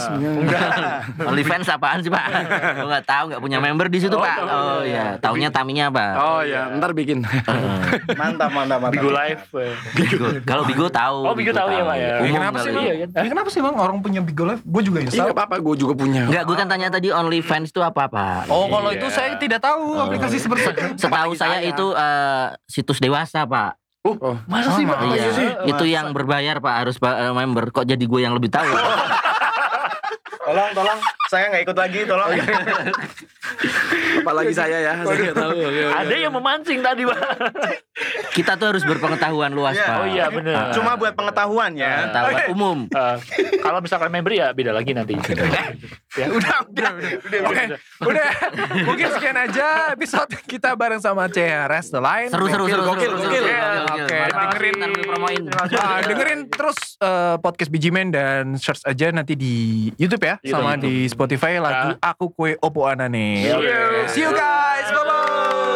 OnlyFans 1.30 1.68
apaan 1.68 2.00
sih 2.00 2.10
Pak? 2.10 2.26
Lo 2.82 2.88
nggak 2.88 3.06
tahu 3.06 3.24
nggak 3.30 3.42
punya 3.42 3.58
member 3.60 3.88
di 3.88 4.00
situ 4.00 4.14
Oh, 4.14 4.22
Pak? 4.22 4.38
Oh 4.44 4.82
ya, 4.82 5.18
taunya 5.18 5.50
taminya 5.50 5.90
apa? 5.90 6.06
Oh 6.16 6.42
ya, 6.42 6.74
ntar 6.74 6.94
bikin. 6.94 7.22
Mantap 8.20 8.50
mantap 8.50 8.80
mantap. 8.80 8.92
Bigo 8.94 9.10
Live. 9.10 9.42
eh. 9.58 9.74
Bigo. 9.94 10.26
Kalau 10.44 10.64
Bigo 10.66 10.88
tahu. 10.88 11.18
Oh, 11.24 11.34
Bigo 11.34 11.52
tahu 11.52 11.70
ya, 11.70 11.84
Pak, 11.84 11.96
ya. 11.96 12.10
Umum 12.22 12.34
kenapa 12.34 12.58
sih 12.60 12.72
bang 12.72 12.86
Iya? 12.86 12.94
Ini 13.10 13.28
kenapa 13.30 13.50
sih 13.50 13.62
bang 13.62 13.76
orang 13.76 13.98
punya 14.00 14.22
Bigo 14.22 14.37
Live 14.44 14.62
gue 14.62 14.82
juga 14.84 14.98
Iya 14.98 15.06
install 15.08 15.26
nggak 15.26 15.38
apa-apa, 15.38 15.56
gue 15.58 15.76
juga 15.78 15.94
punya. 15.94 16.22
Enggak, 16.26 16.44
gue 16.44 16.56
kan 16.56 16.68
tanya 16.68 16.88
tadi 16.88 17.08
OnlyFans 17.10 17.70
itu 17.70 17.80
apa 17.80 18.04
Pak? 18.06 18.48
oh 18.48 18.68
kalau 18.68 18.90
Iya. 18.90 19.00
itu 19.00 19.08
saya 19.10 19.30
tidak 19.36 19.60
tahu 19.60 19.98
aplikasi 19.98 20.38
seperti 20.38 20.62
itu 20.68 20.84
Setahu 20.98 21.32
saya 21.34 21.64
itu 21.64 21.86
eh, 21.90 22.46
situs 22.66 22.98
dewasa 22.98 23.44
Pak. 23.44 23.80
Oh, 24.06 24.40
Masa 24.48 24.72
sih, 24.72 24.84
Pak? 24.84 24.98
Iya, 25.06 25.20
Masa 25.20 25.32
sih? 25.34 25.50
itu 25.68 25.84
yang 25.86 26.12
berbayar 26.12 26.58
Pak 26.58 26.74
harus 26.78 26.96
eh, 26.96 27.34
member. 27.34 27.72
Kok 27.72 27.84
jadi 27.84 28.00
gue 28.00 28.20
yang 28.20 28.32
lebih 28.32 28.48
tahu? 28.48 28.68
Tolong 30.48 30.72
tolong 30.72 31.00
saya 31.28 31.46
nggak 31.50 31.64
ikut 31.64 31.78
lagi 31.78 32.00
tolong. 32.04 32.30
apalagi 34.18 34.54
saya 34.54 34.78
ya, 34.82 34.94
saya 35.02 35.18
nggak 35.22 35.36
tahu. 35.36 35.52
Oke, 35.54 35.66
oke. 35.68 35.82
Ada 35.94 36.16
yang 36.18 36.34
memancing 36.34 36.80
tadi, 36.80 37.04
Pak. 37.04 37.20
Kita 38.32 38.54
tuh 38.54 38.68
harus 38.70 38.84
berpengetahuan 38.84 39.52
luas 39.52 39.74
Iya. 39.74 39.84
Pak. 39.84 39.98
Oh 39.98 40.06
iya, 40.06 40.26
benar. 40.30 40.72
Cuma 40.72 40.94
buat 40.94 41.14
pengetahuan 41.14 41.72
ya. 41.74 42.08
Pengetahuan 42.08 42.44
umum. 42.50 42.78
Eh, 42.88 43.16
kalau 43.60 43.80
misalkan 43.80 44.10
member 44.10 44.32
ya 44.32 44.52
beda 44.52 44.72
lagi 44.72 44.92
nanti. 44.92 45.16
ya. 46.14 46.26
udah 46.30 46.56
udah 46.66 46.90
udah 46.98 47.40
Oke, 47.44 47.64
udah 48.02 48.28
mungkin 48.84 49.08
sekian 49.12 49.38
aja 49.38 49.68
episode 49.92 50.30
kita 50.46 50.74
bareng 50.74 50.98
sama 50.98 51.28
CRS 51.28 51.90
The 51.90 52.02
Line 52.02 52.30
Seru 52.30 52.48
seru 52.48 52.66
seru 52.66 52.82
seru. 52.82 52.90
gokil, 52.90 53.12
gokil. 53.14 53.46
Oke, 53.98 54.20
Dengerin. 54.28 54.76
Ah, 55.78 56.00
dengerin 56.02 56.40
terus 56.48 56.78
eh, 56.98 57.36
podcast 57.38 57.70
Bijimen 57.70 58.10
dan 58.10 58.56
search 58.56 58.82
aja 58.84 59.10
nanti 59.10 59.34
di 59.34 59.54
YouTube 59.96 60.24
ya 60.24 60.36
sama 60.44 60.74
YouTube. 60.74 60.84
di 60.84 60.94
Spotify 61.18 61.58
lagu 61.58 61.98
Aku 61.98 62.30
Kue 62.30 62.54
Opo 62.62 62.86
Anane. 62.86 63.42
See 64.14 64.22
you 64.22 64.30
guys. 64.38 64.86
Bye 64.94 65.02
bye. 65.02 65.67